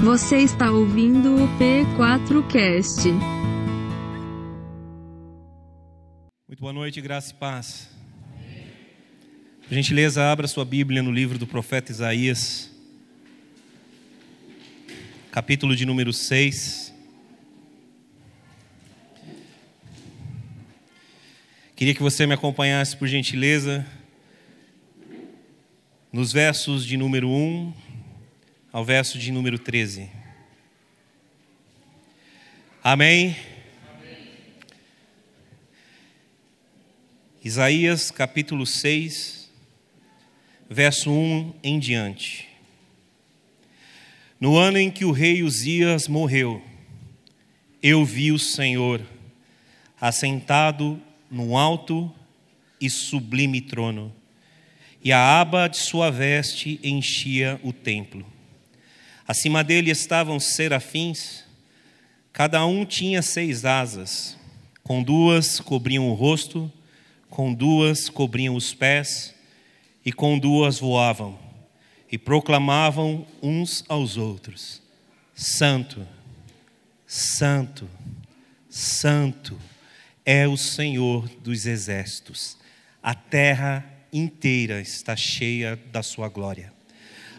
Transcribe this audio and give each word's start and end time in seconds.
Você 0.00 0.38
está 0.38 0.70
ouvindo 0.70 1.34
o 1.34 1.48
P4Cast. 1.58 3.10
Muito 6.46 6.60
boa 6.60 6.72
noite, 6.72 7.00
graça 7.00 7.32
e 7.32 7.34
paz. 7.34 7.90
Por 9.66 9.74
gentileza, 9.74 10.22
abra 10.22 10.46
sua 10.46 10.64
Bíblia 10.64 11.02
no 11.02 11.10
livro 11.10 11.36
do 11.36 11.48
profeta 11.48 11.90
Isaías, 11.90 12.70
capítulo 15.32 15.74
de 15.74 15.84
número 15.84 16.12
6. 16.12 16.94
Queria 21.74 21.92
que 21.92 22.02
você 22.02 22.24
me 22.24 22.34
acompanhasse, 22.34 22.96
por 22.96 23.08
gentileza, 23.08 23.84
nos 26.12 26.32
versos 26.32 26.86
de 26.86 26.96
número 26.96 27.28
1 27.28 27.87
ao 28.72 28.84
verso 28.84 29.18
de 29.18 29.32
número 29.32 29.58
13. 29.58 30.10
Amém? 32.84 33.34
Isaías 37.42 38.10
capítulo 38.10 38.66
6, 38.66 39.50
verso 40.68 41.10
1 41.10 41.54
em 41.62 41.78
diante. 41.78 42.46
No 44.38 44.56
ano 44.56 44.78
em 44.78 44.90
que 44.90 45.04
o 45.04 45.12
rei 45.12 45.42
Uzias 45.42 46.06
morreu, 46.06 46.62
eu 47.82 48.04
vi 48.04 48.32
o 48.32 48.38
Senhor 48.38 49.00
assentado 50.00 51.00
num 51.30 51.56
alto 51.56 52.14
e 52.80 52.90
sublime 52.90 53.60
trono, 53.60 54.14
e 55.02 55.10
a 55.10 55.40
aba 55.40 55.68
de 55.68 55.78
sua 55.78 56.10
veste 56.10 56.78
enchia 56.82 57.58
o 57.62 57.72
templo. 57.72 58.37
Acima 59.28 59.62
dele 59.62 59.90
estavam 59.90 60.40
serafins, 60.40 61.44
cada 62.32 62.64
um 62.64 62.86
tinha 62.86 63.20
seis 63.20 63.66
asas, 63.66 64.38
com 64.82 65.02
duas 65.02 65.60
cobriam 65.60 66.08
o 66.08 66.14
rosto, 66.14 66.72
com 67.28 67.52
duas 67.52 68.08
cobriam 68.08 68.54
os 68.56 68.72
pés, 68.72 69.34
e 70.02 70.10
com 70.10 70.38
duas 70.38 70.78
voavam, 70.78 71.38
e 72.10 72.16
proclamavam 72.16 73.26
uns 73.42 73.84
aos 73.86 74.16
outros: 74.16 74.80
Santo, 75.34 76.08
Santo, 77.06 77.86
Santo 78.70 79.60
é 80.24 80.48
o 80.48 80.56
Senhor 80.56 81.28
dos 81.42 81.66
exércitos, 81.66 82.56
a 83.02 83.14
terra 83.14 83.84
inteira 84.10 84.80
está 84.80 85.14
cheia 85.14 85.78
da 85.92 86.02
sua 86.02 86.30
glória. 86.30 86.72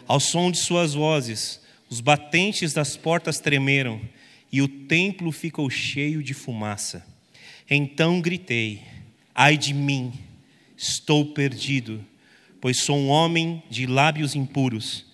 Ao 0.06 0.20
som 0.20 0.52
de 0.52 0.58
suas 0.58 0.94
vozes, 0.94 1.60
os 1.90 2.00
batentes 2.00 2.72
das 2.72 2.96
portas 2.96 3.40
tremeram 3.40 4.00
e 4.52 4.62
o 4.62 4.68
templo 4.68 5.32
ficou 5.32 5.68
cheio 5.68 6.22
de 6.22 6.32
fumaça. 6.32 7.04
Então 7.68 8.20
gritei: 8.20 8.80
Ai 9.34 9.56
de 9.56 9.74
mim, 9.74 10.12
estou 10.76 11.26
perdido, 11.26 12.04
pois 12.60 12.78
sou 12.78 12.96
um 12.96 13.08
homem 13.08 13.62
de 13.68 13.86
lábios 13.86 14.36
impuros 14.36 15.04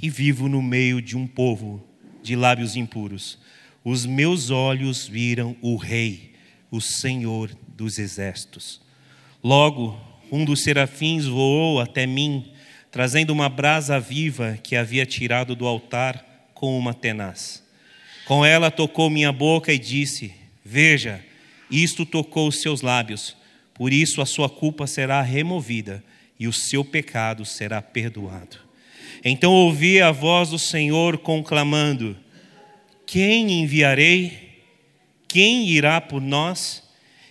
e 0.00 0.10
vivo 0.10 0.48
no 0.48 0.60
meio 0.60 1.00
de 1.00 1.16
um 1.16 1.26
povo 1.26 1.82
de 2.22 2.36
lábios 2.36 2.76
impuros. 2.76 3.38
Os 3.82 4.04
meus 4.04 4.50
olhos 4.50 5.08
viram 5.08 5.56
o 5.62 5.76
Rei, 5.76 6.34
o 6.70 6.80
Senhor 6.80 7.50
dos 7.74 7.98
exércitos. 7.98 8.82
Logo, 9.42 9.98
um 10.30 10.44
dos 10.44 10.62
serafins 10.62 11.24
voou 11.24 11.80
até 11.80 12.06
mim, 12.06 12.52
trazendo 12.90 13.30
uma 13.30 13.48
brasa 13.48 13.98
viva 14.00 14.58
que 14.62 14.76
havia 14.76 15.04
tirado 15.04 15.54
do 15.54 15.66
altar 15.66 16.50
com 16.54 16.78
uma 16.78 16.94
tenaz. 16.94 17.62
Com 18.26 18.44
ela 18.44 18.70
tocou 18.70 19.08
minha 19.08 19.32
boca 19.32 19.72
e 19.72 19.78
disse: 19.78 20.34
Veja, 20.64 21.24
isto 21.70 22.04
tocou 22.04 22.48
os 22.48 22.60
seus 22.60 22.82
lábios, 22.82 23.36
por 23.74 23.92
isso 23.92 24.20
a 24.20 24.26
sua 24.26 24.48
culpa 24.48 24.86
será 24.86 25.22
removida 25.22 26.02
e 26.38 26.46
o 26.46 26.52
seu 26.52 26.84
pecado 26.84 27.44
será 27.44 27.80
perdoado. 27.80 28.58
Então 29.24 29.52
ouvi 29.52 30.00
a 30.00 30.10
voz 30.10 30.50
do 30.50 30.58
Senhor 30.58 31.18
conclamando: 31.18 32.16
Quem 33.06 33.62
enviarei? 33.62 34.48
Quem 35.26 35.68
irá 35.68 36.00
por 36.00 36.20
nós? 36.20 36.82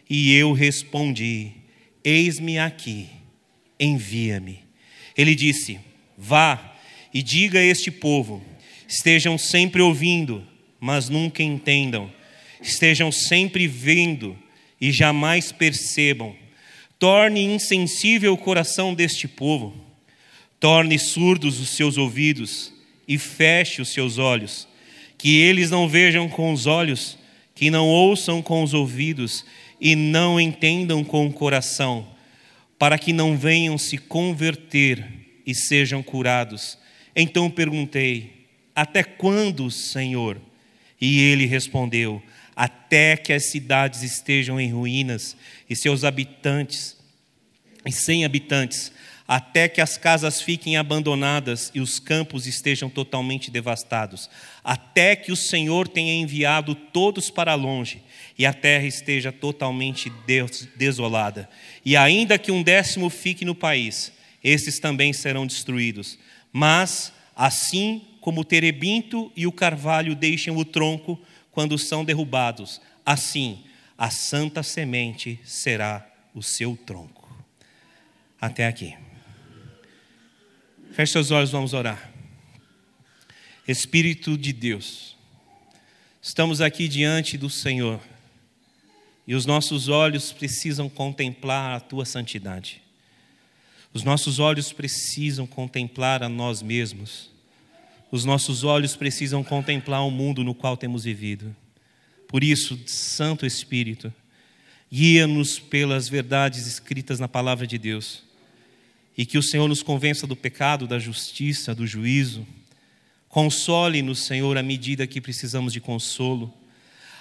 E 0.09 0.33
eu 0.33 0.53
respondi: 0.53 1.51
Eis-me 2.03 2.59
aqui, 2.59 3.07
envia-me. 3.79 4.66
Ele 5.17 5.33
disse: 5.33 5.79
Vá 6.17 6.75
e 7.13 7.23
diga 7.23 7.59
a 7.59 7.63
este 7.63 7.89
povo: 7.89 8.43
estejam 8.87 9.37
sempre 9.37 9.81
ouvindo, 9.81 10.45
mas 10.79 11.09
nunca 11.09 11.41
entendam, 11.41 12.11
estejam 12.61 13.11
sempre 13.11 13.67
vendo 13.67 14.37
e 14.79 14.91
jamais 14.91 15.51
percebam. 15.51 16.35
Torne 16.99 17.43
insensível 17.43 18.33
o 18.33 18.37
coração 18.37 18.93
deste 18.93 19.27
povo, 19.27 19.75
torne 20.59 20.97
surdos 20.97 21.59
os 21.59 21.69
seus 21.69 21.97
ouvidos 21.97 22.73
e 23.07 23.17
feche 23.17 23.81
os 23.81 23.89
seus 23.89 24.17
olhos, 24.17 24.67
que 25.17 25.37
eles 25.37 25.69
não 25.69 25.87
vejam 25.87 26.27
com 26.27 26.51
os 26.51 26.65
olhos, 26.65 27.17
que 27.53 27.69
não 27.69 27.87
ouçam 27.87 28.41
com 28.41 28.63
os 28.63 28.73
ouvidos 28.73 29.45
e 29.79 29.95
não 29.95 30.39
entendam 30.39 31.03
com 31.03 31.27
o 31.27 31.33
coração, 31.33 32.07
para 32.77 32.97
que 32.97 33.11
não 33.11 33.37
venham 33.37 33.77
se 33.77 33.97
converter 33.97 35.05
e 35.45 35.55
sejam 35.55 36.03
curados. 36.03 36.77
Então 37.15 37.49
perguntei: 37.49 38.47
Até 38.75 39.03
quando, 39.03 39.69
Senhor? 39.71 40.39
E 40.99 41.19
ele 41.19 41.45
respondeu: 41.45 42.21
Até 42.55 43.17
que 43.17 43.33
as 43.33 43.49
cidades 43.51 44.03
estejam 44.03 44.59
em 44.59 44.71
ruínas 44.71 45.35
e 45.69 45.75
seus 45.75 46.03
habitantes 46.03 46.97
e 47.85 47.91
sem 47.91 48.25
habitantes, 48.25 48.91
até 49.27 49.67
que 49.67 49.81
as 49.81 49.97
casas 49.97 50.41
fiquem 50.41 50.77
abandonadas 50.77 51.71
e 51.73 51.79
os 51.79 51.99
campos 51.99 52.47
estejam 52.47 52.89
totalmente 52.89 53.51
devastados, 53.51 54.29
até 54.67 55.15
que 55.15 55.31
o 55.31 55.35
Senhor 55.37 55.87
tenha 55.87 56.13
enviado 56.13 56.75
todos 56.75 57.29
para 57.29 57.55
longe 57.55 58.03
e 58.37 58.45
a 58.45 58.51
terra 58.51 58.85
esteja 58.85 59.31
totalmente 59.31 60.11
desolada. 60.75 61.49
E 61.85 61.95
ainda 61.95 62.37
que 62.37 62.51
um 62.51 62.61
décimo 62.61 63.09
fique 63.09 63.45
no 63.45 63.55
país, 63.55 64.11
esses 64.43 64.77
também 64.77 65.13
serão 65.13 65.47
destruídos. 65.47 66.19
Mas, 66.51 67.13
assim 67.33 68.01
como 68.19 68.41
o 68.41 68.43
terebinto 68.43 69.31
e 69.37 69.47
o 69.47 69.53
carvalho 69.53 70.13
deixam 70.13 70.57
o 70.57 70.65
tronco 70.65 71.17
quando 71.49 71.77
são 71.77 72.03
derrubados, 72.03 72.81
assim 73.05 73.63
a 73.97 74.09
santa 74.09 74.61
semente 74.63 75.39
será 75.45 76.05
o 76.35 76.43
seu 76.43 76.75
tronco. 76.75 77.25
Até 78.39 78.67
aqui. 78.67 78.97
Feche 80.91 81.13
seus 81.13 81.31
olhos, 81.31 81.51
vamos 81.51 81.73
orar. 81.73 82.16
Espírito 83.67 84.37
de 84.37 84.53
Deus, 84.53 85.17
estamos 86.21 86.61
aqui 86.61 86.87
diante 86.87 87.37
do 87.37 87.49
Senhor 87.49 87.99
e 89.27 89.35
os 89.35 89.45
nossos 89.45 89.89
olhos 89.89 90.31
precisam 90.31 90.87
contemplar 90.87 91.75
a 91.75 91.79
tua 91.81 92.05
santidade. 92.05 92.81
Os 93.93 94.03
nossos 94.03 94.39
olhos 94.39 94.71
precisam 94.71 95.45
contemplar 95.45 96.23
a 96.23 96.29
nós 96.29 96.61
mesmos. 96.61 97.29
Os 98.09 98.23
nossos 98.23 98.63
olhos 98.63 98.95
precisam 98.95 99.43
contemplar 99.43 100.05
o 100.05 100.11
mundo 100.11 100.45
no 100.45 100.55
qual 100.55 100.77
temos 100.77 101.03
vivido. 101.03 101.53
Por 102.25 102.45
isso, 102.45 102.79
Santo 102.85 103.45
Espírito, 103.45 104.13
guia-nos 104.89 105.59
pelas 105.59 106.07
verdades 106.07 106.67
escritas 106.67 107.19
na 107.19 107.27
palavra 107.27 107.67
de 107.67 107.77
Deus 107.77 108.23
e 109.17 109.25
que 109.25 109.37
o 109.37 109.43
Senhor 109.43 109.67
nos 109.67 109.83
convença 109.83 110.25
do 110.25 110.37
pecado, 110.37 110.87
da 110.87 110.99
justiça, 110.99 111.75
do 111.75 111.85
juízo. 111.85 112.47
Console-nos, 113.37 114.17
Senhor, 114.17 114.57
à 114.57 114.63
medida 114.63 115.05
que 115.05 115.21
precisamos 115.21 115.71
de 115.71 115.79
consolo. 115.79 116.51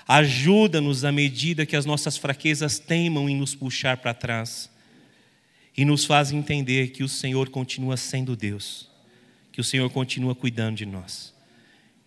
Ajuda-nos 0.08 1.04
à 1.04 1.12
medida 1.12 1.66
que 1.66 1.76
as 1.76 1.84
nossas 1.84 2.16
fraquezas 2.16 2.78
teimam 2.78 3.28
em 3.28 3.36
nos 3.36 3.54
puxar 3.54 3.98
para 3.98 4.14
trás. 4.14 4.70
E 5.76 5.84
nos 5.84 6.06
faz 6.06 6.32
entender 6.32 6.88
que 6.88 7.04
o 7.04 7.08
Senhor 7.08 7.50
continua 7.50 7.98
sendo 7.98 8.34
Deus, 8.34 8.88
que 9.52 9.60
o 9.60 9.64
Senhor 9.64 9.90
continua 9.90 10.34
cuidando 10.34 10.76
de 10.76 10.86
nós. 10.86 11.34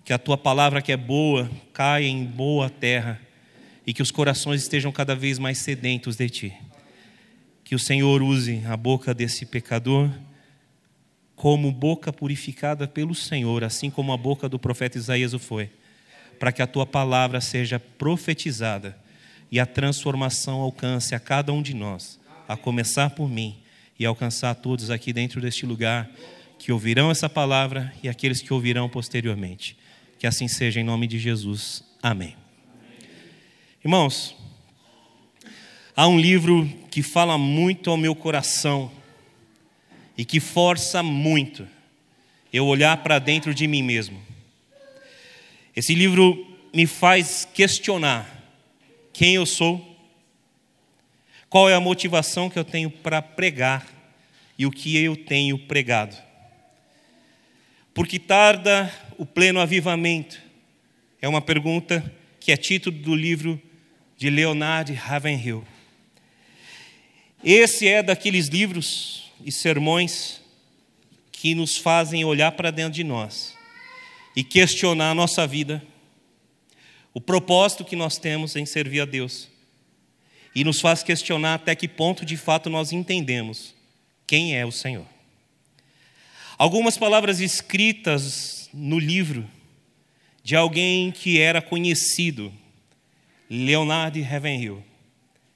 Que 0.04 0.12
a 0.12 0.18
tua 0.18 0.40
palavra, 0.40 0.82
que 0.82 0.92
é 0.92 0.98
boa, 0.98 1.48
caia 1.72 2.08
em 2.08 2.26
boa 2.26 2.68
terra 2.68 3.22
e 3.86 3.94
que 3.94 4.02
os 4.02 4.10
corações 4.10 4.64
estejam 4.64 4.92
cada 4.92 5.14
vez 5.14 5.38
mais 5.38 5.60
sedentos 5.60 6.16
de 6.16 6.28
ti 6.32 6.54
que 7.70 7.76
o 7.76 7.80
Senhor 7.80 8.24
use 8.24 8.64
a 8.66 8.76
boca 8.76 9.14
desse 9.14 9.46
pecador 9.46 10.10
como 11.40 11.72
boca 11.72 12.12
purificada 12.12 12.86
pelo 12.86 13.16
Senhor, 13.16 13.64
assim 13.64 13.90
como 13.90 14.12
a 14.12 14.18
boca 14.18 14.50
do 14.50 14.60
profeta 14.60 14.98
Isaías 14.98 15.34
o 15.34 15.40
foi, 15.40 15.70
para 16.38 16.52
que 16.52 16.62
a 16.62 16.68
tua 16.68 16.86
palavra 16.86 17.40
seja 17.40 17.80
profetizada 17.80 19.00
e 19.50 19.58
a 19.58 19.66
transformação 19.66 20.60
alcance 20.60 21.16
a 21.16 21.20
cada 21.20 21.54
um 21.54 21.62
de 21.62 21.74
nós, 21.74 22.20
a 22.46 22.58
começar 22.58 23.12
por 23.12 23.30
mim 23.30 23.56
e 23.98 24.06
alcançar 24.06 24.54
todos 24.56 24.92
aqui 24.92 25.14
dentro 25.14 25.40
deste 25.40 25.66
lugar 25.66 26.12
que 26.58 26.74
ouvirão 26.74 27.10
essa 27.10 27.30
palavra 27.30 27.94
e 28.04 28.10
aqueles 28.10 28.42
que 28.42 28.54
ouvirão 28.54 28.90
posteriormente. 28.90 29.78
Que 30.20 30.28
assim 30.28 30.50
seja 30.50 30.82
em 30.82 30.84
nome 30.84 31.08
de 31.08 31.18
Jesus. 31.18 31.86
Amém. 32.04 32.36
Irmãos, 33.82 34.36
há 35.96 36.06
um 36.06 36.20
livro 36.20 36.70
que 36.92 37.02
fala 37.02 37.38
muito 37.38 37.90
ao 37.90 37.96
meu 37.96 38.14
coração 38.14 38.92
e 40.20 40.26
que 40.26 40.42
força 40.42 41.02
muito 41.02 41.66
eu 42.52 42.66
olhar 42.66 42.98
para 42.98 43.20
dentro 43.20 43.54
de 43.54 43.66
mim 43.66 43.82
mesmo. 43.82 44.22
Esse 45.74 45.96
livro 45.96 46.46
me 46.74 46.86
faz 46.86 47.48
questionar 47.54 48.28
quem 49.14 49.36
eu 49.36 49.46
sou, 49.46 49.98
qual 51.50 51.70
é 51.70 51.74
a 51.74 51.80
motivação 51.80 52.50
que 52.50 52.60
eu 52.60 52.66
tenho 52.66 52.90
para 52.90 53.22
pregar 53.22 53.88
e 54.58 54.66
o 54.66 54.72
que 54.72 54.98
eu 54.98 55.16
tenho 55.16 55.58
pregado. 55.58 56.18
Porque 57.94 58.20
tarda 58.20 58.94
o 59.18 59.26
pleno 59.26 59.62
avivamento? 59.62 60.38
É 61.22 61.30
uma 61.30 61.42
pergunta 61.42 62.14
que 62.42 62.52
é 62.52 62.58
título 62.58 62.98
do 62.98 63.16
livro 63.16 63.58
de 64.18 64.30
Leonard 64.30 64.92
Ravenhill. 64.92 65.66
Esse 67.42 67.88
é 67.88 68.04
daqueles 68.04 68.48
livros 68.48 69.29
e 69.44 69.52
sermões 69.52 70.42
que 71.32 71.56
nos 71.56 71.78
fazem 71.78 72.26
olhar 72.26 72.52
para 72.52 72.72
dentro 72.72 72.94
de 72.94 73.04
nós 73.04 73.56
e 74.36 74.44
questionar 74.44 75.12
a 75.12 75.16
nossa 75.16 75.48
vida, 75.48 75.84
o 77.14 77.22
propósito 77.22 77.86
que 77.86 77.96
nós 77.96 78.18
temos 78.18 78.56
em 78.56 78.66
servir 78.66 79.02
a 79.02 79.06
Deus, 79.06 79.50
e 80.54 80.64
nos 80.64 80.82
faz 80.82 81.04
questionar 81.04 81.56
até 81.56 81.76
que 81.76 81.88
ponto 81.88 82.26
de 82.26 82.36
fato 82.36 82.70
nós 82.70 82.92
entendemos 82.92 83.74
quem 84.28 84.56
é 84.56 84.66
o 84.66 84.72
Senhor. 84.72 85.06
Algumas 86.58 86.98
palavras 86.98 87.40
escritas 87.40 88.70
no 88.74 89.00
livro 89.00 89.50
de 90.44 90.56
alguém 90.56 91.12
que 91.12 91.40
era 91.40 91.62
conhecido, 91.62 92.52
Leonard 93.50 94.20
Ravenhill, 94.22 94.84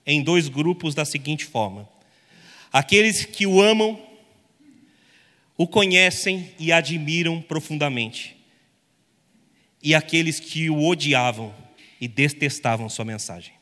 em 0.05 0.23
dois 0.23 0.47
grupos 0.47 0.95
da 0.95 1.05
seguinte 1.05 1.45
forma: 1.45 1.89
aqueles 2.73 3.23
que 3.23 3.45
o 3.45 3.61
amam, 3.61 4.01
o 5.55 5.67
conhecem 5.67 6.51
e 6.57 6.71
admiram 6.71 7.39
profundamente, 7.39 8.35
e 9.81 9.93
aqueles 9.93 10.39
que 10.39 10.71
o 10.71 10.83
odiavam 10.83 11.53
e 12.01 12.07
detestavam 12.07 12.89
sua 12.89 13.05
mensagem. 13.05 13.53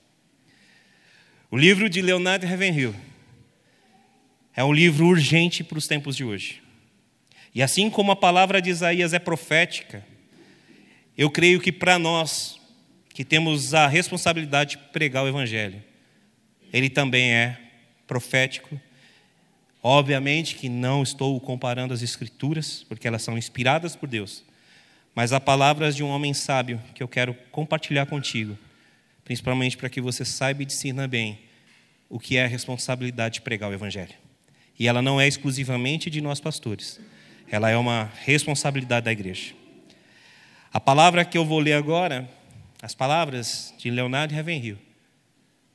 O 1.52 1.58
livro 1.58 1.90
de 1.90 2.02
Leonard 2.02 2.46
Ravenhill 2.46 2.96
é 4.56 4.64
um 4.64 4.72
livro 4.72 5.06
urgente 5.06 5.64
para 5.64 5.78
os 5.78 5.88
tempos 5.88 6.16
de 6.16 6.24
hoje. 6.24 6.64
E 7.54 7.62
assim 7.62 7.90
como 7.90 8.14
a 8.14 8.16
palavra 8.16 8.62
de 8.62 8.70
Isaías 8.70 9.14
é 9.14 9.20
profética, 9.20 10.06
eu 11.18 11.30
creio 11.30 11.60
que 11.60 11.72
para 11.72 12.00
nós, 12.00 12.58
que 13.14 13.26
temos 13.26 13.74
a 13.74 13.88
responsabilidade 13.88 14.78
de 14.78 14.84
pregar 14.94 15.26
o 15.26 15.28
Evangelho, 15.28 15.84
ele 16.72 16.90
também 16.90 17.34
é 17.34 17.60
profético. 18.08 18.80
Obviamente 19.84 20.56
que 20.56 20.70
não 20.70 21.02
estou 21.02 21.40
comparando 21.40 21.94
as 21.94 22.04
Escrituras, 22.04 22.86
porque 22.88 23.08
elas 23.08 23.24
são 23.24 23.38
inspiradas 23.38 23.96
por 23.96 24.08
Deus, 24.08 24.44
mas 25.16 25.34
há 25.34 25.40
palavras 25.40 25.96
de 25.96 26.04
um 26.04 26.10
homem 26.10 26.34
sábio 26.34 26.80
que 26.94 27.02
eu 27.02 27.08
quero 27.08 27.34
compartilhar 27.52 28.06
contigo, 28.06 28.58
principalmente 29.24 29.76
para 29.78 29.90
que 29.90 30.00
você 30.00 30.24
saiba 30.24 30.62
e 30.62 30.66
discirna 30.66 31.08
bem 31.08 31.40
o 32.10 32.20
que 32.20 32.38
é 32.38 32.46
a 32.46 32.48
responsabilidade 32.48 33.36
de 33.36 33.42
pregar 33.42 33.70
o 33.70 33.74
Evangelho. 33.74 34.14
E 34.78 34.88
ela 34.88 35.02
não 35.02 35.20
é 35.20 35.28
exclusivamente 35.28 36.10
de 36.10 36.22
nós 36.22 36.40
pastores, 36.40 37.00
ela 37.50 37.70
é 37.70 37.78
uma 37.78 38.12
responsabilidade 38.24 39.06
da 39.06 39.12
igreja. 39.12 39.54
A 40.72 40.80
palavra 40.80 41.26
que 41.26 41.38
eu 41.38 41.46
vou 41.46 41.60
ler 41.60 41.74
agora, 41.74 42.30
as 42.82 42.96
palavras 42.96 43.74
de 43.78 43.90
Leonardo 43.90 44.34
Ravenhill, 44.34 44.78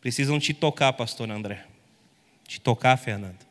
precisam 0.01 0.39
te 0.39 0.55
tocar, 0.55 0.93
pastor 0.93 1.31
André, 1.31 1.65
te 2.47 2.61
tocar, 2.61 2.97
Fernando, 2.97 3.46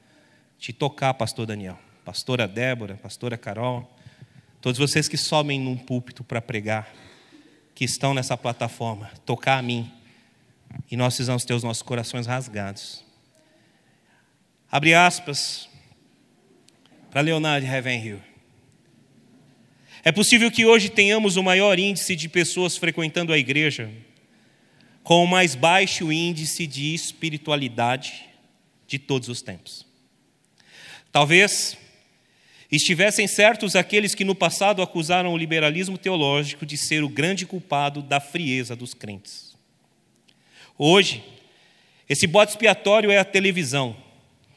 te 0.57 0.73
tocar, 0.73 1.13
pastor 1.13 1.45
Daniel, 1.45 1.77
pastora 2.03 2.47
Débora, 2.47 2.95
pastora 2.95 3.37
Carol, 3.37 3.89
todos 4.61 4.79
vocês 4.79 5.07
que 5.07 5.17
sobem 5.17 5.59
num 5.59 5.77
púlpito 5.77 6.23
para 6.23 6.41
pregar, 6.41 6.93
que 7.73 7.83
estão 7.83 8.13
nessa 8.13 8.37
plataforma, 8.37 9.11
tocar 9.25 9.57
a 9.57 9.61
mim, 9.61 9.91
e 10.89 10.97
nós 10.97 11.13
precisamos 11.13 11.45
ter 11.45 11.53
os 11.53 11.63
nossos 11.63 11.83
corações 11.83 12.25
rasgados. 12.25 13.03
Abre 14.71 14.93
aspas 14.93 15.69
para 17.11 17.21
Leonardo 17.21 17.65
Ravenhill. 17.65 18.19
É 20.03 20.11
possível 20.11 20.51
que 20.51 20.65
hoje 20.65 20.89
tenhamos 20.89 21.37
o 21.37 21.43
maior 21.43 21.79
índice 21.79 22.15
de 22.15 22.29
pessoas 22.29 22.77
frequentando 22.77 23.33
a 23.33 23.37
igreja, 23.37 23.91
com 25.03 25.23
o 25.23 25.27
mais 25.27 25.55
baixo 25.55 26.11
índice 26.11 26.67
de 26.67 26.93
espiritualidade 26.93 28.25
de 28.87 28.99
todos 28.99 29.29
os 29.29 29.41
tempos. 29.41 29.85
Talvez 31.15 31.77
estivessem 32.69 33.25
certos 33.25 33.73
aqueles 33.73 34.13
que 34.13 34.25
no 34.25 34.35
passado 34.35 34.81
acusaram 34.81 35.31
o 35.31 35.37
liberalismo 35.37 35.97
teológico 35.97 36.65
de 36.65 36.75
ser 36.75 37.05
o 37.05 37.07
grande 37.07 37.45
culpado 37.45 38.01
da 38.01 38.19
frieza 38.19 38.75
dos 38.75 38.93
crentes. 38.93 39.55
Hoje, 40.77 41.23
esse 42.09 42.27
bode 42.27 42.51
expiatório 42.51 43.09
é 43.09 43.17
a 43.17 43.23
televisão, 43.23 43.95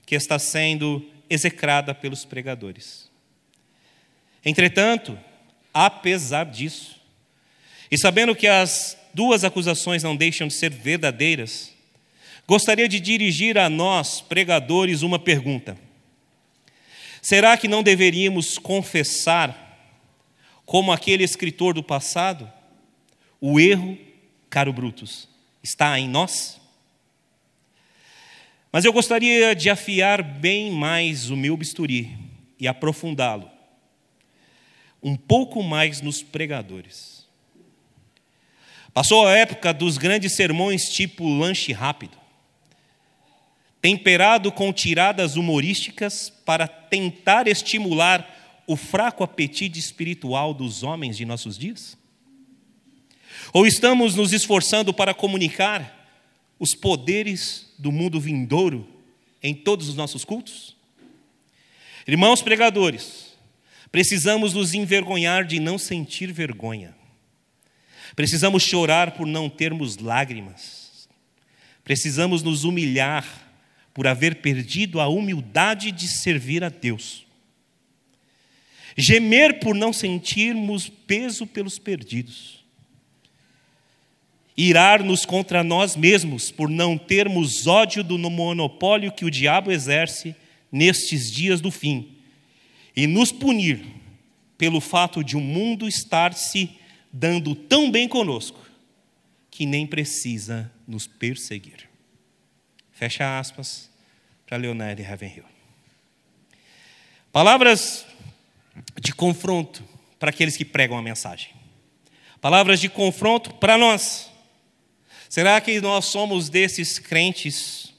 que 0.04 0.16
está 0.16 0.36
sendo 0.36 1.08
execrada 1.30 1.94
pelos 1.94 2.24
pregadores. 2.24 3.08
Entretanto, 4.44 5.16
apesar 5.72 6.44
disso, 6.44 7.00
e 7.88 7.96
sabendo 7.96 8.34
que 8.34 8.48
as 8.48 8.98
duas 9.14 9.44
acusações 9.44 10.02
não 10.02 10.16
deixam 10.16 10.48
de 10.48 10.54
ser 10.54 10.72
verdadeiras, 10.72 11.72
gostaria 12.48 12.88
de 12.88 12.98
dirigir 12.98 13.56
a 13.56 13.70
nós, 13.70 14.20
pregadores, 14.20 15.02
uma 15.02 15.20
pergunta: 15.20 15.86
será 17.28 17.58
que 17.58 17.68
não 17.68 17.82
deveríamos 17.82 18.56
confessar, 18.56 19.94
como 20.64 20.90
aquele 20.90 21.22
escritor 21.22 21.74
do 21.74 21.82
passado, 21.82 22.50
o 23.38 23.60
erro, 23.60 23.98
caro 24.48 24.72
Brutus, 24.72 25.28
está 25.62 26.00
em 26.00 26.08
nós? 26.08 26.58
Mas 28.72 28.86
eu 28.86 28.94
gostaria 28.94 29.54
de 29.54 29.68
afiar 29.68 30.22
bem 30.22 30.70
mais 30.70 31.28
o 31.28 31.36
meu 31.36 31.54
bisturi 31.54 32.16
e 32.58 32.66
aprofundá-lo 32.66 33.50
um 35.02 35.14
pouco 35.14 35.62
mais 35.62 36.00
nos 36.00 36.22
pregadores. 36.22 37.26
Passou 38.94 39.26
a 39.26 39.36
época 39.36 39.74
dos 39.74 39.98
grandes 39.98 40.32
sermões 40.32 40.88
tipo 40.88 41.28
lanche 41.28 41.74
rápido, 41.74 42.17
temperado 43.80 44.50
com 44.50 44.72
tiradas 44.72 45.36
humorísticas 45.36 46.30
para 46.44 46.66
tentar 46.66 47.46
estimular 47.46 48.62
o 48.66 48.76
fraco 48.76 49.24
apetite 49.24 49.78
espiritual 49.78 50.52
dos 50.52 50.82
homens 50.82 51.16
de 51.16 51.24
nossos 51.24 51.56
dias? 51.56 51.96
Ou 53.52 53.66
estamos 53.66 54.14
nos 54.14 54.32
esforçando 54.32 54.92
para 54.92 55.14
comunicar 55.14 55.94
os 56.58 56.74
poderes 56.74 57.72
do 57.78 57.92
mundo 57.92 58.20
vindouro 58.20 58.86
em 59.42 59.54
todos 59.54 59.88
os 59.88 59.94
nossos 59.94 60.24
cultos? 60.24 60.76
Irmãos 62.06 62.42
pregadores, 62.42 63.28
Precisamos 63.90 64.52
nos 64.52 64.74
envergonhar 64.74 65.44
de 65.44 65.58
não 65.58 65.78
sentir 65.78 66.32
vergonha. 66.32 66.94
Precisamos 68.14 68.62
chorar 68.62 69.12
por 69.12 69.26
não 69.26 69.48
termos 69.48 69.96
lágrimas. 69.96 71.08
Precisamos 71.84 72.42
nos 72.42 72.64
humilhar 72.64 73.26
por 73.98 74.06
haver 74.06 74.36
perdido 74.36 75.00
a 75.00 75.08
humildade 75.08 75.90
de 75.90 76.06
servir 76.06 76.62
a 76.62 76.68
Deus. 76.68 77.26
Gemer 78.96 79.58
por 79.58 79.74
não 79.74 79.92
sentirmos 79.92 80.88
peso 80.88 81.44
pelos 81.44 81.80
perdidos. 81.80 82.64
Irar-nos 84.56 85.26
contra 85.26 85.64
nós 85.64 85.96
mesmos 85.96 86.48
por 86.48 86.70
não 86.70 86.96
termos 86.96 87.66
ódio 87.66 88.04
do 88.04 88.16
monopólio 88.16 89.10
que 89.10 89.24
o 89.24 89.30
diabo 89.32 89.72
exerce 89.72 90.32
nestes 90.70 91.28
dias 91.28 91.60
do 91.60 91.72
fim 91.72 92.12
e 92.94 93.04
nos 93.04 93.32
punir 93.32 93.84
pelo 94.56 94.80
fato 94.80 95.24
de 95.24 95.36
o 95.36 95.40
mundo 95.40 95.88
estar 95.88 96.34
se 96.34 96.70
dando 97.12 97.52
tão 97.52 97.90
bem 97.90 98.06
conosco 98.06 98.64
que 99.50 99.66
nem 99.66 99.84
precisa 99.84 100.70
nos 100.86 101.08
perseguir. 101.08 101.88
Fecha 102.92 103.40
aspas 103.40 103.87
para 104.48 104.56
Leonardo 104.56 105.02
Ravenhill. 105.02 105.44
Palavras 107.30 108.06
de 108.98 109.12
confronto 109.12 109.84
para 110.18 110.30
aqueles 110.30 110.56
que 110.56 110.64
pregam 110.64 110.96
a 110.96 111.02
mensagem. 111.02 111.50
Palavras 112.40 112.80
de 112.80 112.88
confronto 112.88 113.52
para 113.54 113.76
nós. 113.76 114.30
Será 115.28 115.60
que 115.60 115.78
nós 115.82 116.06
somos 116.06 116.48
desses 116.48 116.98
crentes 116.98 117.92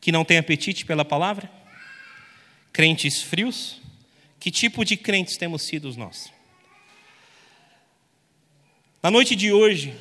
que 0.00 0.12
não 0.12 0.24
têm 0.24 0.38
apetite 0.38 0.86
pela 0.86 1.04
palavra? 1.04 1.50
Crentes 2.72 3.20
frios? 3.20 3.80
Que 4.38 4.52
tipo 4.52 4.84
de 4.84 4.96
crentes 4.96 5.36
temos 5.36 5.62
sido 5.62 5.92
nós? 5.96 6.32
Na 9.02 9.10
noite 9.10 9.34
de 9.34 9.52
hoje, 9.52 9.96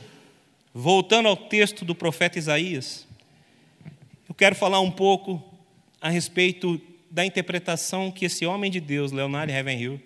voltando 0.71 1.27
ao 1.27 1.35
texto 1.35 1.83
do 1.83 1.95
profeta 1.95 2.37
Isaías, 2.37 3.07
eu 4.29 4.35
quero 4.35 4.55
falar 4.55 4.79
um 4.79 4.91
pouco 4.91 5.54
a 6.05 6.09
respeito 6.09 6.79
da 7.09 7.25
interpretação 7.25 8.11
que 8.11 8.25
esse 8.25 8.45
homem 8.45 8.69
de 8.69 8.79
Deus, 8.79 9.11
Leonardo 9.11 9.51
Ravenhill, 9.51 9.99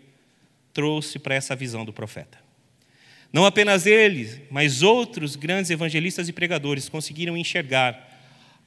trouxe 0.71 1.19
para 1.19 1.35
essa 1.35 1.53
visão 1.57 1.83
do 1.83 1.91
profeta. 1.91 2.37
Não 3.33 3.45
apenas 3.45 3.85
ele, 3.85 4.41
mas 4.49 4.81
outros 4.81 5.35
grandes 5.35 5.69
evangelistas 5.69 6.29
e 6.29 6.31
pregadores 6.31 6.87
conseguiram 6.87 7.35
enxergar 7.35 8.07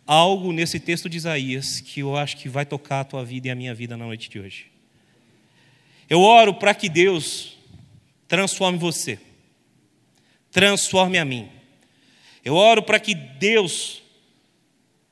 algo 0.06 0.52
nesse 0.52 0.78
texto 0.78 1.08
de 1.08 1.16
Isaías 1.16 1.80
que 1.80 2.00
eu 2.00 2.14
acho 2.14 2.36
que 2.36 2.50
vai 2.50 2.66
tocar 2.66 3.00
a 3.00 3.04
tua 3.04 3.24
vida 3.24 3.48
e 3.48 3.50
a 3.50 3.54
minha 3.54 3.74
vida 3.74 3.96
na 3.96 4.04
noite 4.04 4.28
de 4.28 4.38
hoje. 4.38 4.66
Eu 6.10 6.20
oro 6.20 6.52
para 6.52 6.74
que 6.74 6.90
Deus 6.90 7.56
transforme 8.28 8.76
você 8.76 9.18
transforme 10.50 11.16
a 11.16 11.24
mim. 11.24 11.48
Eu 12.44 12.54
oro 12.56 12.82
para 12.82 13.00
que 13.00 13.14
Deus 13.14 14.02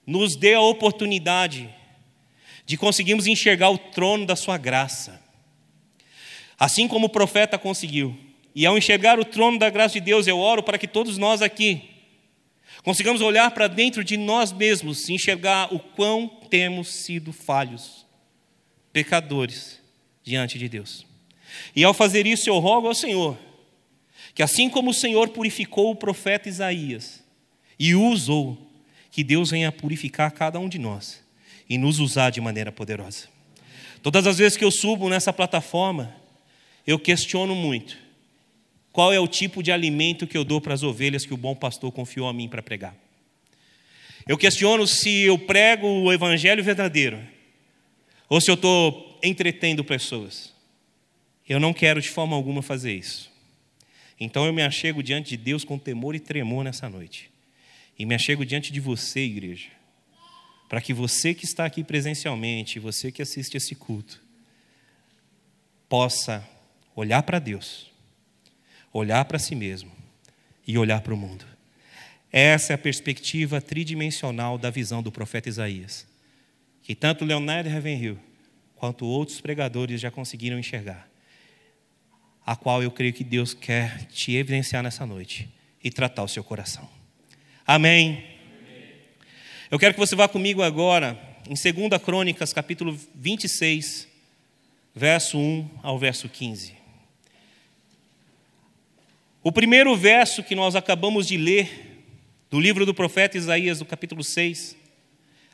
nos 0.07 0.37
dê 0.37 0.53
a 0.53 0.61
oportunidade 0.61 1.75
de 2.71 2.77
conseguirmos 2.77 3.27
enxergar 3.27 3.69
o 3.69 3.77
trono 3.77 4.25
da 4.25 4.37
Sua 4.37 4.57
graça. 4.57 5.21
Assim 6.57 6.87
como 6.87 7.07
o 7.07 7.11
profeta 7.11 7.59
conseguiu. 7.59 8.17
E 8.55 8.65
ao 8.65 8.79
enxergar 8.79 9.19
o 9.19 9.25
trono 9.25 9.59
da 9.59 9.69
graça 9.69 9.95
de 9.95 10.01
Deus, 10.01 10.29
eu 10.29 10.39
oro 10.39 10.63
para 10.63 10.79
que 10.79 10.87
todos 10.87 11.19
nós 11.19 11.43
aqui 11.43 11.91
consigamos 12.85 13.23
olhar 13.23 13.51
para 13.51 13.67
dentro 13.67 14.05
de 14.05 14.17
nós 14.17 14.53
mesmos 14.53 15.09
e 15.09 15.15
enxergar 15.15 15.75
o 15.75 15.81
quão 15.81 16.29
temos 16.49 16.87
sido 16.87 17.33
falhos, 17.33 18.07
pecadores 18.93 19.81
diante 20.23 20.57
de 20.57 20.69
Deus. 20.69 21.05
E 21.75 21.83
ao 21.83 21.93
fazer 21.93 22.25
isso, 22.25 22.49
eu 22.49 22.61
rogo 22.61 22.87
ao 22.87 22.95
Senhor 22.95 23.37
que 24.33 24.45
assim 24.45 24.71
como 24.71 24.91
o 24.91 24.95
Senhor 24.95 25.31
purificou 25.31 25.91
o 25.91 25.97
profeta 25.97 26.49
Isaías 26.49 27.21
e 27.77 27.97
o 27.97 28.07
usou, 28.07 28.57
que 29.11 29.25
Deus 29.25 29.51
venha 29.51 29.73
purificar 29.73 30.31
cada 30.31 30.61
um 30.61 30.69
de 30.69 30.79
nós 30.79 31.29
e 31.71 31.79
nos 31.79 32.01
usar 32.01 32.31
de 32.31 32.41
maneira 32.41 32.73
poderosa. 32.73 33.29
Todas 34.03 34.27
as 34.27 34.39
vezes 34.39 34.59
que 34.59 34.65
eu 34.65 34.73
subo 34.73 35.09
nessa 35.09 35.33
plataforma, 35.33 36.13
eu 36.85 36.99
questiono 36.99 37.55
muito 37.55 37.97
qual 38.93 39.13
é 39.13 39.21
o 39.21 39.29
tipo 39.29 39.63
de 39.63 39.71
alimento 39.71 40.27
que 40.27 40.37
eu 40.37 40.43
dou 40.43 40.61
para 40.61 40.75
as 40.75 40.83
ovelhas 40.83 41.25
que 41.25 41.33
o 41.33 41.37
bom 41.37 41.55
pastor 41.55 41.93
confiou 41.93 42.29
a 42.29 42.33
mim 42.33 42.49
para 42.49 42.61
pregar. 42.61 42.97
Eu 44.27 44.37
questiono 44.37 44.85
se 44.85 45.21
eu 45.21 45.39
prego 45.39 45.87
o 45.87 46.13
evangelho 46.13 46.63
verdadeiro 46.65 47.21
ou 48.29 48.41
se 48.41 48.51
eu 48.51 48.55
estou 48.55 49.19
entretendo 49.23 49.85
pessoas. 49.85 50.53
Eu 51.49 51.61
não 51.61 51.73
quero 51.73 52.01
de 52.01 52.09
forma 52.09 52.35
alguma 52.35 52.63
fazer 52.63 52.95
isso. 52.95 53.31
Então 54.19 54.45
eu 54.45 54.53
me 54.53 54.63
achego 54.63 55.03
diante 55.03 55.31
de 55.31 55.37
Deus 55.37 55.63
com 55.63 55.79
temor 55.79 56.17
e 56.17 56.21
tremor 56.21 56.65
nessa 56.65 56.89
noite. 56.89 57.31
E 57.97 58.05
me 58.05 58.15
achego 58.15 58.45
diante 58.45 58.73
de 58.73 58.81
você, 58.81 59.21
igreja, 59.21 59.69
para 60.71 60.81
que 60.81 60.95
você 60.95 61.35
que 61.35 61.45
está 61.45 61.65
aqui 61.65 61.83
presencialmente, 61.83 62.79
você 62.79 63.11
que 63.11 63.21
assiste 63.21 63.57
esse 63.57 63.75
culto, 63.75 64.23
possa 65.89 66.49
olhar 66.95 67.25
para 67.25 67.41
Deus, 67.41 67.91
olhar 68.93 69.25
para 69.25 69.37
si 69.37 69.57
mesmo 69.57 69.91
e 70.65 70.79
olhar 70.79 71.01
para 71.01 71.13
o 71.13 71.17
mundo. 71.17 71.45
Essa 72.31 72.73
é 72.73 72.75
a 72.75 72.79
perspectiva 72.79 73.61
tridimensional 73.61 74.57
da 74.57 74.71
visão 74.71 75.03
do 75.03 75.11
profeta 75.11 75.49
Isaías, 75.49 76.07
que 76.85 76.95
tanto 76.95 77.25
Leonardo 77.25 77.69
Ravenhill 77.69 78.17
quanto 78.77 79.05
outros 79.05 79.41
pregadores 79.41 80.01
já 80.01 80.09
conseguiram 80.09 80.57
enxergar 80.57 81.11
a 82.47 82.55
qual 82.55 82.81
eu 82.81 82.93
creio 82.93 83.13
que 83.13 83.25
Deus 83.25 83.53
quer 83.53 84.05
te 84.05 84.37
evidenciar 84.37 84.85
nessa 84.85 85.05
noite 85.05 85.53
e 85.83 85.91
tratar 85.91 86.23
o 86.23 86.29
seu 86.29 86.45
coração. 86.45 86.89
Amém. 87.67 88.30
Eu 89.71 89.79
quero 89.79 89.95
que 89.95 90.01
você 90.01 90.17
vá 90.17 90.27
comigo 90.27 90.63
agora 90.63 91.17
em 91.49 91.55
2 91.55 92.03
Crônicas, 92.03 92.53
capítulo 92.53 92.99
26, 93.15 94.09
verso 94.93 95.39
1 95.39 95.71
ao 95.81 95.97
verso 95.97 96.29
15. 96.29 96.75
O 99.45 99.53
primeiro 99.53 99.97
verso 99.97 100.43
que 100.43 100.57
nós 100.57 100.75
acabamos 100.75 101.29
de 101.29 101.37
ler, 101.37 102.03
do 102.51 102.59
livro 102.59 102.85
do 102.85 102.93
profeta 102.93 103.39
Isaías, 103.39 103.79
do 103.79 103.85
capítulo 103.85 104.25
6, 104.25 104.77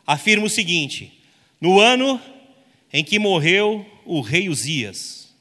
afirma 0.07 0.47
o 0.47 0.51
seguinte: 0.51 1.21
No 1.61 1.79
ano 1.79 2.19
em 2.91 3.05
que 3.05 3.19
morreu 3.19 3.85
o 4.07 4.23
rei 4.23 4.49
Uzias, 4.49 5.37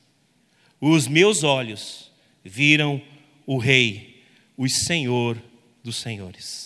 os 0.82 1.08
meus 1.08 1.46
olhos 1.46 2.12
viram 2.44 3.02
o 3.48 3.58
Rei, 3.58 4.22
o 4.58 4.68
Senhor 4.68 5.42
dos 5.82 5.96
Senhores. 5.96 6.65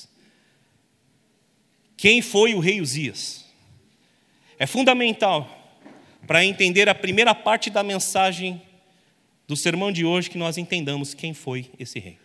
Quem 2.00 2.22
foi 2.22 2.54
o 2.54 2.60
rei 2.60 2.80
Uzias? 2.80 3.44
É 4.58 4.66
fundamental 4.66 5.78
para 6.26 6.46
entender 6.46 6.88
a 6.88 6.96
primeira 6.96 7.36
parte 7.36 7.70
da 7.70 7.84
mensagem 7.84 8.62
do 9.46 9.58
sermão 9.58 9.92
de 9.92 10.06
hoje 10.06 10.30
que 10.30 10.38
nós 10.38 10.58
entendamos 10.58 11.14
quem 11.14 11.34
foi 11.34 11.70
esse 11.78 12.00
rei. 12.00 12.18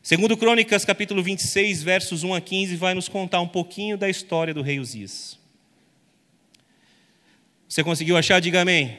Segundo 0.00 0.36
Crônicas, 0.36 0.84
capítulo 0.84 1.20
26, 1.20 1.82
versos 1.82 2.22
1 2.22 2.32
a 2.32 2.40
15, 2.40 2.76
vai 2.76 2.94
nos 2.94 3.08
contar 3.08 3.40
um 3.40 3.48
pouquinho 3.48 3.98
da 3.98 4.08
história 4.08 4.54
do 4.54 4.62
rei 4.62 4.78
Uzias. 4.78 5.36
Você 7.68 7.82
conseguiu 7.82 8.16
achar? 8.16 8.38
Diga 8.38 8.60
amém. 8.60 8.96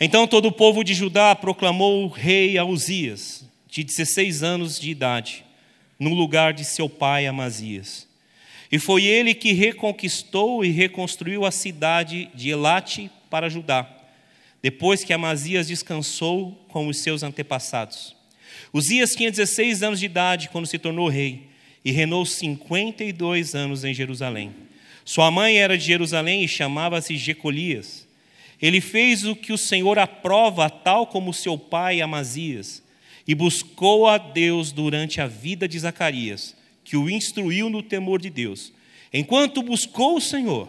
Então 0.00 0.26
todo 0.26 0.46
o 0.46 0.52
povo 0.52 0.82
de 0.82 0.94
Judá 0.94 1.36
proclamou 1.36 2.04
o 2.04 2.08
rei 2.08 2.56
a 2.56 2.64
Uzias, 2.64 3.44
de 3.68 3.84
16 3.84 4.42
anos 4.42 4.80
de 4.80 4.90
idade, 4.90 5.44
no 5.98 6.14
lugar 6.14 6.52
de 6.52 6.64
seu 6.64 6.88
pai 6.88 7.26
Amazias. 7.26 8.06
E 8.70 8.78
foi 8.78 9.04
ele 9.04 9.34
que 9.34 9.52
reconquistou 9.52 10.64
e 10.64 10.70
reconstruiu 10.70 11.44
a 11.44 11.50
cidade 11.50 12.30
de 12.34 12.50
Elate 12.50 13.10
para 13.30 13.48
Judá, 13.48 13.88
depois 14.62 15.02
que 15.02 15.12
Amazias 15.12 15.68
descansou 15.68 16.52
com 16.68 16.86
os 16.86 16.98
seus 16.98 17.22
antepassados. 17.22 18.14
Uzias 18.72 19.14
tinha 19.14 19.30
16 19.30 19.82
anos 19.82 20.00
de 20.00 20.06
idade 20.06 20.48
quando 20.50 20.66
se 20.66 20.78
tornou 20.78 21.08
rei 21.08 21.48
e 21.84 21.90
reinou 21.90 22.26
52 22.26 23.54
anos 23.54 23.84
em 23.84 23.94
Jerusalém. 23.94 24.54
Sua 25.04 25.30
mãe 25.30 25.56
era 25.56 25.78
de 25.78 25.84
Jerusalém 25.84 26.44
e 26.44 26.48
chamava-se 26.48 27.16
Jecolias. 27.16 28.06
Ele 28.60 28.80
fez 28.80 29.24
o 29.24 29.34
que 29.34 29.52
o 29.52 29.58
Senhor 29.58 29.98
aprova, 29.98 30.68
tal 30.68 31.06
como 31.06 31.32
seu 31.32 31.56
pai 31.56 32.02
Amazias, 32.02 32.82
e 33.28 33.34
buscou 33.34 34.06
a 34.06 34.16
Deus 34.16 34.72
durante 34.72 35.20
a 35.20 35.26
vida 35.26 35.68
de 35.68 35.78
Zacarias, 35.78 36.56
que 36.82 36.96
o 36.96 37.10
instruiu 37.10 37.68
no 37.68 37.82
temor 37.82 38.22
de 38.22 38.30
Deus. 38.30 38.72
Enquanto 39.12 39.62
buscou 39.62 40.16
o 40.16 40.20
Senhor, 40.20 40.66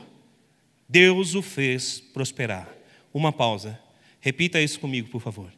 Deus 0.87 1.35
o 1.35 1.41
fez 1.41 2.01
prosperar. 2.13 2.67
Uma 3.13 3.31
pausa. 3.31 3.79
Repita 4.19 4.61
isso 4.61 4.77
comigo, 4.77 5.07
por 5.07 5.21
favor. 5.21 5.49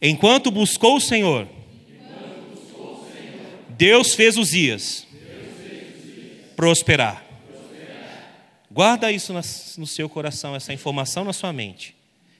Enquanto 0.00 0.50
buscou 0.50 0.96
o 0.96 1.00
Senhor, 1.00 1.46
Deus 3.76 4.14
fez 4.14 4.38
os 4.38 4.48
dias 4.48 5.06
prosperar. 6.56 7.22
Guarda 8.70 9.12
isso 9.12 9.34
no 9.78 9.86
seu 9.86 10.08
coração, 10.08 10.56
essa 10.56 10.72
informação 10.72 11.22
na 11.22 11.34
sua 11.34 11.52
mente. 11.52 11.94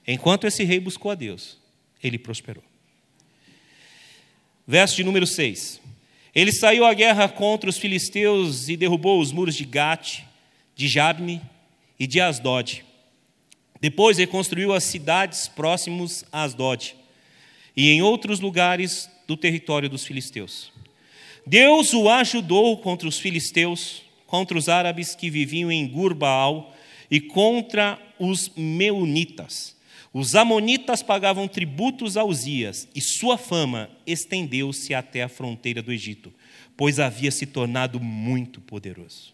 Enquanto 0.07 0.47
esse 0.47 0.63
rei 0.63 0.79
buscou 0.79 1.11
a 1.11 1.15
Deus, 1.15 1.57
ele 2.03 2.17
prosperou. 2.17 2.63
Verso 4.67 4.97
de 4.97 5.03
número 5.03 5.25
6. 5.25 5.79
Ele 6.35 6.51
saiu 6.51 6.85
à 6.85 6.93
guerra 6.93 7.29
contra 7.29 7.69
os 7.69 7.77
filisteus 7.77 8.67
e 8.67 8.75
derrubou 8.75 9.21
os 9.21 9.31
muros 9.31 9.55
de 9.55 9.63
Gate, 9.63 10.23
de 10.75 10.87
Jabne 10.89 11.41
e 11.97 12.05
de 12.05 12.19
Asdod. 12.19 12.83
Depois 13.79 14.17
reconstruiu 14.17 14.73
as 14.73 14.83
cidades 14.83 15.47
próximas 15.47 16.25
a 16.31 16.43
Asdod 16.43 16.95
e 17.75 17.89
em 17.89 18.01
outros 18.01 18.41
lugares 18.41 19.09
do 19.25 19.37
território 19.37 19.89
dos 19.89 20.03
filisteus. 20.03 20.71
Deus 21.45 21.93
o 21.93 22.09
ajudou 22.09 22.77
contra 22.77 23.07
os 23.07 23.17
filisteus 23.17 24.03
contra 24.27 24.57
os 24.57 24.67
árabes 24.67 25.15
que 25.15 25.29
viviam 25.29 25.71
em 25.71 25.87
Gurbaal 25.87 26.75
e 27.09 27.21
contra 27.21 27.97
os 28.19 28.51
meunitas. 28.57 29.76
Os 30.13 30.35
amonitas 30.35 31.03
pagavam 31.03 31.47
tributos 31.47 32.17
a 32.17 32.23
Uzias 32.23 32.87
e 32.95 33.01
sua 33.01 33.37
fama 33.37 33.89
estendeu-se 34.05 34.93
até 34.93 35.21
a 35.21 35.29
fronteira 35.29 35.81
do 35.81 35.91
Egito, 35.91 36.33
pois 36.75 36.99
havia 36.99 37.31
se 37.31 37.45
tornado 37.45 37.99
muito 37.99 38.61
poderoso. 38.61 39.33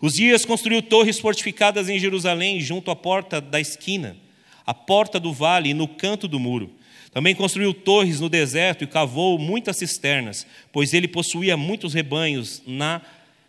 Uzias 0.00 0.44
construiu 0.44 0.82
torres 0.82 1.20
fortificadas 1.20 1.88
em 1.88 1.98
Jerusalém, 1.98 2.60
junto 2.60 2.90
à 2.90 2.96
porta 2.96 3.40
da 3.40 3.60
esquina, 3.60 4.16
à 4.66 4.74
porta 4.74 5.20
do 5.20 5.32
vale 5.32 5.70
e 5.70 5.74
no 5.74 5.86
canto 5.86 6.26
do 6.26 6.40
muro. 6.40 6.72
Também 7.12 7.34
construiu 7.34 7.72
torres 7.72 8.18
no 8.18 8.28
deserto 8.28 8.82
e 8.82 8.86
cavou 8.86 9.38
muitas 9.38 9.76
cisternas, 9.76 10.46
pois 10.72 10.92
ele 10.92 11.06
possuía 11.06 11.56
muitos 11.56 11.94
rebanhos 11.94 12.62
na 12.66 13.00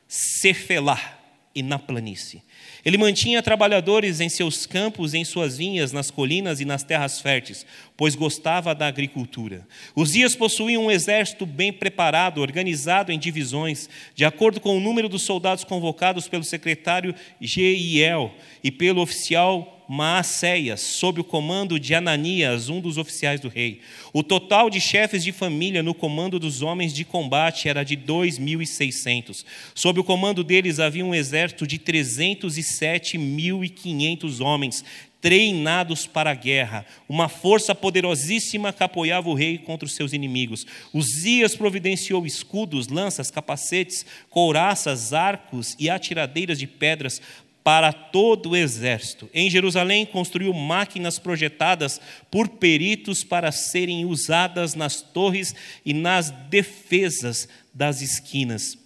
Cefelá, 0.07 1.23
e 1.55 1.61
na 1.61 1.77
planície. 1.77 2.41
Ele 2.85 2.97
mantinha 2.97 3.41
trabalhadores 3.41 4.19
em 4.19 4.27
seus 4.27 4.65
campos, 4.65 5.13
em 5.13 5.23
suas 5.23 5.57
vinhas, 5.57 5.93
nas 5.93 6.11
colinas 6.11 6.59
e 6.59 6.65
nas 6.65 6.83
terras 6.83 7.21
férteis, 7.21 7.65
pois 7.95 8.13
gostava 8.13 8.75
da 8.75 8.87
agricultura. 8.87 9.65
Os 9.95 10.11
dias 10.11 10.35
possuíam 10.35 10.85
um 10.85 10.91
exército 10.91 11.45
bem 11.45 11.71
preparado, 11.71 12.41
organizado 12.41 13.11
em 13.11 13.17
divisões, 13.19 13.89
de 14.13 14.25
acordo 14.25 14.59
com 14.59 14.75
o 14.75 14.81
número 14.81 15.07
dos 15.07 15.21
soldados 15.21 15.63
convocados 15.63 16.27
pelo 16.27 16.43
secretário 16.43 17.15
Geiel 17.39 18.33
e 18.61 18.69
pelo 18.69 19.01
oficial 19.01 19.82
Maacéias, 19.87 20.81
sob 20.81 21.21
o 21.21 21.23
comando 21.23 21.79
de 21.79 21.93
Ananias, 21.93 22.67
um 22.69 22.81
dos 22.81 22.97
oficiais 22.97 23.39
do 23.39 23.47
rei. 23.47 23.81
O 24.11 24.23
total 24.23 24.67
de 24.69 24.81
chefes 24.81 25.23
de 25.23 25.31
família 25.31 25.81
no 25.83 25.93
comando 25.93 26.39
dos 26.39 26.61
homens 26.61 26.93
de 26.93 27.05
combate 27.05 27.69
era 27.69 27.83
de 27.83 27.97
2.600. 27.97 29.45
Sob 29.75 29.99
o 29.99 30.03
comando 30.03 30.43
deles 30.43 30.79
havia 30.79 31.05
um 31.05 31.15
exército 31.15 31.67
de 31.67 31.77
307.500 31.79 34.39
homens, 34.39 34.83
treinados 35.23 36.05
para 36.05 36.31
a 36.31 36.35
guerra, 36.35 36.85
uma 37.07 37.29
força 37.29 37.73
poderosíssima 37.73 38.73
que 38.73 38.83
apoiava 38.83 39.29
o 39.29 39.33
rei 39.33 39.57
contra 39.57 39.85
os 39.85 39.95
seus 39.95 40.11
inimigos. 40.11 40.67
Uzias 40.93 41.55
providenciou 41.55 42.25
escudos, 42.25 42.89
lanças, 42.89 43.31
capacetes, 43.31 44.05
couraças, 44.29 45.13
arcos 45.13 45.77
e 45.79 45.89
atiradeiras 45.89 46.59
de 46.59 46.67
pedras 46.67 47.21
para 47.63 47.93
todo 47.93 48.49
o 48.49 48.55
exército. 48.55 49.29
Em 49.33 49.49
Jerusalém, 49.49 50.05
construiu 50.05 50.53
máquinas 50.53 51.17
projetadas 51.17 52.01
por 52.29 52.49
peritos 52.49 53.23
para 53.23 53.51
serem 53.51 54.05
usadas 54.05 54.75
nas 54.75 55.01
torres 55.01 55.55
e 55.85 55.93
nas 55.93 56.29
defesas 56.29 57.47
das 57.73 58.01
esquinas, 58.01 58.77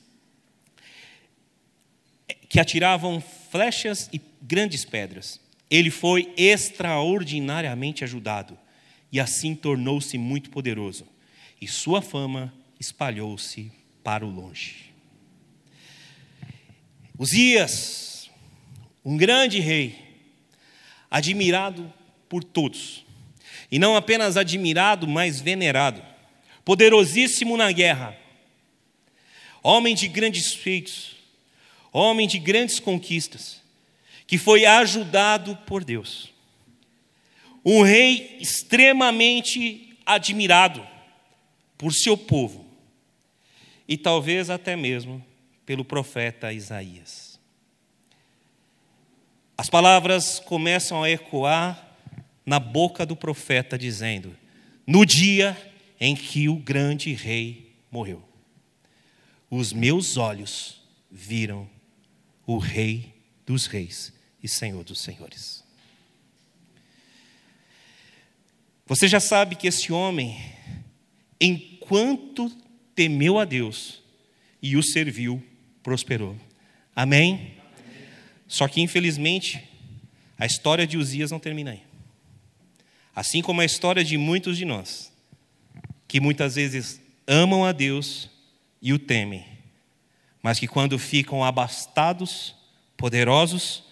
que 2.48 2.60
atiravam 2.60 3.22
flechas 3.51 4.10
e 4.13 4.22
grandes 4.41 4.86
pedras. 4.86 5.39
Ele 5.69 5.89
foi 5.89 6.31
extraordinariamente 6.38 8.03
ajudado 8.03 8.57
e 9.12 9.19
assim 9.19 9.55
tornou-se 9.55 10.17
muito 10.17 10.50
poderoso, 10.50 11.05
e 11.60 11.67
sua 11.67 12.01
fama 12.01 12.53
espalhou-se 12.79 13.72
para 14.03 14.25
o 14.25 14.29
longe. 14.29 14.93
Uzias 17.17 18.06
um 19.07 19.15
grande 19.15 19.61
rei, 19.61 19.95
admirado 21.09 21.93
por 22.27 22.43
todos. 22.43 23.05
E 23.71 23.79
não 23.79 23.95
apenas 23.95 24.35
admirado, 24.35 25.07
mas 25.07 25.39
venerado. 25.39 26.03
Poderosíssimo 26.65 27.55
na 27.55 27.71
guerra. 27.71 28.17
Homem 29.63 29.95
de 29.95 30.09
grandes 30.09 30.53
feitos. 30.53 31.15
Homem 31.93 32.27
de 32.27 32.37
grandes 32.37 32.81
conquistas. 32.81 33.61
Que 34.27 34.37
foi 34.37 34.65
ajudado 34.65 35.55
por 35.65 35.85
Deus. 35.85 36.33
Um 37.63 37.83
rei 37.83 38.35
extremamente 38.41 39.97
admirado 40.05 40.85
por 41.77 41.93
seu 41.93 42.17
povo. 42.17 42.67
E 43.87 43.95
talvez 43.97 44.49
até 44.49 44.75
mesmo 44.75 45.25
pelo 45.65 45.85
profeta 45.85 46.51
Isaías. 46.51 47.26
As 49.57 49.71
palavras 49.71 50.39
começam 50.39 51.01
a 51.01 51.09
ecoar 51.09 51.83
na 52.45 52.59
boca 52.59 53.07
do 53.07 53.15
profeta, 53.15 53.75
dizendo: 53.75 54.37
No 54.85 55.03
dia 55.03 55.57
em 55.99 56.15
que 56.15 56.47
o 56.47 56.57
grande 56.57 57.11
rei 57.13 57.73
morreu, 57.89 58.23
os 59.49 59.73
meus 59.73 60.15
olhos 60.15 60.79
viram 61.09 61.67
o 62.45 62.59
Rei 62.59 63.15
dos 63.47 63.65
Reis 63.65 64.13
e 64.43 64.47
Senhor 64.47 64.83
dos 64.83 64.99
Senhores. 64.99 65.63
Você 68.85 69.07
já 69.07 69.19
sabe 69.19 69.55
que 69.55 69.67
esse 69.67 69.91
homem, 69.91 70.39
enquanto 71.41 72.49
temeu 72.93 73.39
a 73.39 73.43
Deus 73.43 74.01
e 74.62 74.77
o 74.77 74.84
serviu, 74.84 75.43
prosperou. 75.82 76.38
Amém? 76.95 77.57
Só 78.47 78.67
que, 78.67 78.81
infelizmente, 78.81 79.63
a 80.38 80.45
história 80.45 80.88
de 80.88 80.97
Uzias 80.97 81.31
não 81.31 81.39
termina 81.39 81.71
aí. 81.71 81.81
Assim 83.15 83.41
como 83.41 83.62
a 83.62 83.65
história 83.65 84.03
de 84.03 84.17
muitos 84.17 84.57
de 84.57 84.63
nós, 84.63 85.12
que 86.07 86.19
muitas 86.19 86.55
vezes 86.55 87.01
amam 87.25 87.65
a 87.65 87.71
Deus 87.71 88.29
e 88.81 88.93
o 88.93 88.99
temem, 88.99 89.45
mas 90.41 90.60
que 90.60 90.67
quando 90.67 90.97
ficam 90.99 91.43
abastados, 91.43 92.55
poderosos, 92.95 93.83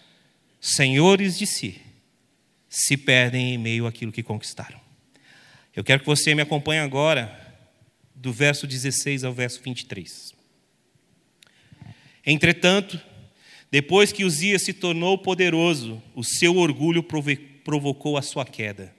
senhores 0.62 1.38
de 1.38 1.46
si, 1.46 1.82
se 2.70 2.96
perdem 2.96 3.54
em 3.54 3.58
meio 3.58 3.88
àquilo 3.88 4.12
que 4.12 4.24
conquistaram. 4.24 4.80
Eu 5.76 5.84
quero 5.84 6.02
que 6.02 6.06
você 6.06 6.34
me 6.34 6.42
acompanhe 6.42 6.80
agora, 6.80 7.44
do 8.14 8.32
verso 8.32 8.66
16 8.66 9.24
ao 9.24 9.34
verso 9.34 9.62
23. 9.62 10.34
Entretanto, 12.26 13.00
depois 13.76 14.14
que 14.14 14.24
Uzias 14.24 14.62
se 14.62 14.72
tornou 14.72 15.18
poderoso, 15.18 16.02
o 16.16 16.24
seu 16.24 16.56
orgulho 16.56 17.04
provocou 17.04 18.16
a 18.16 18.22
sua 18.22 18.46
queda. 18.46 18.96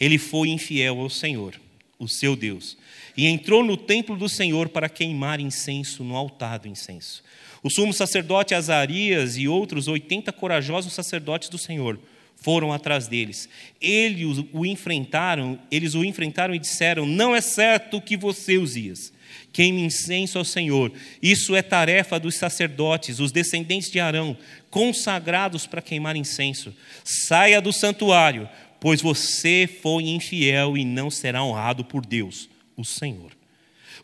Ele 0.00 0.16
foi 0.16 0.48
infiel 0.48 0.98
ao 0.98 1.10
Senhor, 1.10 1.60
o 1.98 2.08
seu 2.08 2.34
Deus, 2.34 2.78
e 3.14 3.26
entrou 3.26 3.62
no 3.62 3.76
templo 3.76 4.16
do 4.16 4.26
Senhor 4.26 4.70
para 4.70 4.88
queimar 4.88 5.40
incenso 5.40 6.02
no 6.02 6.16
altar 6.16 6.58
do 6.58 6.68
incenso. 6.68 7.22
O 7.62 7.68
sumo 7.68 7.92
sacerdote 7.92 8.54
Azarias 8.54 9.36
e 9.36 9.46
outros 9.46 9.88
oitenta 9.88 10.32
corajosos 10.32 10.94
sacerdotes 10.94 11.50
do 11.50 11.58
Senhor 11.58 12.00
foram 12.34 12.72
atrás 12.72 13.06
deles. 13.06 13.46
Eles 13.78 14.42
o 14.54 14.64
enfrentaram, 14.64 15.60
eles 15.70 15.94
o 15.94 16.02
enfrentaram 16.02 16.54
e 16.54 16.58
disseram: 16.58 17.04
Não 17.04 17.36
é 17.36 17.42
certo 17.42 18.00
que 18.00 18.16
você, 18.16 18.56
Uzias 18.56 19.12
queime 19.54 19.82
incenso 19.82 20.36
ao 20.36 20.44
Senhor. 20.44 20.92
Isso 21.22 21.54
é 21.54 21.62
tarefa 21.62 22.18
dos 22.18 22.34
sacerdotes, 22.34 23.20
os 23.20 23.30
descendentes 23.30 23.88
de 23.88 24.00
Arão, 24.00 24.36
consagrados 24.68 25.64
para 25.64 25.80
queimar 25.80 26.16
incenso. 26.16 26.74
Saia 27.04 27.62
do 27.62 27.72
santuário, 27.72 28.48
pois 28.80 29.00
você 29.00 29.70
foi 29.80 30.08
infiel 30.08 30.76
e 30.76 30.84
não 30.84 31.08
será 31.08 31.42
honrado 31.42 31.84
por 31.84 32.04
Deus, 32.04 32.50
o 32.76 32.84
Senhor. 32.84 33.30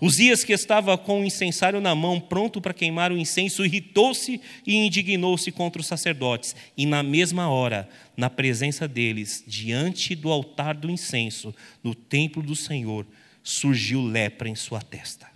Uzias, 0.00 0.44
que 0.44 0.52
estava 0.52 0.96
com 0.96 1.20
o 1.20 1.24
incensário 1.24 1.80
na 1.80 1.94
mão, 1.94 2.18
pronto 2.18 2.60
para 2.60 2.72
queimar 2.72 3.12
o 3.12 3.18
incenso, 3.18 3.66
irritou-se 3.66 4.40
e 4.64 4.76
indignou-se 4.76 5.50
contra 5.50 5.80
os 5.80 5.86
sacerdotes. 5.86 6.54
E 6.76 6.86
na 6.86 7.02
mesma 7.02 7.50
hora, 7.50 7.86
na 8.16 8.30
presença 8.30 8.88
deles, 8.88 9.44
diante 9.46 10.14
do 10.14 10.30
altar 10.30 10.74
do 10.74 10.90
incenso, 10.90 11.54
no 11.82 11.94
templo 11.94 12.42
do 12.42 12.56
Senhor, 12.56 13.04
surgiu 13.42 14.00
lepra 14.02 14.48
em 14.48 14.54
sua 14.54 14.80
testa. 14.80 15.29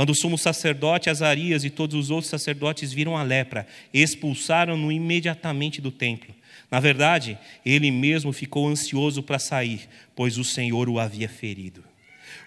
Quando 0.00 0.12
o 0.12 0.14
sumo 0.14 0.38
sacerdote 0.38 1.10
Azarias 1.10 1.62
e 1.62 1.68
todos 1.68 1.94
os 1.94 2.10
outros 2.10 2.30
sacerdotes 2.30 2.90
viram 2.90 3.18
a 3.18 3.22
lepra, 3.22 3.66
expulsaram-no 3.92 4.90
imediatamente 4.90 5.78
do 5.78 5.90
templo. 5.90 6.34
Na 6.70 6.80
verdade, 6.80 7.36
ele 7.66 7.90
mesmo 7.90 8.32
ficou 8.32 8.66
ansioso 8.66 9.22
para 9.22 9.38
sair, 9.38 9.86
pois 10.16 10.38
o 10.38 10.42
Senhor 10.42 10.88
o 10.88 10.98
havia 10.98 11.28
ferido. 11.28 11.84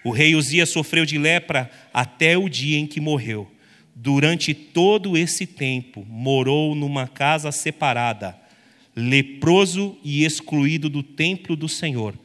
O 0.02 0.10
rei 0.10 0.34
Uzias 0.34 0.70
sofreu 0.70 1.06
de 1.06 1.16
lepra 1.16 1.70
até 1.92 2.36
o 2.36 2.48
dia 2.48 2.76
em 2.76 2.88
que 2.88 3.00
morreu. 3.00 3.48
Durante 3.94 4.52
todo 4.52 5.16
esse 5.16 5.46
tempo, 5.46 6.04
morou 6.10 6.74
numa 6.74 7.06
casa 7.06 7.52
separada, 7.52 8.36
leproso 8.96 9.96
e 10.02 10.24
excluído 10.24 10.88
do 10.88 11.04
templo 11.04 11.54
do 11.54 11.68
Senhor 11.68 12.18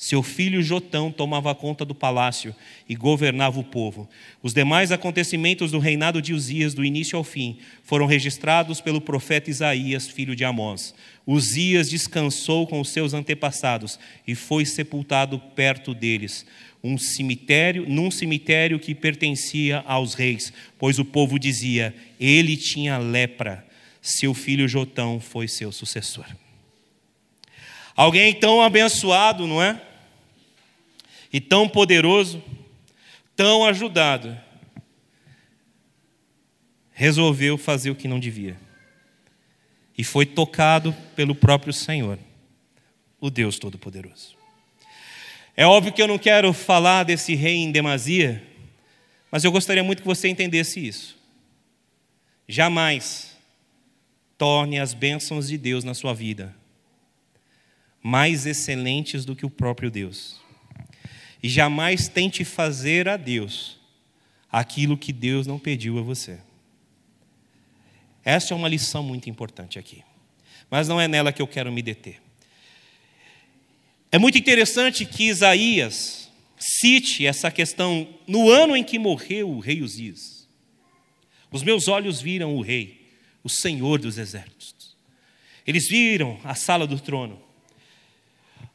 seu 0.00 0.22
filho 0.22 0.62
Jotão 0.62 1.12
tomava 1.12 1.54
conta 1.54 1.84
do 1.84 1.94
palácio 1.94 2.56
e 2.88 2.94
governava 2.94 3.60
o 3.60 3.64
povo. 3.64 4.08
Os 4.42 4.54
demais 4.54 4.90
acontecimentos 4.90 5.72
do 5.72 5.78
reinado 5.78 6.22
de 6.22 6.32
Uzias, 6.32 6.72
do 6.72 6.82
início 6.82 7.18
ao 7.18 7.22
fim, 7.22 7.58
foram 7.84 8.06
registrados 8.06 8.80
pelo 8.80 8.98
profeta 8.98 9.50
Isaías, 9.50 10.08
filho 10.08 10.34
de 10.34 10.42
Amós. 10.42 10.94
Uzias 11.26 11.90
descansou 11.90 12.66
com 12.66 12.80
os 12.80 12.88
seus 12.88 13.12
antepassados 13.12 13.98
e 14.26 14.34
foi 14.34 14.64
sepultado 14.64 15.38
perto 15.38 15.92
deles, 15.92 16.46
um 16.82 16.96
cemitério, 16.96 17.84
num 17.86 18.10
cemitério 18.10 18.80
que 18.80 18.94
pertencia 18.94 19.84
aos 19.86 20.14
reis, 20.14 20.50
pois 20.78 20.98
o 20.98 21.04
povo 21.04 21.38
dizia: 21.38 21.94
ele 22.18 22.56
tinha 22.56 22.96
lepra. 22.96 23.66
Seu 24.00 24.32
filho 24.32 24.66
Jotão 24.66 25.20
foi 25.20 25.46
seu 25.46 25.70
sucessor. 25.70 26.24
Alguém 27.94 28.32
tão 28.32 28.62
abençoado, 28.62 29.46
não 29.46 29.62
é? 29.62 29.78
E 31.32 31.40
tão 31.40 31.68
poderoso, 31.68 32.42
tão 33.36 33.64
ajudado, 33.64 34.38
resolveu 36.92 37.56
fazer 37.56 37.90
o 37.90 37.94
que 37.94 38.08
não 38.08 38.18
devia. 38.18 38.56
E 39.96 40.04
foi 40.04 40.26
tocado 40.26 40.94
pelo 41.14 41.34
próprio 41.34 41.72
Senhor, 41.72 42.18
o 43.20 43.30
Deus 43.30 43.58
Todo-Poderoso. 43.58 44.36
É 45.56 45.66
óbvio 45.66 45.92
que 45.92 46.00
eu 46.00 46.08
não 46.08 46.18
quero 46.18 46.52
falar 46.52 47.04
desse 47.04 47.34
rei 47.34 47.56
em 47.56 47.70
demasia, 47.70 48.42
mas 49.30 49.44
eu 49.44 49.52
gostaria 49.52 49.84
muito 49.84 50.02
que 50.02 50.08
você 50.08 50.28
entendesse 50.28 50.84
isso. 50.84 51.18
Jamais 52.48 53.36
torne 54.36 54.80
as 54.80 54.94
bênçãos 54.94 55.48
de 55.48 55.58
Deus 55.58 55.84
na 55.84 55.94
sua 55.94 56.14
vida 56.14 56.58
mais 58.02 58.46
excelentes 58.46 59.24
do 59.24 59.36
que 59.36 59.44
o 59.44 59.50
próprio 59.50 59.90
Deus. 59.90 60.39
E 61.42 61.48
jamais 61.48 62.08
tente 62.08 62.44
fazer 62.44 63.08
a 63.08 63.16
Deus 63.16 63.78
aquilo 64.50 64.96
que 64.98 65.12
Deus 65.12 65.46
não 65.46 65.58
pediu 65.58 65.98
a 65.98 66.02
você. 66.02 66.38
Essa 68.24 68.52
é 68.52 68.56
uma 68.56 68.68
lição 68.68 69.02
muito 69.02 69.30
importante 69.30 69.78
aqui. 69.78 70.02
Mas 70.70 70.88
não 70.88 71.00
é 71.00 71.08
nela 71.08 71.32
que 71.32 71.40
eu 71.40 71.46
quero 71.46 71.72
me 71.72 71.82
deter. 71.82 72.20
É 74.12 74.18
muito 74.18 74.36
interessante 74.36 75.06
que 75.06 75.28
Isaías 75.28 76.30
cite 76.58 77.26
essa 77.26 77.50
questão 77.50 78.06
no 78.26 78.50
ano 78.50 78.76
em 78.76 78.84
que 78.84 78.98
morreu 78.98 79.48
o 79.48 79.60
rei 79.60 79.82
Uzias. 79.82 80.46
Os 81.50 81.62
meus 81.62 81.88
olhos 81.88 82.20
viram 82.20 82.54
o 82.54 82.60
rei, 82.60 83.08
o 83.42 83.48
Senhor 83.48 83.98
dos 83.98 84.18
exércitos. 84.18 84.96
Eles 85.66 85.88
viram 85.88 86.38
a 86.44 86.54
sala 86.54 86.86
do 86.86 87.00
trono. 87.00 87.40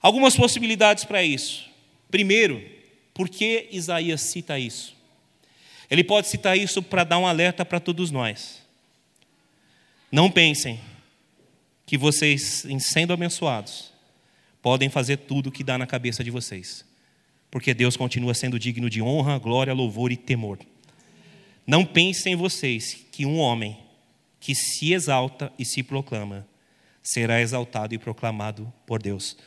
Algumas 0.01 0.35
possibilidades 0.35 1.03
para 1.03 1.23
isso. 1.23 1.69
Primeiro, 2.09 2.63
por 3.13 3.29
que 3.29 3.69
Isaías 3.71 4.21
cita 4.21 4.59
isso? 4.59 4.95
Ele 5.89 6.03
pode 6.03 6.27
citar 6.27 6.57
isso 6.57 6.81
para 6.81 7.03
dar 7.03 7.17
um 7.17 7.27
alerta 7.27 7.63
para 7.63 7.79
todos 7.79 8.11
nós. 8.11 8.61
Não 10.11 10.29
pensem 10.29 10.79
que 11.85 11.97
vocês, 11.97 12.65
em 12.65 12.79
sendo 12.79 13.13
abençoados, 13.13 13.93
podem 14.61 14.89
fazer 14.89 15.17
tudo 15.17 15.47
o 15.47 15.51
que 15.51 15.63
dá 15.63 15.77
na 15.77 15.85
cabeça 15.85 16.23
de 16.23 16.31
vocês, 16.31 16.83
porque 17.51 17.73
Deus 17.73 17.95
continua 17.95 18.33
sendo 18.33 18.57
digno 18.59 18.89
de 18.89 19.01
honra, 19.01 19.37
glória, 19.37 19.73
louvor 19.73 20.11
e 20.11 20.17
temor. 20.17 20.59
Não 21.65 21.85
pensem 21.85 22.35
vocês 22.35 23.05
que 23.11 23.25
um 23.25 23.37
homem 23.37 23.77
que 24.39 24.53
se 24.53 24.93
exalta 24.93 25.51
e 25.57 25.65
se 25.65 25.83
proclama 25.83 26.47
será 27.01 27.39
exaltado 27.41 27.93
e 27.93 27.97
proclamado 27.97 28.71
por 28.85 29.01
Deus, 29.01 29.37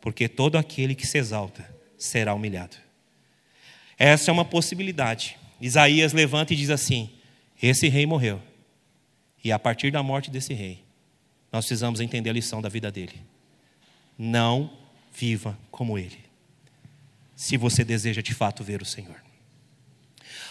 porque 0.00 0.28
todo 0.28 0.56
aquele 0.56 0.94
que 0.94 1.06
se 1.06 1.18
exalta 1.18 1.77
será 1.98 2.32
humilhado. 2.32 2.76
Essa 3.98 4.30
é 4.30 4.32
uma 4.32 4.44
possibilidade. 4.44 5.36
Isaías 5.60 6.12
levanta 6.12 6.54
e 6.54 6.56
diz 6.56 6.70
assim: 6.70 7.10
Esse 7.60 7.88
rei 7.88 8.06
morreu. 8.06 8.40
E 9.42 9.50
a 9.50 9.58
partir 9.58 9.90
da 9.90 10.02
morte 10.02 10.30
desse 10.30 10.54
rei, 10.54 10.82
nós 11.52 11.64
precisamos 11.64 12.00
entender 12.00 12.30
a 12.30 12.32
lição 12.32 12.62
da 12.62 12.68
vida 12.68 12.90
dele. 12.90 13.20
Não 14.16 14.70
viva 15.12 15.58
como 15.70 15.98
ele, 15.98 16.18
se 17.34 17.56
você 17.56 17.84
deseja 17.84 18.22
de 18.22 18.34
fato 18.34 18.62
ver 18.62 18.80
o 18.80 18.84
Senhor. 18.84 19.16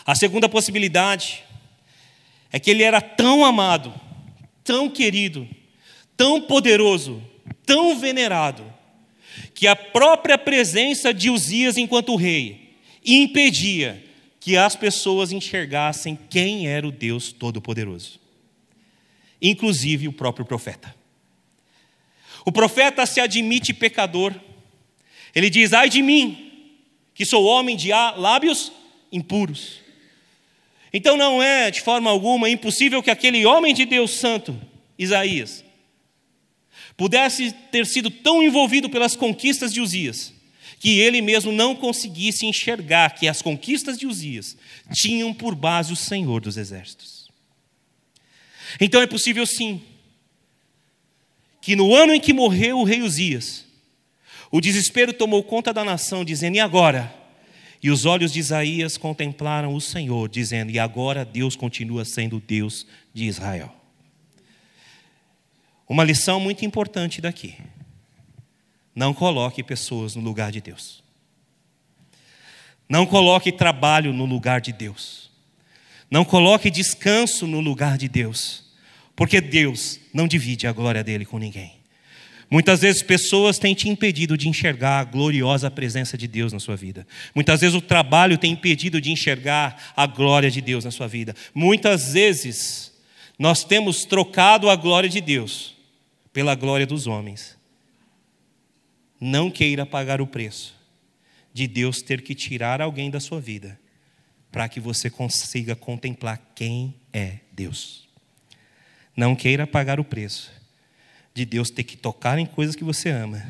A 0.05 0.15
segunda 0.15 0.49
possibilidade 0.49 1.43
é 2.51 2.59
que 2.59 2.71
ele 2.71 2.83
era 2.83 3.01
tão 3.01 3.45
amado, 3.45 3.93
tão 4.63 4.89
querido, 4.89 5.47
tão 6.15 6.41
poderoso, 6.41 7.21
tão 7.65 7.99
venerado, 7.99 8.65
que 9.53 9.67
a 9.67 9.75
própria 9.75 10.37
presença 10.37 11.13
de 11.13 11.29
Uzias 11.29 11.77
enquanto 11.77 12.15
rei 12.15 12.75
impedia 13.05 14.03
que 14.39 14.55
as 14.55 14.75
pessoas 14.75 15.31
enxergassem 15.31 16.17
quem 16.29 16.67
era 16.67 16.87
o 16.87 16.91
Deus 16.91 17.31
Todo-Poderoso, 17.31 18.19
inclusive 19.41 20.07
o 20.07 20.13
próprio 20.13 20.45
profeta. 20.45 20.95
O 22.45 22.51
profeta 22.51 23.05
se 23.05 23.19
admite 23.19 23.73
pecador, 23.73 24.33
ele 25.35 25.49
diz: 25.49 25.73
Ai 25.73 25.89
de 25.89 26.01
mim, 26.01 26.71
que 27.13 27.25
sou 27.25 27.45
homem 27.45 27.75
de 27.75 27.89
lábios 27.91 28.71
impuros. 29.11 29.81
Então 30.93 31.17
não 31.17 31.43
é, 31.43 31.69
de 31.69 31.81
forma 31.81 32.09
alguma, 32.09 32.49
impossível 32.49 33.03
que 33.03 33.11
aquele 33.11 33.45
homem 33.45 33.73
de 33.73 33.85
Deus 33.85 34.11
Santo, 34.11 34.57
Isaías, 34.97 35.63
pudesse 36.97 37.51
ter 37.71 37.85
sido 37.85 38.09
tão 38.09 38.41
envolvido 38.41 38.89
pelas 38.89 39.15
conquistas 39.15 39.71
de 39.71 39.79
Uzias, 39.79 40.33
que 40.79 40.99
ele 40.99 41.21
mesmo 41.21 41.51
não 41.51 41.75
conseguisse 41.75 42.45
enxergar 42.45 43.11
que 43.11 43.27
as 43.27 43.41
conquistas 43.41 43.97
de 43.97 44.07
Uzias 44.07 44.57
tinham 44.91 45.33
por 45.33 45.55
base 45.55 45.93
o 45.93 45.95
Senhor 45.95 46.41
dos 46.41 46.57
Exércitos. 46.57 47.29
Então 48.81 49.01
é 49.01 49.07
possível 49.07 49.45
sim 49.45 49.81
que 51.61 51.75
no 51.75 51.93
ano 51.93 52.13
em 52.13 52.19
que 52.19 52.33
morreu 52.33 52.79
o 52.79 52.83
rei 52.83 53.01
Uzias, 53.01 53.65
o 54.51 54.61
desespero 54.61 55.13
tomou 55.13 55.43
conta 55.43 55.73
da 55.73 55.83
nação, 55.83 56.23
dizendo: 56.23 56.55
E 56.55 56.59
agora? 56.59 57.13
E 57.81 57.91
os 57.91 58.05
olhos 58.05 58.31
de 58.33 58.39
Isaías 58.39 58.97
contemplaram 58.97 59.75
o 59.75 59.81
Senhor, 59.81 60.29
dizendo: 60.29 60.71
E 60.71 60.79
agora 60.79 61.25
Deus 61.25 61.55
continua 61.55 62.05
sendo 62.05 62.39
Deus 62.39 62.87
de 63.13 63.25
Israel. 63.25 63.76
Uma 65.87 66.03
lição 66.03 66.39
muito 66.39 66.65
importante 66.65 67.21
daqui. 67.21 67.55
Não 68.93 69.13
coloque 69.13 69.63
pessoas 69.63 70.15
no 70.15 70.21
lugar 70.21 70.51
de 70.51 70.59
Deus. 70.59 71.03
Não 72.89 73.05
coloque 73.05 73.51
trabalho 73.51 74.11
no 74.11 74.25
lugar 74.25 74.59
de 74.59 74.73
Deus. 74.73 75.29
Não 76.09 76.25
coloque 76.25 76.71
descanso 76.71 77.45
no 77.47 77.59
lugar 77.59 77.97
de 77.97 78.07
Deus. 78.09 78.65
Porque 79.15 79.39
Deus 79.39 79.99
não 80.13 80.27
divide 80.27 80.67
a 80.67 80.73
glória 80.73 81.03
dele 81.03 81.25
com 81.25 81.37
ninguém. 81.37 81.77
Muitas 82.49 82.81
vezes 82.81 83.03
pessoas 83.03 83.59
têm 83.59 83.73
te 83.73 83.89
impedido 83.89 84.37
de 84.37 84.47
enxergar 84.47 84.99
a 84.99 85.03
gloriosa 85.03 85.69
presença 85.69 86.17
de 86.17 86.27
Deus 86.27 86.51
na 86.53 86.59
sua 86.59 86.77
vida. 86.77 87.05
Muitas 87.35 87.59
vezes 87.61 87.75
o 87.75 87.81
trabalho 87.81 88.37
tem 88.37 88.53
impedido 88.53 89.01
de 89.01 89.11
enxergar 89.11 89.93
a 89.95 90.05
glória 90.05 90.49
de 90.49 90.61
Deus 90.61 90.85
na 90.85 90.91
sua 90.91 91.07
vida. 91.07 91.35
Muitas 91.53 92.13
vezes 92.13 92.93
nós 93.37 93.63
temos 93.63 94.05
trocado 94.05 94.69
a 94.69 94.75
glória 94.75 95.09
de 95.09 95.21
Deus 95.21 95.76
pela 96.37 96.53
glória 96.53 96.85
dos 96.85 97.07
homens 97.07 97.57
não 99.19 99.49
queira 99.49 99.87
pagar 99.87 100.21
o 100.21 100.27
preço 100.27 100.75
de 101.51 101.67
Deus 101.67 102.03
ter 102.03 102.21
que 102.21 102.35
tirar 102.35 102.79
alguém 102.79 103.09
da 103.09 103.19
sua 103.19 103.41
vida 103.41 103.79
para 104.51 104.69
que 104.69 104.79
você 104.79 105.09
consiga 105.09 105.75
contemplar 105.75 106.39
quem 106.53 106.93
é 107.11 107.39
Deus. 107.51 108.07
Não 109.15 109.35
queira 109.35 109.65
pagar 109.65 109.99
o 109.99 110.03
preço 110.03 110.51
de 111.33 111.43
Deus 111.43 111.71
ter 111.71 111.83
que 111.83 111.97
tocar 111.97 112.37
em 112.37 112.45
coisas 112.45 112.75
que 112.75 112.83
você 112.83 113.09
ama 113.09 113.43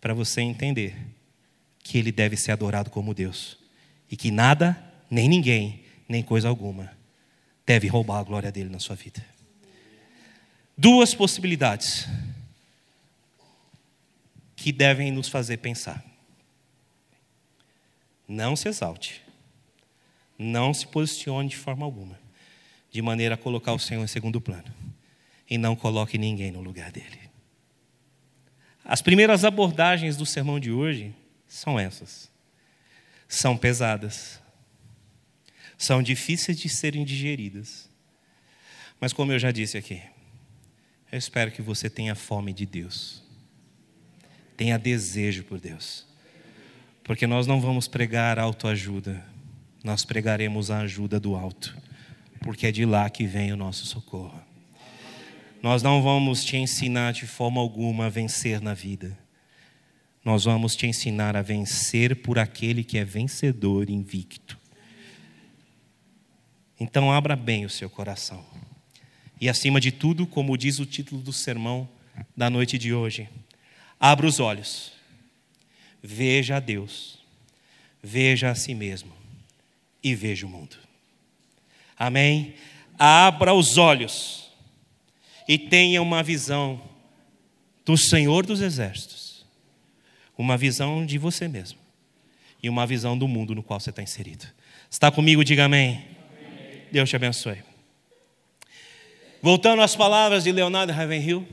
para 0.00 0.12
você 0.12 0.40
entender 0.40 0.96
que 1.78 1.96
Ele 1.96 2.10
deve 2.10 2.36
ser 2.36 2.50
adorado 2.50 2.90
como 2.90 3.14
Deus 3.14 3.56
e 4.10 4.16
que 4.16 4.32
nada, 4.32 4.76
nem 5.08 5.28
ninguém, 5.28 5.84
nem 6.08 6.24
coisa 6.24 6.48
alguma 6.48 6.90
deve 7.64 7.86
roubar 7.86 8.18
a 8.18 8.24
glória 8.24 8.50
dele 8.50 8.68
na 8.68 8.80
sua 8.80 8.96
vida. 8.96 9.33
Duas 10.76 11.14
possibilidades 11.14 12.08
que 14.56 14.72
devem 14.72 15.12
nos 15.12 15.28
fazer 15.28 15.58
pensar. 15.58 16.04
Não 18.26 18.56
se 18.56 18.68
exalte. 18.68 19.22
Não 20.38 20.74
se 20.74 20.86
posicione 20.86 21.48
de 21.48 21.56
forma 21.56 21.84
alguma, 21.84 22.18
de 22.90 23.00
maneira 23.00 23.34
a 23.34 23.38
colocar 23.38 23.72
o 23.72 23.78
Senhor 23.78 24.02
em 24.02 24.08
segundo 24.08 24.40
plano. 24.40 24.72
E 25.48 25.58
não 25.58 25.76
coloque 25.76 26.18
ninguém 26.18 26.50
no 26.50 26.60
lugar 26.60 26.90
dele. 26.90 27.20
As 28.84 29.00
primeiras 29.00 29.44
abordagens 29.44 30.16
do 30.16 30.26
sermão 30.26 30.58
de 30.58 30.72
hoje 30.72 31.14
são 31.46 31.78
essas. 31.78 32.30
São 33.28 33.56
pesadas. 33.56 34.40
São 35.78 36.02
difíceis 36.02 36.58
de 36.58 36.68
serem 36.68 37.04
digeridas. 37.04 37.88
Mas, 39.00 39.12
como 39.12 39.32
eu 39.32 39.38
já 39.38 39.50
disse 39.50 39.76
aqui, 39.76 40.02
eu 41.14 41.18
espero 41.18 41.50
que 41.50 41.62
você 41.62 41.88
tenha 41.88 42.14
fome 42.14 42.52
de 42.52 42.66
Deus 42.66 43.24
tenha 44.56 44.78
desejo 44.78 45.44
por 45.44 45.60
Deus. 45.60 46.06
Porque 47.02 47.26
nós 47.26 47.46
não 47.46 47.60
vamos 47.60 47.86
pregar 47.86 48.38
autoajuda, 48.38 49.24
nós 49.82 50.04
pregaremos 50.04 50.70
a 50.70 50.78
ajuda 50.80 51.20
do 51.20 51.34
alto, 51.34 51.76
porque 52.40 52.66
é 52.66 52.72
de 52.72 52.84
lá 52.84 53.08
que 53.10 53.26
vem 53.26 53.52
o 53.52 53.56
nosso 53.56 53.84
socorro. 53.84 54.40
Nós 55.62 55.82
não 55.82 56.02
vamos 56.02 56.44
te 56.44 56.56
ensinar 56.56 57.12
de 57.12 57.26
forma 57.26 57.60
alguma 57.60 58.06
a 58.06 58.10
vencer 58.10 58.60
na 58.60 58.74
vida. 58.74 59.18
Nós 60.24 60.44
vamos 60.44 60.74
te 60.74 60.86
ensinar 60.86 61.36
a 61.36 61.42
vencer 61.42 62.16
por 62.16 62.38
aquele 62.38 62.82
que 62.82 62.98
é 62.98 63.04
vencedor 63.04 63.90
invicto. 63.90 64.58
Então, 66.80 67.12
abra 67.12 67.36
bem 67.36 67.64
o 67.64 67.70
seu 67.70 67.88
coração. 67.88 68.44
E, 69.40 69.48
acima 69.48 69.80
de 69.80 69.90
tudo, 69.90 70.26
como 70.26 70.56
diz 70.56 70.78
o 70.78 70.86
título 70.86 71.20
do 71.20 71.32
sermão 71.32 71.88
da 72.36 72.48
noite 72.48 72.78
de 72.78 72.94
hoje, 72.94 73.28
Abra 73.98 74.26
os 74.26 74.38
olhos. 74.38 74.92
Veja 76.02 76.56
a 76.56 76.60
Deus. 76.60 77.18
Veja 78.02 78.50
a 78.50 78.54
si 78.54 78.74
mesmo. 78.74 79.12
E 80.02 80.14
veja 80.14 80.46
o 80.46 80.48
mundo. 80.50 80.76
Amém? 81.98 82.54
Abra 82.98 83.54
os 83.54 83.78
olhos. 83.78 84.50
E 85.48 85.58
tenha 85.58 86.02
uma 86.02 86.22
visão 86.22 86.82
do 87.84 87.96
Senhor 87.96 88.44
dos 88.44 88.60
Exércitos. 88.60 89.46
Uma 90.36 90.58
visão 90.58 91.06
de 91.06 91.16
você 91.16 91.48
mesmo. 91.48 91.78
E 92.62 92.68
uma 92.68 92.86
visão 92.86 93.16
do 93.16 93.26
mundo 93.26 93.54
no 93.54 93.62
qual 93.62 93.80
você 93.80 93.88
está 93.88 94.02
inserido. 94.02 94.46
Está 94.90 95.10
comigo? 95.10 95.42
Diga 95.42 95.64
amém. 95.64 96.04
amém. 96.38 96.82
Deus 96.92 97.08
te 97.08 97.16
abençoe. 97.16 97.73
Voltando 99.44 99.82
às 99.82 99.94
palavras 99.94 100.42
de 100.42 100.50
Leonardo 100.50 100.90
Ravenhill, 100.90 101.46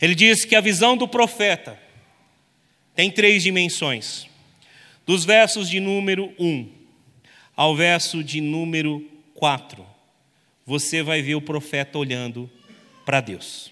ele 0.00 0.14
diz 0.14 0.46
que 0.46 0.56
a 0.56 0.60
visão 0.62 0.96
do 0.96 1.06
profeta 1.06 1.78
tem 2.94 3.10
três 3.10 3.42
dimensões. 3.42 4.26
Dos 5.04 5.22
versos 5.22 5.68
de 5.68 5.78
número 5.78 6.32
1 6.38 6.66
ao 7.54 7.76
verso 7.76 8.24
de 8.24 8.40
número 8.40 9.06
4, 9.34 9.84
você 10.64 11.02
vai 11.02 11.20
ver 11.20 11.34
o 11.34 11.42
profeta 11.42 11.98
olhando 11.98 12.50
para 13.04 13.20
Deus. 13.20 13.70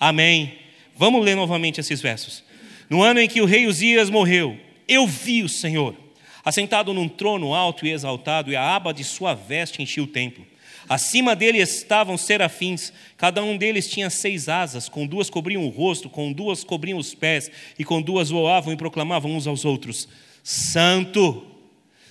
Amém. 0.00 0.60
Vamos 0.96 1.22
ler 1.22 1.34
novamente 1.34 1.78
esses 1.78 2.00
versos. 2.00 2.42
No 2.88 3.02
ano 3.02 3.20
em 3.20 3.28
que 3.28 3.42
o 3.42 3.44
rei 3.44 3.66
Uzias 3.66 4.08
morreu, 4.08 4.58
eu 4.88 5.06
vi 5.06 5.42
o 5.42 5.48
Senhor 5.50 5.94
assentado 6.42 6.94
num 6.94 7.06
trono 7.06 7.52
alto 7.52 7.84
e 7.84 7.90
exaltado, 7.90 8.50
e 8.50 8.56
a 8.56 8.74
aba 8.74 8.94
de 8.94 9.04
sua 9.04 9.34
veste 9.34 9.82
enchia 9.82 10.02
o 10.02 10.06
templo. 10.06 10.53
Acima 10.88 11.34
dele 11.34 11.58
estavam 11.58 12.16
serafins, 12.16 12.92
cada 13.16 13.42
um 13.42 13.56
deles 13.56 13.88
tinha 13.88 14.10
seis 14.10 14.48
asas, 14.48 14.88
com 14.88 15.06
duas 15.06 15.30
cobriam 15.30 15.64
o 15.64 15.70
rosto, 15.70 16.10
com 16.10 16.32
duas 16.32 16.62
cobriam 16.62 16.98
os 16.98 17.14
pés, 17.14 17.50
e 17.78 17.84
com 17.84 18.02
duas 18.02 18.30
voavam 18.30 18.72
e 18.72 18.76
proclamavam 18.76 19.34
uns 19.34 19.46
aos 19.46 19.64
outros: 19.64 20.08
Santo, 20.42 21.46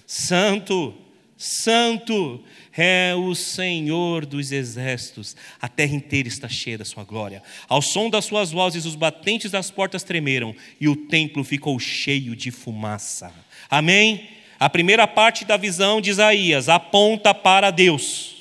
Santo, 0.08 0.96
Santo 1.38 2.44
é 2.76 3.14
o 3.16 3.36
Senhor 3.36 4.26
dos 4.26 4.52
exércitos, 4.52 5.36
a 5.62 5.68
terra 5.68 5.94
inteira 5.94 6.28
está 6.28 6.50
cheia 6.50 6.78
da 6.78 6.86
sua 6.86 7.04
glória. 7.04 7.44
Ao 7.68 7.82
som 7.82 8.10
das 8.10 8.26
suas 8.26 8.52
vozes, 8.52 8.86
os 8.86 8.96
batentes 8.96 9.52
das 9.52 9.70
portas 9.70 10.04
tremeram, 10.04 10.56
e 10.80 10.88
o 10.88 10.96
templo 10.96 11.44
ficou 11.44 11.78
cheio 11.80 12.36
de 12.36 12.50
fumaça. 12.50 13.32
Amém? 13.70 14.30
A 14.60 14.70
primeira 14.70 15.06
parte 15.06 15.46
da 15.46 15.58
visão 15.58 16.00
de 16.00 16.10
Isaías 16.10 16.70
aponta 16.70 17.34
para 17.34 17.70
Deus. 17.70 18.33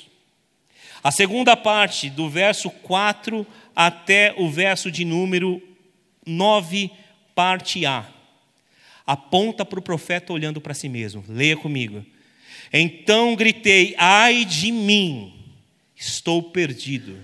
A 1.03 1.11
segunda 1.11 1.57
parte, 1.57 2.09
do 2.09 2.29
verso 2.29 2.69
4 2.69 3.45
até 3.75 4.33
o 4.37 4.49
verso 4.49 4.89
de 4.89 5.03
número 5.03 5.61
9, 6.25 6.89
parte 7.35 7.85
A, 7.85 8.07
aponta 9.05 9.65
para 9.65 9.79
o 9.79 9.83
profeta 9.83 10.31
olhando 10.31 10.61
para 10.61 10.73
si 10.73 10.87
mesmo. 10.87 11.21
Leia 11.27 11.57
comigo. 11.57 12.05
Então 12.71 13.35
gritei: 13.35 13.93
Ai 13.97 14.45
de 14.45 14.71
mim, 14.71 15.33
estou 15.93 16.41
perdido, 16.41 17.17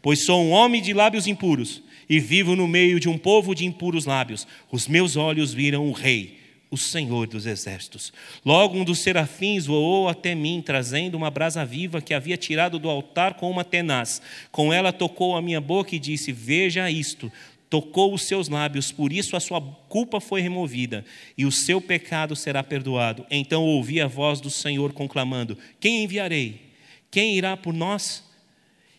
pois 0.00 0.24
sou 0.24 0.42
um 0.42 0.50
homem 0.52 0.80
de 0.80 0.94
lábios 0.94 1.26
impuros 1.26 1.82
e 2.08 2.18
vivo 2.18 2.56
no 2.56 2.66
meio 2.66 2.98
de 2.98 3.08
um 3.08 3.18
povo 3.18 3.54
de 3.54 3.66
impuros 3.66 4.06
lábios. 4.06 4.46
Os 4.72 4.88
meus 4.88 5.14
olhos 5.14 5.52
viram 5.52 5.86
o 5.86 5.92
Rei 5.92 6.45
o 6.70 6.76
Senhor 6.76 7.26
dos 7.26 7.46
exércitos. 7.46 8.12
Logo 8.44 8.78
um 8.78 8.84
dos 8.84 8.98
serafins 8.98 9.66
voou 9.66 10.08
até 10.08 10.34
mim, 10.34 10.62
trazendo 10.64 11.16
uma 11.16 11.30
brasa 11.30 11.64
viva 11.64 12.00
que 12.00 12.12
havia 12.12 12.36
tirado 12.36 12.78
do 12.78 12.90
altar 12.90 13.34
com 13.34 13.50
uma 13.50 13.64
tenaz. 13.64 14.20
Com 14.50 14.72
ela 14.72 14.92
tocou 14.92 15.36
a 15.36 15.42
minha 15.42 15.60
boca 15.60 15.94
e 15.94 15.98
disse: 15.98 16.32
Veja 16.32 16.90
isto. 16.90 17.30
Tocou 17.68 18.14
os 18.14 18.22
seus 18.22 18.48
lábios, 18.48 18.92
por 18.92 19.12
isso 19.12 19.36
a 19.36 19.40
sua 19.40 19.60
culpa 19.60 20.20
foi 20.20 20.40
removida 20.40 21.04
e 21.36 21.44
o 21.44 21.50
seu 21.50 21.80
pecado 21.80 22.36
será 22.36 22.62
perdoado. 22.62 23.26
Então 23.28 23.64
ouvi 23.64 24.00
a 24.00 24.06
voz 24.06 24.40
do 24.40 24.50
Senhor 24.50 24.92
conclamando: 24.92 25.58
Quem 25.80 26.04
enviarei? 26.04 26.60
Quem 27.10 27.36
irá 27.36 27.56
por 27.56 27.74
nós? 27.74 28.24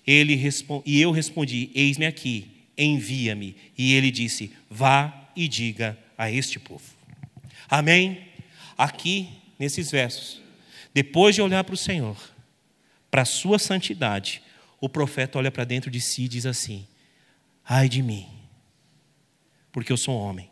Ele 0.05 0.39
e 0.85 1.01
eu 1.01 1.11
respondi: 1.11 1.69
Eis-me 1.73 2.05
aqui, 2.05 2.47
envia-me. 2.77 3.55
E 3.77 3.93
ele 3.93 4.11
disse: 4.11 4.51
Vá 4.69 5.29
e 5.33 5.47
diga 5.47 5.97
a 6.17 6.29
este 6.29 6.59
povo. 6.59 6.96
Amém? 7.69 8.27
Aqui, 8.77 9.29
nesses 9.57 9.91
versos, 9.91 10.41
depois 10.93 11.35
de 11.35 11.41
olhar 11.41 11.63
para 11.63 11.73
o 11.73 11.77
Senhor, 11.77 12.17
para 13.09 13.23
a 13.23 13.25
sua 13.25 13.59
santidade, 13.59 14.41
o 14.79 14.87
profeta 14.87 15.37
olha 15.37 15.51
para 15.51 15.63
dentro 15.63 15.89
de 15.89 15.99
si 15.99 16.23
e 16.23 16.27
diz 16.27 16.45
assim: 16.45 16.87
Ai 17.65 17.89
de 17.89 18.01
mim, 18.01 18.27
porque 19.71 19.91
eu 19.91 19.97
sou 19.97 20.15
um 20.15 20.21
homem 20.21 20.49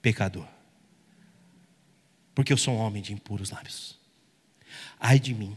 pecador, 0.00 0.46
porque 2.34 2.52
eu 2.52 2.56
sou 2.56 2.74
um 2.74 2.78
homem 2.78 3.02
de 3.02 3.12
impuros 3.12 3.50
lábios. 3.50 3.98
Ai 4.98 5.18
de 5.20 5.34
mim. 5.34 5.56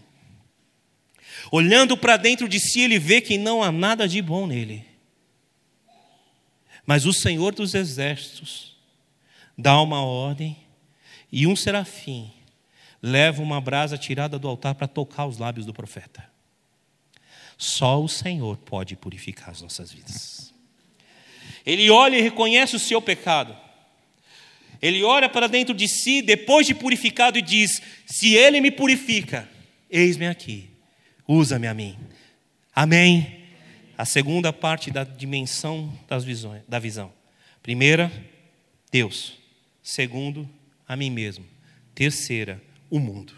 Olhando 1.52 1.98
para 1.98 2.18
dentro 2.18 2.48
de 2.48 2.60
si, 2.60 2.82
ele 2.82 3.00
vê 3.00 3.22
que 3.22 3.38
não 3.38 3.64
há 3.64 3.72
nada 3.72 4.08
de 4.08 4.22
bom 4.22 4.46
nele. 4.46 4.86
Mas 6.86 7.06
o 7.06 7.14
Senhor 7.14 7.54
dos 7.54 7.74
exércitos 7.74 8.76
dá 9.58 9.80
uma 9.82 10.02
ordem 10.02 10.58
e 11.32 11.48
um 11.48 11.56
serafim 11.56 12.32
leva 13.02 13.42
uma 13.42 13.60
brasa 13.60 13.98
tirada 13.98 14.38
do 14.38 14.48
altar 14.48 14.76
para 14.76 14.88
tocar 14.88 15.26
os 15.26 15.38
lábios 15.38 15.66
do 15.66 15.74
profeta. 15.74 16.30
Só 17.58 18.02
o 18.02 18.10
Senhor 18.10 18.58
pode 18.58 18.96
purificar 18.96 19.50
as 19.50 19.62
nossas 19.62 19.92
vidas. 19.92 20.54
Ele 21.66 21.90
olha 21.90 22.18
e 22.18 22.22
reconhece 22.22 22.76
o 22.76 22.80
seu 22.80 23.02
pecado. 23.02 23.56
Ele 24.82 25.04
olha 25.04 25.30
para 25.30 25.48
dentro 25.48 25.76
de 25.76 25.88
si, 25.88 26.22
depois 26.22 26.66
de 26.66 26.74
purificado, 26.74 27.38
e 27.38 27.42
diz: 27.42 27.82
Se 28.06 28.34
ele 28.34 28.60
me 28.60 28.72
purifica, 28.72 29.48
eis-me 29.90 30.28
aqui, 30.28 30.70
usa-me 31.28 31.68
a 31.68 31.74
mim. 31.74 31.98
Amém. 32.74 33.42
A 33.96 34.06
segunda 34.06 34.52
parte 34.52 34.90
da 34.90 35.04
dimensão 35.04 35.94
das 36.08 36.24
visões, 36.24 36.64
da 36.68 36.80
visão. 36.80 37.14
Primeira, 37.62 38.12
Deus. 38.92 39.38
Segundo, 39.84 40.50
a 40.92 40.96
mim 40.98 41.10
mesmo. 41.10 41.46
Terceira, 41.96 42.62
o 42.90 43.00
mundo. 43.00 43.32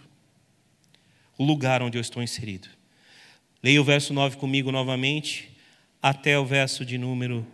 O 1.38 1.46
lugar 1.46 1.84
onde 1.84 2.00
eu 2.00 2.02
estou 2.02 2.24
inserido. 2.24 2.68
Leia 3.62 3.80
o 3.80 3.84
verso 3.84 4.12
9 4.12 4.38
comigo 4.38 4.72
novamente, 4.72 5.52
até 6.02 6.38
o 6.40 6.44
verso 6.44 6.84
de 6.84 6.98
número. 6.98 7.46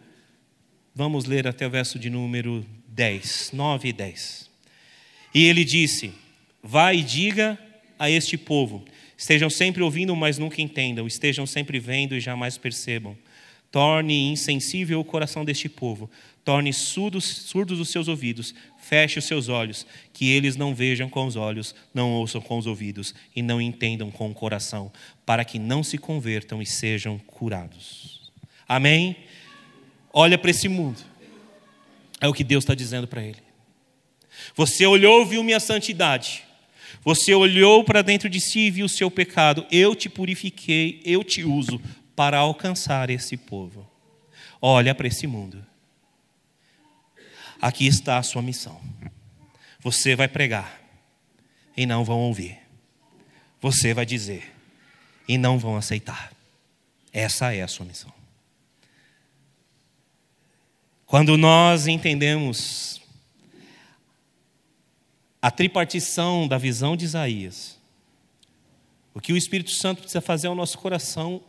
Vamos 0.95 1.25
ler 1.25 1.45
até 1.45 1.67
o 1.67 1.69
verso 1.69 1.99
de 1.99 2.09
número 2.09 2.65
10. 2.87 3.51
9 3.51 3.89
e 3.89 3.91
10. 3.91 4.49
E 5.35 5.43
ele 5.43 5.65
disse: 5.65 6.13
Vai 6.63 6.99
e 6.99 7.03
diga 7.03 7.59
a 7.99 8.09
este 8.09 8.37
povo: 8.37 8.85
estejam 9.17 9.49
sempre 9.49 9.83
ouvindo, 9.83 10.15
mas 10.15 10.37
nunca 10.37 10.61
entendam, 10.61 11.07
estejam 11.07 11.45
sempre 11.45 11.77
vendo 11.77 12.15
e 12.15 12.21
jamais 12.21 12.57
percebam. 12.57 13.17
Torne 13.71 14.31
insensível 14.31 14.99
o 14.99 15.05
coração 15.05 15.45
deste 15.45 15.69
povo, 15.69 16.09
torne 16.43 16.73
surdos, 16.73 17.25
surdos 17.25 17.79
os 17.79 17.89
seus 17.89 18.07
ouvidos, 18.07 18.55
feche 18.79 19.19
os 19.19 19.25
seus 19.25 19.47
olhos, 19.47 19.85
que 20.11 20.31
eles 20.31 20.55
não 20.55 20.73
vejam 20.73 21.07
com 21.07 21.27
os 21.27 21.35
olhos, 21.35 21.75
não 21.93 22.11
ouçam 22.13 22.41
com 22.41 22.57
os 22.57 22.65
ouvidos 22.65 23.13
e 23.35 23.43
não 23.43 23.61
entendam 23.61 24.09
com 24.09 24.31
o 24.31 24.33
coração, 24.33 24.91
para 25.25 25.45
que 25.45 25.59
não 25.59 25.83
se 25.83 25.97
convertam 25.97 26.61
e 26.61 26.65
sejam 26.65 27.19
curados. 27.19 28.31
Amém? 28.67 29.15
Olha 30.11 30.37
para 30.37 30.49
esse 30.49 30.67
mundo, 30.67 30.99
é 32.19 32.27
o 32.27 32.33
que 32.33 32.43
Deus 32.43 32.63
está 32.63 32.73
dizendo 32.73 33.07
para 33.07 33.23
ele. 33.23 33.37
Você 34.55 34.85
olhou 34.85 35.25
viu 35.25 35.43
minha 35.43 35.59
santidade. 35.59 36.43
Você 37.03 37.33
olhou 37.33 37.83
para 37.83 38.01
dentro 38.01 38.27
de 38.27 38.41
si 38.41 38.61
e 38.61 38.71
viu 38.71 38.85
o 38.85 38.89
seu 38.89 39.09
pecado. 39.09 39.65
Eu 39.71 39.95
te 39.95 40.09
purifiquei, 40.09 41.01
eu 41.05 41.23
te 41.23 41.43
uso 41.43 41.79
para 42.19 42.39
alcançar 42.39 43.09
esse 43.09 43.37
povo. 43.37 43.89
Olha 44.61 44.93
para 44.93 45.07
esse 45.07 45.25
mundo. 45.25 45.65
Aqui 47.61 47.87
está 47.87 48.17
a 48.17 48.23
sua 48.23 48.41
missão. 48.41 48.77
Você 49.79 50.17
vai 50.17 50.27
pregar 50.27 50.81
e 51.77 51.85
não 51.85 52.03
vão 52.03 52.19
ouvir. 52.19 52.59
Você 53.61 53.93
vai 53.93 54.05
dizer 54.05 54.53
e 55.29 55.37
não 55.37 55.57
vão 55.57 55.77
aceitar. 55.77 56.33
Essa 57.13 57.55
é 57.55 57.61
a 57.61 57.69
sua 57.69 57.85
missão. 57.85 58.11
Quando 61.05 61.37
nós 61.37 61.87
entendemos 61.87 63.01
a 65.41 65.49
tripartição 65.49 66.49
da 66.49 66.57
visão 66.57 66.97
de 66.97 67.05
Isaías, 67.05 67.79
o 69.13 69.21
que 69.21 69.31
o 69.31 69.37
Espírito 69.37 69.71
Santo 69.71 70.01
precisa 70.01 70.19
fazer 70.19 70.47
ao 70.47 70.55
nosso 70.55 70.77
coração 70.77 71.41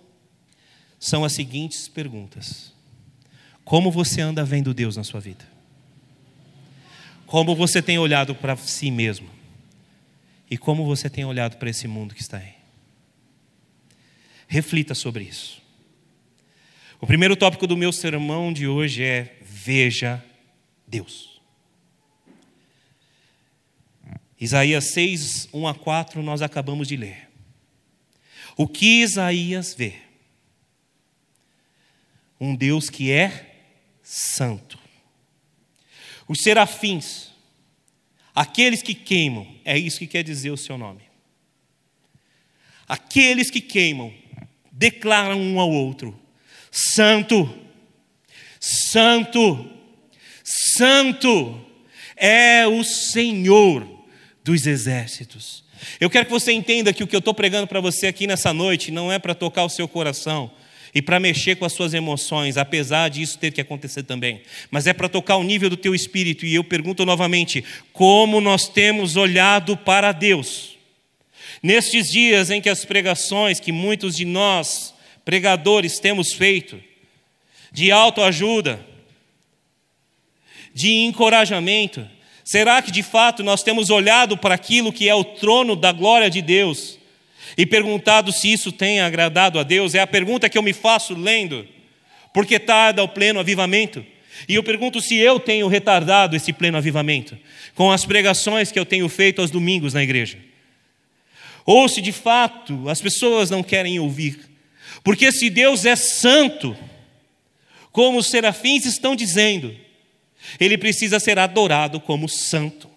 são 1.00 1.24
as 1.24 1.32
seguintes 1.32 1.88
perguntas: 1.88 2.72
Como 3.64 3.90
você 3.90 4.20
anda 4.20 4.44
vendo 4.44 4.74
Deus 4.74 4.96
na 4.98 5.02
sua 5.02 5.18
vida? 5.18 5.48
Como 7.26 7.56
você 7.56 7.80
tem 7.80 7.98
olhado 7.98 8.34
para 8.34 8.54
si 8.56 8.90
mesmo? 8.90 9.30
E 10.50 10.58
como 10.58 10.84
você 10.84 11.08
tem 11.08 11.24
olhado 11.24 11.56
para 11.56 11.70
esse 11.70 11.88
mundo 11.88 12.14
que 12.14 12.20
está 12.20 12.36
aí? 12.36 12.54
Reflita 14.46 14.94
sobre 14.94 15.24
isso. 15.24 15.62
O 17.00 17.06
primeiro 17.06 17.36
tópico 17.36 17.66
do 17.66 17.76
meu 17.76 17.92
sermão 17.92 18.52
de 18.52 18.66
hoje 18.66 19.02
é: 19.02 19.38
Veja 19.42 20.22
Deus. 20.86 21.40
Isaías 24.38 24.92
6, 24.92 25.50
1 25.52 25.68
a 25.68 25.74
4, 25.74 26.22
nós 26.22 26.42
acabamos 26.42 26.88
de 26.88 26.96
ler. 26.96 27.28
O 28.56 28.66
que 28.66 29.02
Isaías 29.02 29.74
vê? 29.74 30.09
Um 32.40 32.56
Deus 32.56 32.88
que 32.88 33.12
é 33.12 33.58
santo. 34.02 34.78
Os 36.26 36.38
serafins, 36.42 37.28
aqueles 38.34 38.82
que 38.82 38.94
queimam, 38.94 39.46
é 39.64 39.76
isso 39.76 39.98
que 39.98 40.06
quer 40.06 40.22
dizer 40.22 40.50
o 40.50 40.56
seu 40.56 40.78
nome. 40.78 41.02
Aqueles 42.88 43.50
que 43.50 43.60
queimam 43.60 44.12
declaram 44.72 45.40
um 45.40 45.60
ao 45.60 45.70
outro: 45.70 46.18
Santo, 46.70 47.52
Santo, 48.58 49.70
Santo 50.42 51.64
é 52.16 52.66
o 52.66 52.82
Senhor 52.82 53.86
dos 54.42 54.66
exércitos. 54.66 55.62
Eu 55.98 56.10
quero 56.10 56.26
que 56.26 56.32
você 56.32 56.52
entenda 56.52 56.92
que 56.92 57.02
o 57.02 57.06
que 57.06 57.16
eu 57.16 57.20
estou 57.20 57.34
pregando 57.34 57.66
para 57.66 57.80
você 57.80 58.06
aqui 58.06 58.26
nessa 58.26 58.52
noite 58.52 58.90
não 58.90 59.10
é 59.10 59.18
para 59.18 59.34
tocar 59.34 59.64
o 59.64 59.70
seu 59.70 59.86
coração 59.86 60.50
e 60.94 61.00
para 61.00 61.20
mexer 61.20 61.56
com 61.56 61.64
as 61.64 61.72
suas 61.72 61.94
emoções, 61.94 62.56
apesar 62.56 63.08
disso 63.08 63.38
ter 63.38 63.52
que 63.52 63.60
acontecer 63.60 64.02
também, 64.02 64.42
mas 64.70 64.86
é 64.86 64.92
para 64.92 65.08
tocar 65.08 65.36
o 65.36 65.44
nível 65.44 65.70
do 65.70 65.76
teu 65.76 65.94
espírito. 65.94 66.44
E 66.44 66.54
eu 66.54 66.64
pergunto 66.64 67.06
novamente: 67.06 67.64
como 67.92 68.40
nós 68.40 68.68
temos 68.68 69.16
olhado 69.16 69.76
para 69.76 70.12
Deus? 70.12 70.76
Nestes 71.62 72.10
dias 72.10 72.50
em 72.50 72.60
que 72.60 72.68
as 72.68 72.84
pregações 72.84 73.60
que 73.60 73.72
muitos 73.72 74.16
de 74.16 74.24
nós, 74.24 74.94
pregadores, 75.24 75.98
temos 75.98 76.32
feito, 76.32 76.80
de 77.72 77.92
autoajuda, 77.92 78.84
de 80.74 80.90
encorajamento, 81.04 82.08
será 82.44 82.80
que 82.80 82.90
de 82.90 83.02
fato 83.02 83.42
nós 83.42 83.62
temos 83.62 83.90
olhado 83.90 84.36
para 84.36 84.54
aquilo 84.54 84.92
que 84.92 85.08
é 85.08 85.14
o 85.14 85.24
trono 85.24 85.76
da 85.76 85.92
glória 85.92 86.30
de 86.30 86.40
Deus 86.40 86.99
e 87.60 87.66
perguntado 87.66 88.32
se 88.32 88.50
isso 88.50 88.72
tem 88.72 89.00
agradado 89.00 89.58
a 89.58 89.62
Deus? 89.62 89.94
É 89.94 90.00
a 90.00 90.06
pergunta 90.06 90.48
que 90.48 90.56
eu 90.56 90.62
me 90.62 90.72
faço 90.72 91.14
lendo, 91.14 91.68
porque 92.32 92.58
tarda 92.58 93.02
o 93.04 93.08
pleno 93.08 93.38
avivamento. 93.38 94.02
E 94.48 94.54
eu 94.54 94.62
pergunto 94.62 94.98
se 94.98 95.16
eu 95.16 95.38
tenho 95.38 95.68
retardado 95.68 96.34
esse 96.34 96.54
pleno 96.54 96.78
avivamento 96.78 97.36
com 97.74 97.92
as 97.92 98.06
pregações 98.06 98.72
que 98.72 98.78
eu 98.78 98.86
tenho 98.86 99.06
feito 99.10 99.42
aos 99.42 99.50
domingos 99.50 99.92
na 99.92 100.02
igreja. 100.02 100.38
Ou 101.66 101.86
se 101.86 102.00
de 102.00 102.12
fato 102.12 102.88
as 102.88 102.98
pessoas 103.02 103.50
não 103.50 103.62
querem 103.62 104.00
ouvir. 104.00 104.40
Porque 105.04 105.30
se 105.30 105.50
Deus 105.50 105.84
é 105.84 105.96
santo, 105.96 106.74
como 107.92 108.20
os 108.20 108.30
serafins 108.30 108.86
estão 108.86 109.14
dizendo, 109.14 109.76
ele 110.58 110.78
precisa 110.78 111.20
ser 111.20 111.38
adorado 111.38 112.00
como 112.00 112.26
santo. 112.26 112.88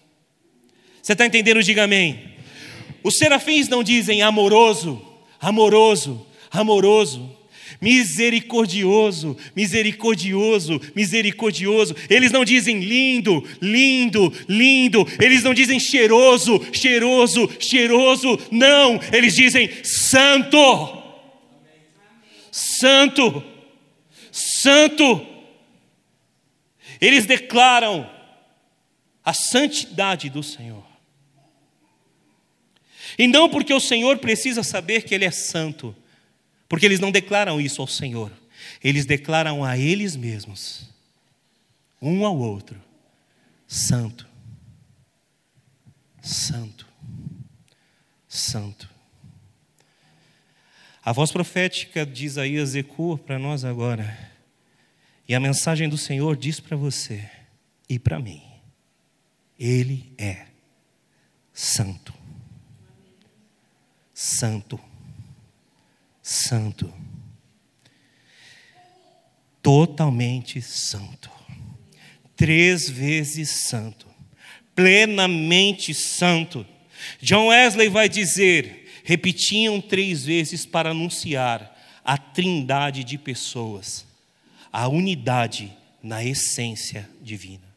Você 1.01 1.11
está 1.11 1.25
entendendo? 1.25 1.61
Diga 1.61 1.83
amém. 1.83 2.32
Os 3.03 3.17
serafins 3.17 3.67
não 3.67 3.83
dizem 3.83 4.21
amoroso, 4.21 5.01
amoroso, 5.39 6.25
amoroso, 6.49 7.29
misericordioso, 7.81 9.35
misericordioso, 9.53 10.79
misericordioso. 10.95 11.95
Eles 12.09 12.31
não 12.31 12.45
dizem 12.45 12.79
lindo, 12.79 13.43
lindo, 13.61 14.31
lindo. 14.47 15.05
Eles 15.19 15.43
não 15.43 15.53
dizem 15.53 15.79
cheiroso, 15.79 16.61
cheiroso, 16.71 17.49
cheiroso. 17.59 18.39
Não, 18.49 18.99
eles 19.11 19.35
dizem 19.35 19.69
santo. 19.83 21.03
Santo. 22.49 23.43
Santo. 24.31 25.27
Eles 27.01 27.25
declaram 27.25 28.09
a 29.25 29.33
santidade 29.33 30.29
do 30.29 30.41
Senhor. 30.41 30.82
E 33.17 33.27
não 33.27 33.49
porque 33.49 33.73
o 33.73 33.79
Senhor 33.79 34.17
precisa 34.17 34.63
saber 34.63 35.03
que 35.03 35.13
Ele 35.13 35.25
é 35.25 35.31
santo, 35.31 35.95
porque 36.67 36.85
eles 36.85 36.99
não 36.99 37.11
declaram 37.11 37.61
isso 37.61 37.81
ao 37.81 37.87
Senhor, 37.87 38.31
eles 38.83 39.05
declaram 39.05 39.63
a 39.63 39.77
eles 39.77 40.15
mesmos, 40.15 40.89
um 42.01 42.25
ao 42.25 42.37
outro: 42.37 42.81
Santo, 43.67 44.27
Santo, 46.21 46.87
Santo. 48.27 48.89
A 51.05 51.11
voz 51.11 51.31
profética 51.31 52.05
de 52.05 52.25
Isaías 52.25 52.75
ecoa 52.75 53.17
para 53.17 53.37
nós 53.37 53.65
agora. 53.65 54.31
E 55.27 55.35
a 55.35 55.39
mensagem 55.39 55.89
do 55.89 55.97
Senhor 55.97 56.35
diz 56.37 56.59
para 56.59 56.77
você 56.77 57.29
e 57.89 57.99
para 57.99 58.19
mim: 58.19 58.41
Ele 59.59 60.11
é 60.17 60.47
santo. 61.53 62.22
Santo. 64.23 64.79
Santo. 66.21 66.93
Totalmente 69.61 70.61
santo. 70.61 71.29
Três 72.33 72.89
vezes 72.89 73.49
santo. 73.67 74.07
Plenamente 74.73 75.93
santo. 75.93 76.65
John 77.21 77.47
Wesley 77.47 77.89
vai 77.89 78.07
dizer: 78.07 78.89
repetiam 79.03 79.81
três 79.81 80.23
vezes 80.23 80.65
para 80.65 80.91
anunciar 80.91 81.77
a 82.05 82.17
trindade 82.17 83.03
de 83.03 83.17
pessoas 83.17 84.05
a 84.71 84.87
unidade 84.87 85.71
na 86.01 86.23
essência 86.23 87.07
divina. 87.21 87.75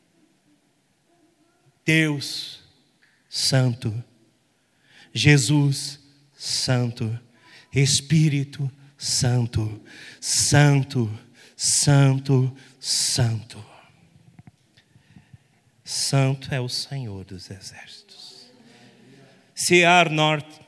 Deus 1.85 2.61
Santo, 3.29 3.93
Jesus 5.13 6.06
Santo, 6.37 7.18
Espírito 7.72 8.70
Santo, 8.96 9.81
Santo, 10.20 11.11
Santo, 11.57 12.57
Santo. 12.81 13.64
Santo 15.85 16.53
é 16.53 16.61
o 16.61 16.68
Senhor 16.68 17.25
dos 17.25 17.51
exércitos. 17.51 18.51
C.R. 19.55 20.11
North, 20.11 20.61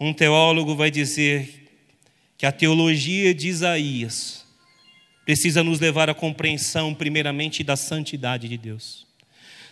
um 0.00 0.12
teólogo, 0.12 0.76
vai 0.76 0.90
dizer 0.90 1.70
que 2.36 2.46
a 2.46 2.52
teologia 2.52 3.34
de 3.34 3.48
Isaías 3.48 4.44
precisa 5.24 5.62
nos 5.62 5.80
levar 5.80 6.10
à 6.10 6.14
compreensão, 6.14 6.94
primeiramente, 6.94 7.64
da 7.64 7.76
santidade 7.76 8.48
de 8.48 8.58
Deus, 8.58 9.06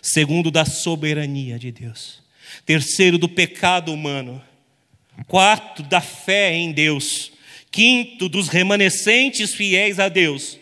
segundo, 0.01 0.49
da 0.49 0.65
soberania 0.65 1.59
de 1.59 1.71
Deus, 1.71 2.23
terceiro, 2.65 3.17
do 3.17 3.29
pecado 3.29 3.93
humano, 3.93 4.41
quarto, 5.27 5.83
da 5.83 6.01
fé 6.01 6.53
em 6.53 6.71
Deus, 6.71 7.31
quinto, 7.71 8.29
dos 8.29 8.47
remanescentes 8.47 9.53
fiéis 9.53 9.99
a 9.99 10.09
Deus, 10.09 10.59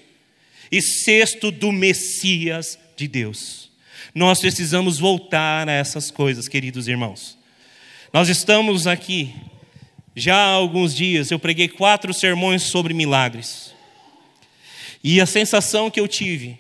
e 0.71 0.81
sexto, 0.81 1.51
do 1.51 1.71
Messias 1.71 2.79
de 2.95 3.07
Deus. 3.07 3.69
Nós 4.13 4.39
precisamos 4.39 4.99
voltar 4.99 5.69
a 5.69 5.73
essas 5.73 6.11
coisas, 6.11 6.47
queridos 6.47 6.87
irmãos. 6.87 7.37
Nós 8.13 8.29
estamos 8.29 8.87
aqui 8.87 9.33
já 10.15 10.35
há 10.35 10.49
alguns 10.49 10.93
dias, 10.93 11.31
eu 11.31 11.39
preguei 11.39 11.69
quatro 11.69 12.13
sermões 12.13 12.63
sobre 12.63 12.93
milagres. 12.93 13.73
E 15.03 15.21
a 15.21 15.25
sensação 15.25 15.89
que 15.89 15.99
eu 15.99 16.07
tive 16.07 16.57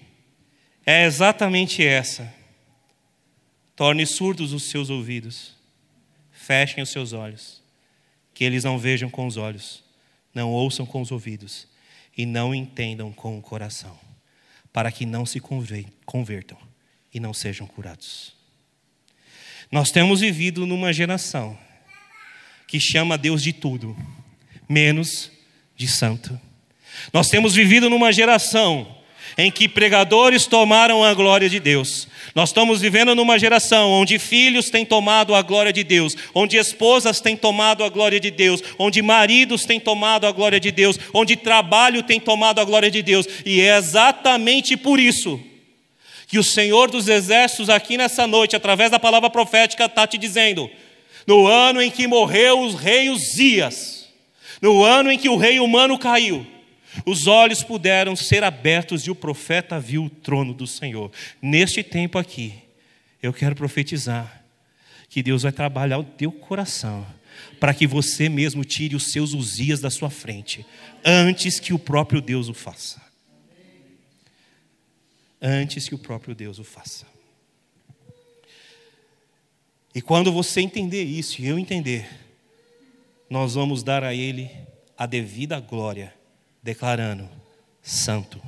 é 0.85 1.05
exatamente 1.05 1.85
essa: 1.85 2.33
torne 3.75 4.05
surdos 4.05 4.53
os 4.53 4.63
seus 4.63 4.89
ouvidos, 4.89 5.53
fechem 6.31 6.81
os 6.81 6.89
seus 6.89 7.13
olhos, 7.13 7.60
que 8.33 8.43
eles 8.43 8.63
não 8.63 8.77
vejam 8.77 9.09
com 9.09 9.27
os 9.27 9.37
olhos, 9.37 9.83
não 10.33 10.51
ouçam 10.51 10.85
com 10.85 11.01
os 11.01 11.11
ouvidos 11.11 11.67
e 12.17 12.25
não 12.25 12.53
entendam 12.53 13.11
com 13.11 13.37
o 13.37 13.41
coração, 13.41 13.97
para 14.71 14.91
que 14.91 15.05
não 15.05 15.25
se 15.25 15.41
convertam 16.05 16.57
e 17.13 17.19
não 17.19 17.33
sejam 17.33 17.67
curados. 17.67 18.33
Nós 19.71 19.91
temos 19.91 20.19
vivido 20.19 20.65
numa 20.65 20.91
geração 20.91 21.57
que 22.67 22.79
chama 22.79 23.17
Deus 23.17 23.41
de 23.41 23.53
tudo, 23.53 23.95
menos 24.67 25.31
de 25.75 25.87
santo. 25.87 26.39
Nós 27.13 27.29
temos 27.29 27.53
vivido 27.53 27.89
numa 27.89 28.11
geração 28.11 28.97
em 29.37 29.51
que 29.51 29.67
pregadores 29.67 30.45
tomaram 30.45 31.03
a 31.03 31.13
glória 31.13 31.49
de 31.49 31.59
Deus. 31.59 32.07
Nós 32.33 32.49
estamos 32.49 32.79
vivendo 32.79 33.13
numa 33.13 33.37
geração 33.37 33.91
onde 33.91 34.17
filhos 34.17 34.69
têm 34.69 34.85
tomado 34.85 35.35
a 35.35 35.41
glória 35.41 35.73
de 35.73 35.83
Deus, 35.83 36.15
onde 36.33 36.55
esposas 36.55 37.19
têm 37.19 37.35
tomado 37.35 37.83
a 37.83 37.89
glória 37.89 38.19
de 38.19 38.31
Deus, 38.31 38.63
onde 38.79 39.01
maridos 39.01 39.65
têm 39.65 39.79
tomado 39.79 40.25
a 40.25 40.31
glória 40.31 40.59
de 40.59 40.71
Deus, 40.71 40.97
onde 41.13 41.35
trabalho 41.35 42.03
tem 42.03 42.19
tomado 42.19 42.59
a 42.59 42.63
glória 42.63 42.89
de 42.89 43.01
Deus. 43.01 43.27
E 43.45 43.59
é 43.59 43.77
exatamente 43.77 44.77
por 44.77 44.99
isso 44.99 45.39
que 46.25 46.39
o 46.39 46.43
Senhor 46.43 46.89
dos 46.89 47.09
Exércitos, 47.09 47.69
aqui 47.69 47.97
nessa 47.97 48.25
noite, 48.25 48.55
através 48.55 48.89
da 48.89 48.97
palavra 48.97 49.29
profética, 49.29 49.83
está 49.83 50.07
te 50.07 50.17
dizendo: 50.17 50.69
no 51.27 51.45
ano 51.45 51.81
em 51.81 51.91
que 51.91 52.07
morreu 52.07 52.59
o 52.59 52.73
rei 52.73 53.09
Uzias, 53.09 54.07
no 54.61 54.81
ano 54.81 55.11
em 55.11 55.17
que 55.17 55.27
o 55.27 55.35
rei 55.35 55.59
humano 55.59 55.99
caiu, 55.99 56.47
os 57.05 57.27
olhos 57.27 57.63
puderam 57.63 58.15
ser 58.15 58.43
abertos 58.43 59.03
e 59.03 59.11
o 59.11 59.15
profeta 59.15 59.79
viu 59.79 60.05
o 60.05 60.09
trono 60.09 60.53
do 60.53 60.67
Senhor. 60.67 61.11
Neste 61.41 61.83
tempo 61.83 62.17
aqui, 62.17 62.53
eu 63.21 63.31
quero 63.31 63.55
profetizar 63.55 64.43
que 65.09 65.21
Deus 65.21 65.43
vai 65.43 65.51
trabalhar 65.51 65.97
o 65.97 66.03
teu 66.03 66.31
coração 66.31 67.05
para 67.59 67.73
que 67.73 67.85
você 67.87 68.27
mesmo 68.27 68.63
tire 68.63 68.95
os 68.95 69.11
seus 69.11 69.33
uzias 69.33 69.79
da 69.79 69.89
sua 69.89 70.09
frente, 70.09 70.65
antes 71.03 71.59
que 71.59 71.73
o 71.73 71.79
próprio 71.79 72.21
Deus 72.21 72.49
o 72.49 72.53
faça. 72.53 73.01
Antes 75.41 75.87
que 75.87 75.95
o 75.95 75.99
próprio 75.99 76.35
Deus 76.35 76.59
o 76.59 76.63
faça. 76.63 77.05
E 79.93 80.01
quando 80.01 80.31
você 80.31 80.61
entender 80.61 81.03
isso 81.03 81.41
e 81.41 81.47
eu 81.47 81.59
entender, 81.59 82.09
nós 83.29 83.55
vamos 83.55 83.83
dar 83.83 84.03
a 84.03 84.13
Ele 84.13 84.49
a 84.97 85.05
devida 85.05 85.59
glória, 85.59 86.13
declarando: 86.61 87.29
Santo. 87.81 88.41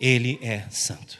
Ele 0.00 0.38
é 0.42 0.60
santo. 0.70 1.18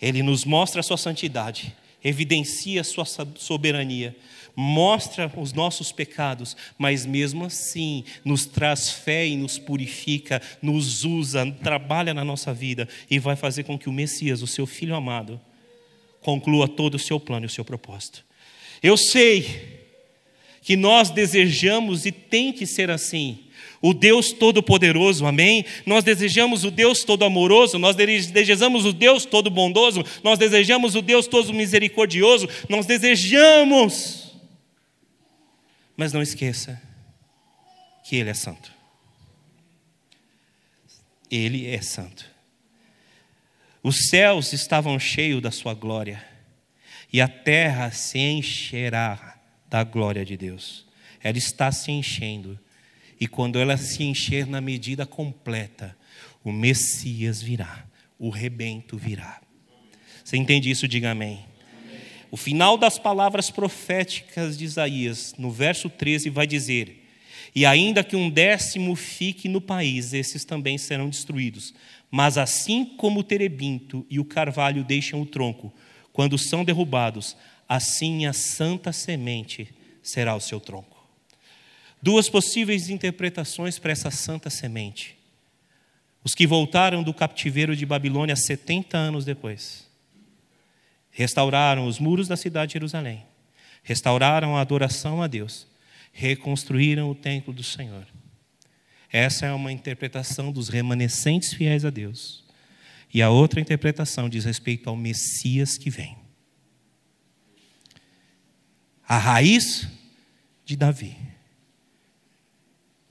Ele 0.00 0.22
nos 0.22 0.44
mostra 0.44 0.80
a 0.80 0.82
sua 0.82 0.96
santidade, 0.96 1.74
evidencia 2.02 2.80
a 2.80 2.84
sua 2.84 3.04
soberania, 3.36 4.16
mostra 4.56 5.32
os 5.36 5.52
nossos 5.52 5.92
pecados, 5.92 6.56
mas 6.76 7.06
mesmo 7.06 7.44
assim 7.44 8.04
nos 8.24 8.44
traz 8.46 8.90
fé 8.90 9.26
e 9.26 9.36
nos 9.36 9.58
purifica, 9.58 10.42
nos 10.60 11.04
usa, 11.04 11.50
trabalha 11.62 12.12
na 12.12 12.24
nossa 12.24 12.52
vida 12.52 12.88
e 13.10 13.18
vai 13.18 13.36
fazer 13.36 13.64
com 13.64 13.78
que 13.78 13.88
o 13.88 13.92
Messias, 13.92 14.42
o 14.42 14.46
seu 14.46 14.66
filho 14.66 14.94
amado, 14.94 15.40
conclua 16.20 16.66
todo 16.66 16.94
o 16.94 16.98
seu 16.98 17.20
plano 17.20 17.44
e 17.44 17.48
o 17.48 17.50
seu 17.50 17.64
propósito. 17.64 18.24
Eu 18.82 18.96
sei 18.96 19.82
que 20.62 20.76
nós 20.76 21.10
desejamos 21.10 22.06
e 22.06 22.12
tem 22.12 22.52
que 22.52 22.66
ser 22.66 22.90
assim. 22.90 23.38
O 23.82 23.92
Deus 23.92 24.30
Todo-Poderoso, 24.32 25.26
amém? 25.26 25.64
Nós 25.84 26.04
desejamos 26.04 26.62
o 26.62 26.70
Deus 26.70 27.02
Todo-Amoroso, 27.02 27.80
nós 27.80 27.96
desejamos 27.96 28.84
o 28.84 28.92
Deus 28.92 29.24
Todo-Bondoso, 29.24 30.04
nós 30.22 30.38
desejamos 30.38 30.94
o 30.94 31.02
Deus 31.02 31.26
Todo-Misericordioso, 31.26 32.48
nós 32.68 32.86
desejamos. 32.86 34.32
Mas 35.96 36.12
não 36.12 36.22
esqueça 36.22 36.80
que 38.04 38.14
Ele 38.14 38.30
é 38.30 38.34
santo. 38.34 38.72
Ele 41.28 41.66
é 41.66 41.82
santo. 41.82 42.30
Os 43.82 44.08
céus 44.08 44.52
estavam 44.52 44.96
cheios 45.00 45.42
da 45.42 45.50
Sua 45.50 45.74
glória, 45.74 46.24
e 47.12 47.20
a 47.20 47.26
terra 47.26 47.90
se 47.90 48.18
encherá 48.18 49.36
da 49.68 49.82
glória 49.82 50.24
de 50.24 50.36
Deus. 50.36 50.86
Ela 51.20 51.36
está 51.36 51.72
se 51.72 51.90
enchendo. 51.90 52.58
E 53.22 53.28
quando 53.28 53.56
ela 53.56 53.76
se 53.76 54.02
encher 54.02 54.48
na 54.48 54.60
medida 54.60 55.06
completa, 55.06 55.96
o 56.42 56.50
Messias 56.50 57.40
virá, 57.40 57.86
o 58.18 58.30
rebento 58.30 58.96
virá. 58.96 59.40
Você 60.24 60.36
entende 60.36 60.68
isso? 60.68 60.88
Diga 60.88 61.12
amém. 61.12 61.38
O 62.32 62.36
final 62.36 62.76
das 62.76 62.98
palavras 62.98 63.48
proféticas 63.48 64.58
de 64.58 64.64
Isaías, 64.64 65.36
no 65.38 65.52
verso 65.52 65.88
13, 65.88 66.30
vai 66.30 66.48
dizer: 66.48 67.06
E 67.54 67.64
ainda 67.64 68.02
que 68.02 68.16
um 68.16 68.28
décimo 68.28 68.96
fique 68.96 69.48
no 69.48 69.60
país, 69.60 70.12
esses 70.12 70.44
também 70.44 70.76
serão 70.76 71.08
destruídos. 71.08 71.72
Mas 72.10 72.36
assim 72.36 72.84
como 72.84 73.20
o 73.20 73.24
terebinto 73.24 74.04
e 74.10 74.18
o 74.18 74.24
carvalho 74.24 74.82
deixam 74.82 75.22
o 75.22 75.26
tronco, 75.26 75.72
quando 76.12 76.36
são 76.36 76.64
derrubados, 76.64 77.36
assim 77.68 78.26
a 78.26 78.32
santa 78.32 78.92
semente 78.92 79.72
será 80.02 80.34
o 80.34 80.40
seu 80.40 80.58
tronco. 80.58 80.91
Duas 82.02 82.28
possíveis 82.28 82.88
interpretações 82.88 83.78
para 83.78 83.92
essa 83.92 84.10
santa 84.10 84.50
semente. 84.50 85.16
Os 86.24 86.34
que 86.34 86.46
voltaram 86.46 87.02
do 87.02 87.14
cativeiro 87.14 87.76
de 87.76 87.86
Babilônia 87.86 88.34
70 88.36 88.96
anos 88.96 89.24
depois, 89.24 89.88
restauraram 91.10 91.86
os 91.86 91.98
muros 91.98 92.28
da 92.28 92.36
cidade 92.36 92.70
de 92.70 92.72
Jerusalém, 92.74 93.24
restauraram 93.82 94.56
a 94.56 94.60
adoração 94.60 95.22
a 95.22 95.26
Deus, 95.26 95.66
reconstruíram 96.12 97.10
o 97.10 97.14
templo 97.14 97.52
do 97.52 97.62
Senhor. 97.62 98.06
Essa 99.10 99.46
é 99.46 99.52
uma 99.52 99.70
interpretação 99.70 100.50
dos 100.50 100.68
remanescentes 100.68 101.52
fiéis 101.52 101.84
a 101.84 101.90
Deus. 101.90 102.42
E 103.12 103.20
a 103.20 103.28
outra 103.28 103.60
interpretação 103.60 104.28
diz 104.28 104.44
respeito 104.44 104.88
ao 104.88 104.96
Messias 104.96 105.76
que 105.76 105.90
vem 105.90 106.22
a 109.12 109.18
raiz 109.18 109.86
de 110.64 110.74
Davi, 110.74 111.14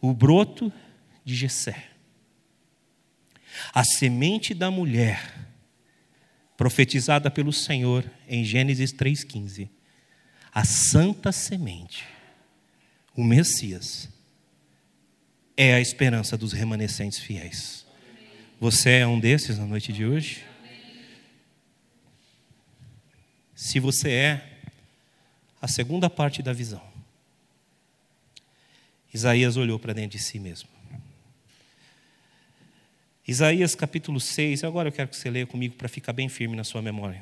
o 0.02 0.14
broto 0.14 0.74
de 1.24 1.36
Jessé, 1.36 1.90
a 3.74 3.84
semente 3.84 4.54
da 4.54 4.72
mulher 4.72 5.40
profetizada 6.58 7.30
pelo 7.30 7.54
Senhor 7.54 8.10
em 8.28 8.44
Gênesis 8.44 8.92
3:15, 8.92 9.70
a 10.52 10.66
santa 10.66 11.32
semente, 11.32 12.06
o 13.16 13.24
Messias 13.24 14.10
é 15.56 15.76
a 15.76 15.82
esperança 15.82 16.38
dos 16.38 16.54
remanescentes 16.54 17.20
fiéis. 17.20 17.86
Você 18.60 18.90
é 18.92 19.08
um 19.08 19.20
desses 19.20 19.58
na 19.58 19.66
noite 19.66 19.94
de 19.94 20.06
hoje? 20.06 20.44
Se 23.56 23.80
você 23.80 24.10
é, 24.10 24.60
a 25.62 25.68
segunda 25.68 26.10
parte 26.10 26.42
da 26.42 26.52
visão. 26.52 26.91
Isaías 29.14 29.58
olhou 29.58 29.78
para 29.78 29.94
dentro 29.94 30.18
de 30.18 30.24
si 30.24 30.40
mesmo. 30.40 30.70
Isaías 33.28 33.76
capítulo 33.76 34.20
6, 34.20 34.64
agora 34.64 34.90
eu 34.90 34.92
quero 34.92 35.10
que 35.10 35.16
você 35.16 35.30
leia 35.30 35.46
comigo 35.46 35.76
para 35.76 35.88
ficar 35.88 36.14
bem 36.14 36.28
firme 36.28 36.56
na 36.56 36.64
sua 36.64 36.82
memória. 36.82 37.22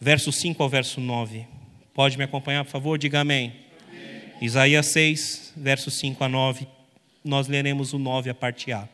Verso 0.00 0.32
5 0.32 0.62
ao 0.62 0.68
verso 0.68 1.00
9. 1.00 1.46
Pode 1.92 2.16
me 2.16 2.24
acompanhar, 2.24 2.64
por 2.64 2.70
favor? 2.70 2.98
Diga 2.98 3.20
amém. 3.20 3.52
amém. 3.88 4.32
Isaías 4.40 4.86
6, 4.86 5.54
verso 5.56 5.90
5 5.90 6.22
a 6.24 6.28
9. 6.28 6.66
Nós 7.24 7.48
leremos 7.48 7.92
o 7.92 7.98
9, 7.98 8.30
a 8.30 8.34
parte 8.34 8.72
A. 8.72 8.88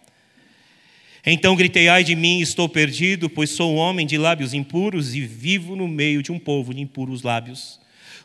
Então 1.24 1.54
gritei: 1.54 1.88
Ai 1.88 2.02
de 2.02 2.16
mim, 2.16 2.40
estou 2.40 2.68
perdido, 2.68 3.28
pois 3.28 3.50
sou 3.50 3.74
um 3.74 3.76
homem 3.76 4.06
de 4.06 4.16
lábios 4.16 4.54
impuros 4.54 5.14
e 5.14 5.20
vivo 5.20 5.76
no 5.76 5.86
meio 5.86 6.22
de 6.22 6.32
um 6.32 6.38
povo 6.38 6.72
de 6.72 6.80
impuros 6.80 7.22
lábios. 7.22 7.80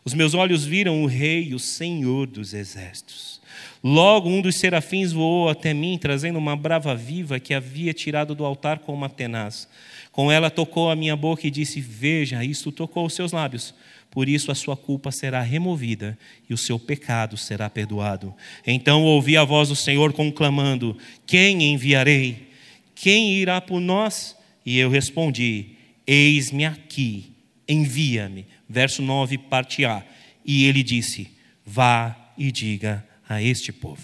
Os 0.05 0.13
meus 0.13 0.33
olhos 0.33 0.63
viram 0.63 1.03
o 1.03 1.05
Rei, 1.05 1.53
o 1.53 1.59
Senhor 1.59 2.27
dos 2.27 2.53
exércitos. 2.53 3.40
Logo 3.83 4.29
um 4.29 4.41
dos 4.41 4.55
serafins 4.55 5.11
voou 5.11 5.49
até 5.49 5.73
mim, 5.73 5.97
trazendo 5.97 6.37
uma 6.37 6.55
brava 6.55 6.95
viva 6.95 7.39
que 7.39 7.53
havia 7.53 7.93
tirado 7.93 8.35
do 8.35 8.45
altar 8.45 8.79
com 8.79 8.93
uma 8.93 9.09
tenaz. 9.09 9.67
Com 10.11 10.31
ela 10.31 10.49
tocou 10.49 10.89
a 10.89 10.95
minha 10.95 11.15
boca 11.15 11.47
e 11.47 11.51
disse: 11.51 11.81
Veja, 11.81 12.43
isto 12.43 12.71
tocou 12.71 13.05
os 13.05 13.13
seus 13.13 13.31
lábios. 13.31 13.73
Por 14.09 14.27
isso 14.27 14.51
a 14.51 14.55
sua 14.55 14.75
culpa 14.75 15.09
será 15.09 15.41
removida 15.41 16.17
e 16.49 16.53
o 16.53 16.57
seu 16.57 16.77
pecado 16.77 17.37
será 17.37 17.69
perdoado. 17.69 18.33
Então 18.67 19.03
ouvi 19.03 19.37
a 19.37 19.43
voz 19.43 19.69
do 19.69 19.75
Senhor 19.75 20.13
conclamando: 20.13 20.97
Quem 21.25 21.73
enviarei? 21.73 22.49
Quem 22.93 23.33
irá 23.33 23.61
por 23.61 23.79
nós? 23.79 24.35
E 24.65 24.77
eu 24.77 24.89
respondi: 24.89 25.77
Eis-me 26.05 26.65
aqui, 26.65 27.31
envia-me 27.67 28.45
verso 28.71 29.01
9, 29.01 29.37
parte 29.37 29.83
A. 29.85 30.03
E 30.45 30.65
ele 30.65 30.81
disse: 30.81 31.29
Vá 31.65 32.15
e 32.37 32.51
diga 32.51 33.05
a 33.31 33.41
este 33.41 33.71
povo. 33.71 34.01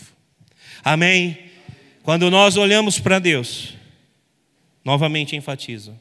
Amém? 0.83 1.37
Quando 2.01 2.31
nós 2.31 2.55
olhamos 2.55 2.97
para 2.97 3.19
Deus, 3.19 3.73
novamente 4.85 5.35
enfatizo, 5.35 5.99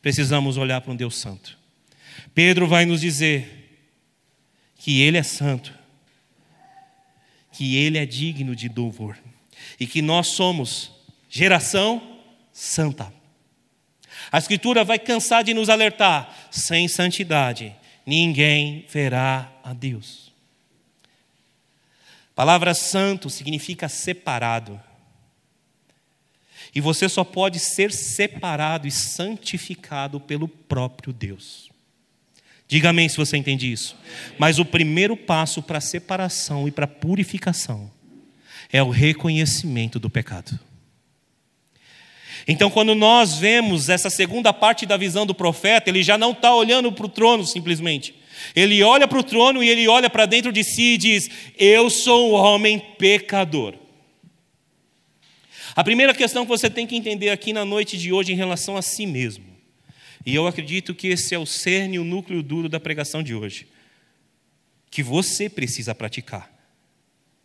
precisamos 0.00 0.56
olhar 0.56 0.80
para 0.80 0.92
um 0.92 0.96
Deus 0.96 1.16
santo. 1.16 1.58
Pedro 2.34 2.66
vai 2.66 2.86
nos 2.86 3.02
dizer 3.02 3.80
que 4.78 5.02
Ele 5.02 5.18
é 5.18 5.22
santo, 5.22 5.74
que 7.52 7.76
Ele 7.76 7.98
é 7.98 8.06
digno 8.06 8.56
de 8.56 8.70
louvor 8.74 9.18
e 9.78 9.86
que 9.86 10.00
nós 10.00 10.28
somos 10.28 10.90
geração 11.28 12.18
santa. 12.50 13.12
A 14.32 14.38
Escritura 14.38 14.84
vai 14.84 14.98
cansar 14.98 15.44
de 15.44 15.52
nos 15.52 15.68
alertar: 15.68 16.34
sem 16.50 16.88
santidade, 16.88 17.76
ninguém 18.06 18.86
verá 18.88 19.52
a 19.62 19.74
Deus. 19.74 20.25
Palavra 22.36 22.74
santo 22.74 23.30
significa 23.30 23.88
separado. 23.88 24.78
E 26.74 26.82
você 26.82 27.08
só 27.08 27.24
pode 27.24 27.58
ser 27.58 27.90
separado 27.90 28.86
e 28.86 28.90
santificado 28.90 30.20
pelo 30.20 30.46
próprio 30.46 31.14
Deus. 31.14 31.70
Diga 32.68 32.90
amém 32.90 33.08
se 33.08 33.16
você 33.16 33.38
entende 33.38 33.72
isso. 33.72 33.96
Mas 34.38 34.58
o 34.58 34.66
primeiro 34.66 35.16
passo 35.16 35.62
para 35.62 35.78
a 35.78 35.80
separação 35.80 36.68
e 36.68 36.70
para 36.70 36.84
a 36.84 36.88
purificação 36.88 37.90
é 38.70 38.82
o 38.82 38.90
reconhecimento 38.90 39.98
do 39.98 40.10
pecado. 40.10 40.60
Então, 42.46 42.70
quando 42.70 42.94
nós 42.94 43.38
vemos 43.38 43.88
essa 43.88 44.10
segunda 44.10 44.52
parte 44.52 44.84
da 44.84 44.98
visão 44.98 45.24
do 45.24 45.34
profeta, 45.34 45.88
ele 45.88 46.02
já 46.02 46.18
não 46.18 46.32
está 46.32 46.54
olhando 46.54 46.92
para 46.92 47.06
o 47.06 47.08
trono 47.08 47.46
simplesmente. 47.46 48.14
Ele 48.54 48.82
olha 48.82 49.06
para 49.08 49.18
o 49.18 49.24
trono 49.24 49.62
e 49.62 49.68
ele 49.68 49.88
olha 49.88 50.10
para 50.10 50.26
dentro 50.26 50.52
de 50.52 50.62
si 50.64 50.94
e 50.94 50.98
diz: 50.98 51.30
Eu 51.58 51.88
sou 51.90 52.30
um 52.30 52.34
homem 52.34 52.78
pecador. 52.98 53.74
A 55.74 55.84
primeira 55.84 56.14
questão 56.14 56.44
que 56.44 56.48
você 56.48 56.70
tem 56.70 56.86
que 56.86 56.96
entender 56.96 57.30
aqui 57.30 57.52
na 57.52 57.64
noite 57.64 57.98
de 57.98 58.12
hoje 58.12 58.32
em 58.32 58.36
relação 58.36 58.76
a 58.76 58.82
si 58.82 59.06
mesmo, 59.06 59.44
e 60.24 60.34
eu 60.34 60.46
acredito 60.46 60.94
que 60.94 61.08
esse 61.08 61.34
é 61.34 61.38
o 61.38 61.44
cerne, 61.46 61.98
o 61.98 62.04
núcleo 62.04 62.42
duro 62.42 62.68
da 62.68 62.80
pregação 62.80 63.22
de 63.22 63.34
hoje, 63.34 63.66
que 64.90 65.02
você 65.02 65.48
precisa 65.48 65.94
praticar 65.94 66.56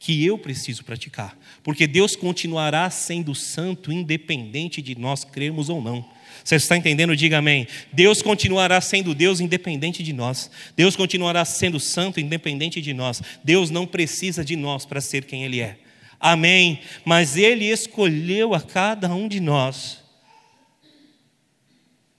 que 0.02 0.26
eu 0.26 0.36
preciso 0.36 0.84
praticar, 0.84 1.38
porque 1.62 1.86
Deus 1.86 2.16
continuará 2.16 2.90
sendo 2.90 3.36
santo 3.36 3.92
independente 3.92 4.82
de 4.82 4.98
nós 4.98 5.24
crermos 5.24 5.70
ou 5.70 5.80
não. 5.80 6.04
Você 6.44 6.56
está 6.56 6.76
entendendo? 6.76 7.16
Diga 7.16 7.38
amém. 7.38 7.68
Deus 7.94 8.22
continuará 8.22 8.80
sendo 8.82 9.14
Deus 9.14 9.40
independente 9.40 10.04
de 10.04 10.14
nós. 10.14 10.50
Deus 10.76 10.96
continuará 10.96 11.46
sendo 11.46 11.80
santo 11.80 12.20
independente 12.20 12.82
de 12.82 12.94
nós. 12.94 13.22
Deus 13.44 13.70
não 13.70 13.86
precisa 13.86 14.44
de 14.44 14.56
nós 14.56 14.86
para 14.86 15.02
ser 15.02 15.26
quem 15.26 15.44
Ele 15.44 15.60
é. 15.60 15.78
Amém. 16.20 16.80
Mas 17.06 17.38
Ele 17.38 17.66
escolheu 17.66 18.54
a 18.54 18.62
cada 18.62 19.14
um 19.14 19.28
de 19.28 19.40
nós 19.40 20.04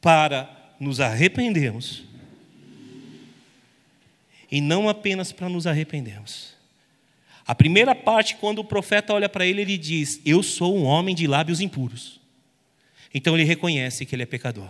para 0.00 0.74
nos 0.78 1.00
arrependermos. 1.00 2.02
E 4.50 4.60
não 4.60 4.88
apenas 4.88 5.32
para 5.32 5.48
nos 5.48 5.66
arrependermos. 5.66 6.52
A 7.46 7.54
primeira 7.54 7.94
parte, 7.94 8.36
quando 8.36 8.60
o 8.60 8.64
profeta 8.64 9.12
olha 9.12 9.28
para 9.28 9.46
ele, 9.46 9.62
ele 9.62 9.78
diz: 9.78 10.20
Eu 10.24 10.42
sou 10.42 10.76
um 10.76 10.84
homem 10.84 11.14
de 11.14 11.26
lábios 11.26 11.60
impuros. 11.60 12.21
Então 13.14 13.34
ele 13.34 13.44
reconhece 13.44 14.06
que 14.06 14.14
ele 14.14 14.22
é 14.22 14.26
pecador. 14.26 14.68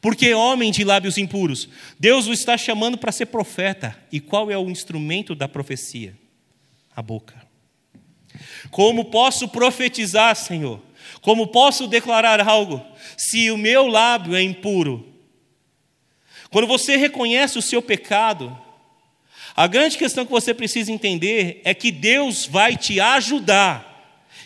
Porque 0.00 0.32
homem 0.34 0.70
de 0.70 0.84
lábios 0.84 1.18
impuros, 1.18 1.68
Deus 1.98 2.26
o 2.26 2.32
está 2.32 2.56
chamando 2.56 2.98
para 2.98 3.12
ser 3.12 3.26
profeta. 3.26 3.98
E 4.12 4.20
qual 4.20 4.50
é 4.50 4.56
o 4.56 4.70
instrumento 4.70 5.34
da 5.34 5.48
profecia? 5.48 6.16
A 6.94 7.02
boca. 7.02 7.46
Como 8.70 9.06
posso 9.06 9.48
profetizar, 9.48 10.36
Senhor? 10.36 10.80
Como 11.20 11.48
posso 11.48 11.86
declarar 11.86 12.46
algo 12.46 12.84
se 13.16 13.50
o 13.50 13.56
meu 13.56 13.86
lábio 13.86 14.34
é 14.34 14.42
impuro? 14.42 15.14
Quando 16.50 16.66
você 16.66 16.96
reconhece 16.96 17.58
o 17.58 17.62
seu 17.62 17.82
pecado, 17.82 18.56
a 19.56 19.66
grande 19.66 19.98
questão 19.98 20.24
que 20.24 20.30
você 20.30 20.54
precisa 20.54 20.92
entender 20.92 21.60
é 21.64 21.74
que 21.74 21.90
Deus 21.90 22.46
vai 22.46 22.76
te 22.76 23.00
ajudar 23.00 23.87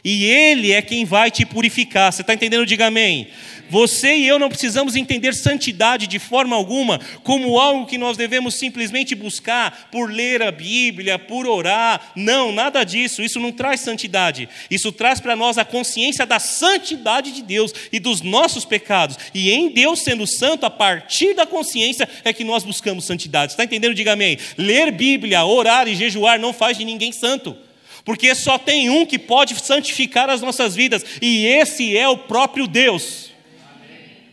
e 0.04 0.24
Ele 0.24 0.72
é 0.72 0.82
quem 0.82 1.04
vai 1.04 1.30
te 1.30 1.46
purificar. 1.46 2.12
Você 2.12 2.22
está 2.22 2.34
entendendo? 2.34 2.66
Diga 2.66 2.86
amém. 2.86 3.28
Você 3.70 4.16
e 4.16 4.28
eu 4.28 4.38
não 4.38 4.50
precisamos 4.50 4.96
entender 4.96 5.32
santidade 5.32 6.06
de 6.06 6.18
forma 6.18 6.54
alguma 6.54 7.00
como 7.22 7.58
algo 7.58 7.86
que 7.86 7.96
nós 7.96 8.18
devemos 8.18 8.56
simplesmente 8.56 9.14
buscar 9.14 9.88
por 9.90 10.10
ler 10.10 10.42
a 10.42 10.50
Bíblia, 10.50 11.18
por 11.18 11.46
orar. 11.46 12.12
Não, 12.14 12.52
nada 12.52 12.84
disso. 12.84 13.22
Isso 13.22 13.40
não 13.40 13.50
traz 13.50 13.80
santidade. 13.80 14.46
Isso 14.70 14.92
traz 14.92 15.20
para 15.20 15.34
nós 15.34 15.56
a 15.56 15.64
consciência 15.64 16.26
da 16.26 16.38
santidade 16.38 17.32
de 17.32 17.40
Deus 17.40 17.72
e 17.90 17.98
dos 17.98 18.20
nossos 18.20 18.66
pecados. 18.66 19.16
E 19.32 19.50
em 19.50 19.70
Deus 19.70 20.02
sendo 20.02 20.26
santo, 20.26 20.66
a 20.66 20.70
partir 20.70 21.32
da 21.32 21.46
consciência 21.46 22.06
é 22.24 22.32
que 22.32 22.44
nós 22.44 22.64
buscamos 22.64 23.06
santidade. 23.06 23.52
Está 23.52 23.64
entendendo? 23.64 23.94
Diga 23.94 24.12
amém. 24.12 24.36
Ler 24.58 24.90
Bíblia, 24.90 25.46
orar 25.46 25.88
e 25.88 25.94
jejuar 25.94 26.38
não 26.38 26.52
faz 26.52 26.76
de 26.76 26.84
ninguém 26.84 27.10
santo. 27.10 27.56
Porque 28.04 28.34
só 28.34 28.58
tem 28.58 28.90
um 28.90 29.06
que 29.06 29.18
pode 29.18 29.54
santificar 29.60 30.28
as 30.28 30.40
nossas 30.40 30.74
vidas, 30.74 31.04
e 31.20 31.46
esse 31.46 31.96
é 31.96 32.08
o 32.08 32.18
próprio 32.18 32.66
Deus. 32.66 33.30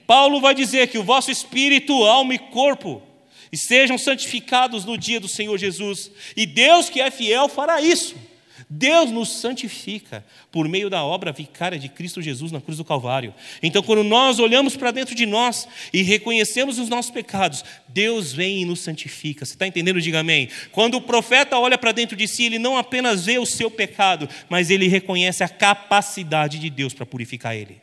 Paulo 0.07 0.41
vai 0.41 0.55
dizer 0.55 0.88
que 0.88 0.97
o 0.97 1.03
vosso 1.03 1.30
espírito, 1.30 1.93
alma 2.03 2.34
e 2.34 2.39
corpo 2.39 3.03
sejam 3.53 3.97
santificados 3.97 4.86
no 4.86 4.97
dia 4.97 5.20
do 5.20 5.28
Senhor 5.28 5.57
Jesus, 5.57 6.11
e 6.36 6.45
Deus 6.45 6.89
que 6.89 7.01
é 7.01 7.09
fiel 7.09 7.49
fará 7.49 7.82
isso. 7.82 8.15
Deus 8.72 9.09
nos 9.09 9.30
santifica 9.41 10.24
por 10.51 10.67
meio 10.67 10.91
da 10.91 11.03
obra 11.03 11.32
vicária 11.32 11.80
de 11.80 11.89
Cristo 11.89 12.22
Jesus 12.22 12.51
na 12.51 12.61
cruz 12.61 12.78
do 12.78 12.86
Calvário. 12.86 13.34
Então, 13.63 13.82
quando 13.82 14.03
nós 14.03 14.38
olhamos 14.38 14.78
para 14.78 14.91
dentro 14.91 15.15
de 15.15 15.26
nós 15.26 15.67
e 15.91 16.03
reconhecemos 16.03 16.78
os 16.78 16.88
nossos 16.88 17.09
pecados, 17.09 17.65
Deus 17.88 18.32
vem 18.32 18.61
e 18.61 18.65
nos 18.65 18.82
santifica. 18.82 19.43
Você 19.43 19.53
está 19.53 19.65
entendendo? 19.65 19.99
Diga 19.99 20.20
amém. 20.20 20.49
Quando 20.72 20.95
o 20.95 21.01
profeta 21.01 21.57
olha 21.57 21.80
para 21.80 21.91
dentro 21.91 22.15
de 22.15 22.28
si, 22.28 22.43
ele 22.43 22.59
não 22.59 22.78
apenas 22.78 23.26
vê 23.26 23.39
o 23.39 23.45
seu 23.45 23.72
pecado, 23.72 24.30
mas 24.47 24.70
ele 24.70 24.88
reconhece 24.88 25.43
a 25.43 25.49
capacidade 25.49 26.59
de 26.59 26.70
Deus 26.70 26.93
para 26.93 27.07
purificar 27.07 27.55
ele. 27.55 27.82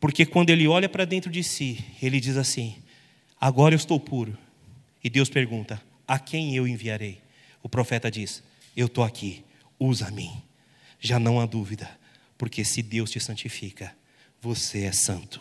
Porque 0.00 0.26
quando 0.26 0.50
ele 0.50 0.66
olha 0.66 0.88
para 0.88 1.04
dentro 1.04 1.30
de 1.30 1.44
si, 1.44 1.84
ele 2.02 2.18
diz 2.18 2.36
assim: 2.36 2.74
Agora 3.40 3.74
eu 3.74 3.76
estou 3.76 4.00
puro. 4.00 4.36
E 5.04 5.08
Deus 5.08 5.28
pergunta: 5.28 5.80
A 6.08 6.18
quem 6.18 6.56
eu 6.56 6.66
enviarei? 6.66 7.20
O 7.62 7.68
profeta 7.68 8.10
diz: 8.10 8.42
eu 8.76 8.86
estou 8.86 9.04
aqui, 9.04 9.44
usa 9.78 10.10
mim. 10.10 10.30
Já 11.00 11.18
não 11.18 11.40
há 11.40 11.46
dúvida, 11.46 11.90
porque 12.36 12.64
se 12.64 12.82
Deus 12.82 13.10
te 13.10 13.20
santifica, 13.20 13.94
você 14.40 14.84
é 14.84 14.92
santo. 14.92 15.40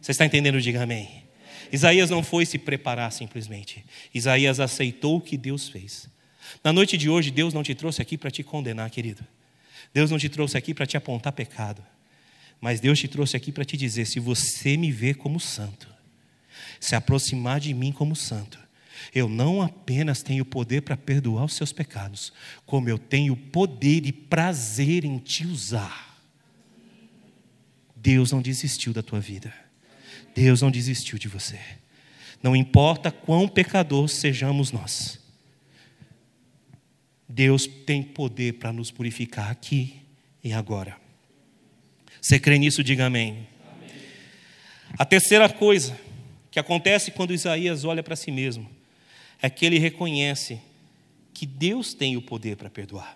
Você 0.00 0.12
está 0.12 0.24
entendendo? 0.24 0.60
Diga 0.60 0.82
amém. 0.82 1.24
Isaías 1.72 2.10
não 2.10 2.22
foi 2.22 2.46
se 2.46 2.58
preparar 2.58 3.10
simplesmente. 3.12 3.84
Isaías 4.14 4.60
aceitou 4.60 5.16
o 5.16 5.20
que 5.20 5.36
Deus 5.36 5.68
fez. 5.68 6.08
Na 6.62 6.72
noite 6.72 6.96
de 6.96 7.08
hoje, 7.08 7.30
Deus 7.30 7.54
não 7.54 7.62
te 7.62 7.74
trouxe 7.74 8.02
aqui 8.02 8.16
para 8.16 8.30
te 8.30 8.42
condenar, 8.42 8.90
querido. 8.90 9.24
Deus 9.92 10.10
não 10.10 10.18
te 10.18 10.28
trouxe 10.28 10.56
aqui 10.56 10.74
para 10.74 10.86
te 10.86 10.96
apontar 10.96 11.32
pecado. 11.32 11.84
Mas 12.60 12.80
Deus 12.80 12.98
te 12.98 13.08
trouxe 13.08 13.36
aqui 13.36 13.52
para 13.52 13.64
te 13.64 13.76
dizer: 13.76 14.06
se 14.06 14.18
você 14.20 14.76
me 14.76 14.90
vê 14.90 15.14
como 15.14 15.40
santo, 15.40 15.88
se 16.80 16.94
aproximar 16.94 17.60
de 17.60 17.74
mim 17.74 17.92
como 17.92 18.14
santo, 18.14 18.58
eu 19.12 19.28
não 19.28 19.60
apenas 19.60 20.22
tenho 20.22 20.44
poder 20.44 20.82
para 20.82 20.96
perdoar 20.96 21.44
os 21.44 21.54
seus 21.54 21.72
pecados, 21.72 22.32
como 22.64 22.88
eu 22.88 22.98
tenho 22.98 23.36
poder 23.36 24.06
e 24.06 24.12
prazer 24.12 25.04
em 25.04 25.18
te 25.18 25.46
usar. 25.46 26.14
Deus 27.96 28.32
não 28.32 28.42
desistiu 28.42 28.92
da 28.92 29.02
tua 29.02 29.20
vida. 29.20 29.52
Deus 30.34 30.60
não 30.60 30.70
desistiu 30.70 31.18
de 31.18 31.28
você. 31.28 31.58
Não 32.42 32.54
importa 32.54 33.10
quão 33.10 33.48
pecador 33.48 34.08
sejamos 34.08 34.72
nós. 34.72 35.18
Deus 37.26 37.66
tem 37.66 38.02
poder 38.02 38.54
para 38.54 38.72
nos 38.72 38.90
purificar 38.90 39.50
aqui 39.50 40.02
e 40.42 40.52
agora. 40.52 40.96
Você 42.20 42.38
crê 42.38 42.58
nisso? 42.58 42.84
Diga 42.84 43.06
amém. 43.06 43.48
amém. 43.72 43.90
A 44.98 45.04
terceira 45.04 45.48
coisa 45.48 45.98
que 46.50 46.58
acontece 46.58 47.10
quando 47.10 47.32
Isaías 47.32 47.84
olha 47.84 48.02
para 48.02 48.14
si 48.14 48.30
mesmo 48.30 48.73
é 49.44 49.50
que 49.50 49.66
ele 49.66 49.78
reconhece 49.78 50.58
que 51.34 51.44
Deus 51.44 51.92
tem 51.92 52.16
o 52.16 52.22
poder 52.22 52.56
para 52.56 52.70
perdoar. 52.70 53.14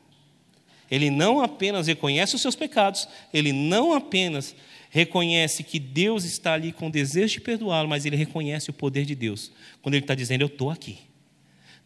Ele 0.91 1.09
não 1.09 1.41
apenas 1.41 1.87
reconhece 1.87 2.35
os 2.35 2.43
seus 2.43 2.55
pecados, 2.55 3.09
ele 3.33 3.51
não 3.51 3.95
apenas 3.95 4.55
reconhece 4.91 5.64
que 5.64 5.79
Deus 5.79 6.24
está 6.24 6.53
ali 6.53 6.70
com 6.70 6.91
desejo 6.91 7.33
de 7.33 7.41
perdoá-lo, 7.41 7.89
mas 7.89 8.05
ele 8.05 8.14
reconhece 8.14 8.68
o 8.68 8.74
poder 8.74 9.07
de 9.07 9.14
Deus. 9.14 9.51
Quando 9.81 9.95
ele 9.95 10.05
está 10.05 10.14
dizendo, 10.14 10.43
eu 10.43 10.49
estou 10.49 10.68
aqui. 10.68 10.99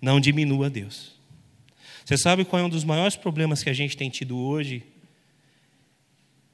Não 0.01 0.19
diminua 0.19 0.69
Deus. 0.69 1.13
Você 2.05 2.19
sabe 2.19 2.45
qual 2.45 2.61
é 2.63 2.65
um 2.65 2.69
dos 2.69 2.83
maiores 2.83 3.15
problemas 3.15 3.63
que 3.63 3.71
a 3.71 3.73
gente 3.73 3.97
tem 3.97 4.11
tido 4.11 4.37
hoje? 4.37 4.83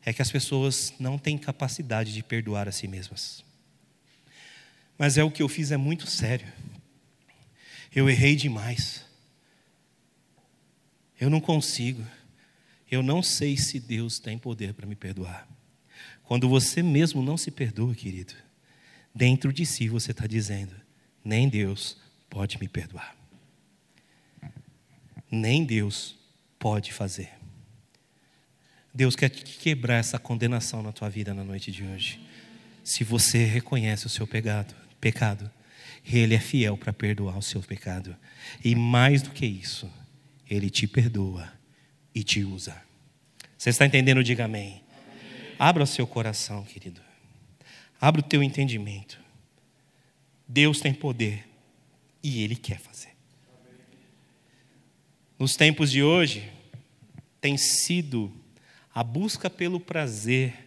É 0.05 0.13
que 0.13 0.21
as 0.21 0.31
pessoas 0.31 0.93
não 1.01 1.17
têm 1.17 1.39
capacidade 1.39 2.13
de 2.13 2.23
perdoar 2.23 2.69
a 2.69 2.73
si 2.73 2.87
mesmas. 2.87 3.43
Mas 4.99 5.17
é 5.17 5.25
o 5.25 5.31
que 5.31 5.43
eu 5.43 5.49
fiz 5.49 5.71
é 5.71 5.79
muito 5.79 6.07
sério. 6.07 6.47
Eu 7.99 8.09
errei 8.09 8.37
demais. 8.37 9.05
Eu 11.21 11.29
não 11.29 11.41
consigo. 11.41 12.07
Eu 12.89 13.03
não 13.03 13.25
sei 13.25 13.57
se 13.57 13.81
Deus 13.81 14.21
tem 14.21 14.39
poder 14.39 14.73
para 14.73 14.87
me 14.87 14.95
perdoar. 14.95 15.49
Quando 16.23 16.49
você 16.49 16.81
mesmo 16.81 17.25
não 17.25 17.37
se 17.37 17.51
perdoa, 17.51 17.93
querido, 17.93 18.35
dentro 19.13 19.53
de 19.53 19.67
si 19.67 19.89
você 19.89 20.13
está 20.13 20.29
dizendo: 20.29 20.77
nem 21.25 21.49
Deus 21.49 21.97
pode 22.31 22.57
me 22.61 22.69
perdoar. 22.69 23.17
Nem 25.29 25.65
Deus 25.65 26.17
pode 26.57 26.93
fazer. 26.93 27.33
Deus 28.95 29.17
quer 29.17 29.29
quebrar 29.29 29.97
essa 29.97 30.21
condenação 30.21 30.85
na 30.85 30.93
tua 30.93 31.11
vida 31.11 31.35
na 31.35 31.43
noite 31.43 31.73
de 31.73 31.83
hoje. 31.83 32.25
Se 32.85 33.03
você 33.03 33.45
reconhece 33.45 34.07
o 34.07 34.09
seu 34.09 34.25
pecado, 34.25 34.73
pecado 35.01 35.51
ele 36.05 36.35
é 36.35 36.39
fiel 36.39 36.77
para 36.77 36.93
perdoar 36.93 37.37
o 37.37 37.43
seu 37.43 37.63
pecado. 37.63 38.17
E 38.65 38.75
mais 38.75 39.23
do 39.23 39.31
que 39.31 39.47
isso, 39.47 39.91
Ele 40.49 40.71
te 40.71 40.87
perdoa 40.87 41.53
e 42.15 42.23
te 42.23 42.43
usa. 42.45 42.81
Você 43.57 43.71
está 43.71 43.85
entendendo? 43.85 44.23
Diga 44.23 44.45
amém. 44.45 44.69
amém. 44.69 44.83
Abra 45.59 45.83
o 45.83 45.87
seu 45.87 46.07
coração, 46.07 46.65
querido. 46.65 47.01
Abra 48.01 48.21
o 48.21 48.25
teu 48.25 48.43
entendimento. 48.43 49.21
Deus 50.47 50.81
tem 50.81 50.95
poder 50.95 51.47
e 52.23 52.43
Ele 52.43 52.57
quer 52.57 52.79
fazer. 52.79 53.17
Nos 55.39 55.57
tempos 55.57 55.91
de 55.91 56.03
hoje, 56.03 56.51
tem 57.41 57.57
sido 57.57 58.33
a 58.93 59.03
busca 59.05 59.49
pelo 59.49 59.79
prazer 59.79 60.67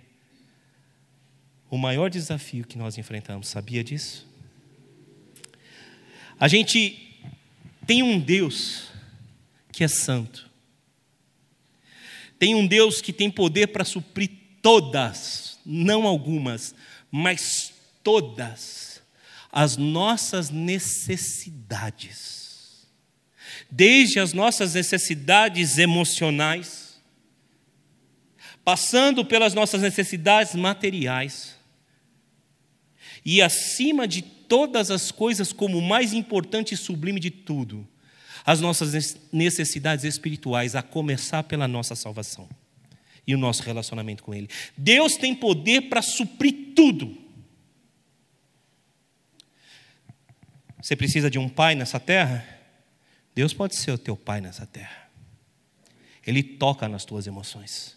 o 1.70 1.78
maior 1.78 2.10
desafio 2.10 2.66
que 2.66 2.78
nós 2.78 2.98
enfrentamos. 2.98 3.48
Sabia 3.48 3.84
disso? 3.84 4.31
A 6.42 6.48
gente 6.48 6.98
tem 7.86 8.02
um 8.02 8.20
Deus 8.20 8.88
que 9.72 9.84
é 9.84 9.88
santo. 9.88 10.50
Tem 12.40 12.56
um 12.56 12.66
Deus 12.66 13.00
que 13.00 13.14
tem 13.14 13.30
poder 13.30 13.68
para 13.68 13.86
suprir 13.86 14.32
todas, 14.60 15.60
não 15.64 16.08
algumas, 16.08 16.74
mas 17.12 17.72
todas 18.04 19.04
as 19.52 19.78
nossas 19.78 20.50
necessidades. 20.50 22.88
Desde 23.70 24.20
as 24.20 24.34
nossas 24.34 24.74
necessidades 24.74 25.78
emocionais, 25.78 27.00
passando 28.66 29.24
pelas 29.24 29.54
nossas 29.54 29.84
necessidades 29.84 30.56
materiais, 30.56 31.56
e 33.24 33.44
acima 33.44 34.08
de 34.08 34.24
todas 34.52 34.92
as 34.92 35.12
coisas, 35.12 35.54
como 35.54 35.78
o 35.78 35.82
mais 35.82 36.12
importante 36.12 36.74
e 36.74 36.78
sublime 36.78 37.22
de 37.22 37.32
tudo, 37.32 37.88
as 38.46 38.60
nossas 38.60 39.18
necessidades 39.32 40.04
espirituais, 40.04 40.76
a 40.76 40.82
começar 40.82 41.44
pela 41.44 41.70
nossa 41.70 41.96
salvação 41.96 42.50
e 43.26 43.34
o 43.34 43.38
nosso 43.38 43.64
relacionamento 43.64 44.22
com 44.22 44.34
Ele. 44.34 44.50
Deus 44.76 45.16
tem 45.16 45.34
poder 45.34 45.84
para 45.84 46.02
suprir 46.02 46.74
tudo. 46.76 47.18
Você 50.82 50.98
precisa 50.98 51.30
de 51.30 51.40
um 51.40 51.48
pai 51.48 51.74
nessa 51.74 51.98
terra? 51.98 52.46
Deus 53.34 53.54
pode 53.54 53.78
ser 53.78 53.92
o 53.92 53.98
teu 53.98 54.18
pai 54.18 54.42
nessa 54.42 54.66
terra. 54.66 55.10
Ele 56.28 56.44
toca 56.44 56.90
nas 56.90 57.06
tuas 57.06 57.26
emoções. 57.26 57.96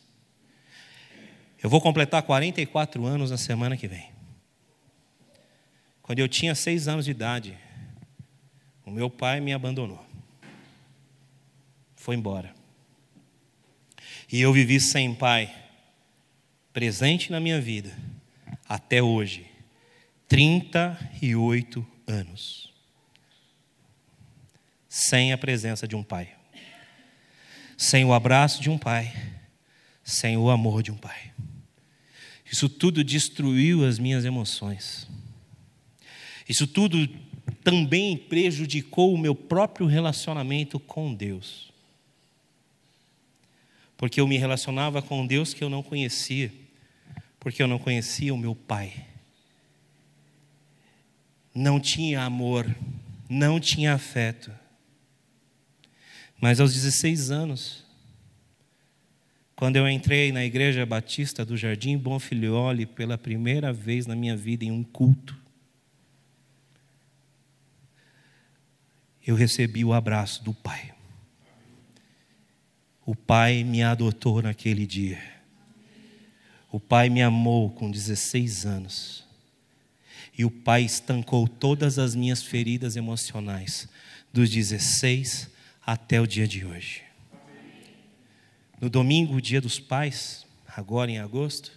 Eu 1.61 1.69
vou 1.69 1.81
completar 1.81 2.23
44 2.23 3.05
anos 3.05 3.33
na 3.33 3.39
semana 3.39 3.77
que 3.77 3.89
vem. 3.89 4.14
Quando 6.05 6.19
eu 6.19 6.29
tinha 6.29 6.55
seis 6.55 6.87
anos 6.87 7.07
de 7.07 7.13
idade, 7.13 7.59
o 8.85 8.91
meu 8.91 9.09
pai 9.09 9.41
me 9.41 9.55
abandonou. 9.55 10.05
Foi 11.97 12.15
embora. 12.15 12.55
E 14.31 14.39
eu 14.39 14.53
vivi 14.53 14.79
sem 14.79 15.15
pai, 15.15 15.51
presente 16.75 17.33
na 17.33 17.41
minha 17.41 17.59
vida, 17.59 17.91
até 18.69 19.03
hoje. 19.03 19.47
38 20.29 21.87
anos. 22.07 22.71
Sem 24.87 25.33
a 25.33 25.39
presença 25.39 25.89
de 25.89 25.97
um 25.97 26.03
pai. 26.03 26.35
Sem 27.79 28.05
o 28.05 28.13
abraço 28.13 28.61
de 28.61 28.69
um 28.69 28.77
pai. 28.77 29.11
Sem 30.03 30.37
o 30.37 30.51
amor 30.51 30.83
de 30.83 30.93
um 30.93 30.99
pai. 30.99 31.33
Isso 32.45 32.69
tudo 32.69 33.03
destruiu 33.03 33.87
as 33.87 33.99
minhas 33.99 34.27
emoções. 34.27 35.09
Isso 36.49 36.67
tudo 36.67 37.09
também 37.63 38.17
prejudicou 38.17 39.13
o 39.13 39.19
meu 39.19 39.35
próprio 39.35 39.87
relacionamento 39.87 40.79
com 40.79 41.15
Deus. 41.15 41.73
Porque 43.97 44.21
eu 44.21 44.27
me 44.29 44.37
relacionava 44.37 45.01
com 45.01 45.27
Deus 45.27 45.55
que 45.55 45.65
eu 45.65 45.71
não 45.71 45.83
conhecia, 45.83 46.53
porque 47.41 47.63
eu 47.63 47.67
não 47.67 47.79
conhecia 47.79 48.35
o 48.35 48.39
meu 48.39 48.55
Pai. 48.55 48.93
Não 51.55 51.79
tinha 51.81 52.23
amor, 52.23 52.75
não 53.29 53.61
tinha 53.61 53.95
afeto. 53.95 54.53
Mas 56.41 56.61
aos 56.61 56.75
16 56.75 57.31
anos, 57.31 57.85
quando 59.57 59.77
eu 59.77 59.89
entrei 59.89 60.33
na 60.33 60.45
Igreja 60.45 60.85
Batista 60.85 61.45
do 61.45 61.57
Jardim 61.57 61.97
Bonfilioli 61.97 62.85
pela 62.85 63.17
primeira 63.17 63.73
vez 63.73 64.05
na 64.07 64.17
minha 64.17 64.37
vida 64.37 64.65
em 64.65 64.71
um 64.71 64.83
culto, 64.83 65.44
eu 69.27 69.35
recebi 69.35 69.85
o 69.85 69.93
abraço 69.93 70.43
do 70.45 70.53
Pai. 70.53 70.93
O 73.07 73.14
Pai 73.14 73.64
me 73.64 73.83
adotou 73.83 74.43
naquele 74.43 74.87
dia. 74.87 75.22
O 76.70 76.81
Pai 76.81 77.09
me 77.09 77.22
amou 77.22 77.70
com 77.70 77.91
16 77.91 78.66
anos. 78.66 79.25
E 80.37 80.45
o 80.45 80.51
Pai 80.51 80.83
estancou 80.83 81.47
todas 81.47 81.99
as 81.99 82.14
minhas 82.14 82.43
feridas 82.43 82.97
emocionais, 82.97 83.89
dos 84.33 84.51
16 84.51 85.51
até 85.87 86.20
o 86.20 86.27
dia 86.27 86.49
de 86.49 86.64
hoje. 86.64 87.03
No 88.81 88.91
domingo, 88.91 89.41
dia 89.41 89.61
dos 89.61 89.79
pais, 89.79 90.45
agora 90.77 91.11
em 91.11 91.18
agosto, 91.18 91.72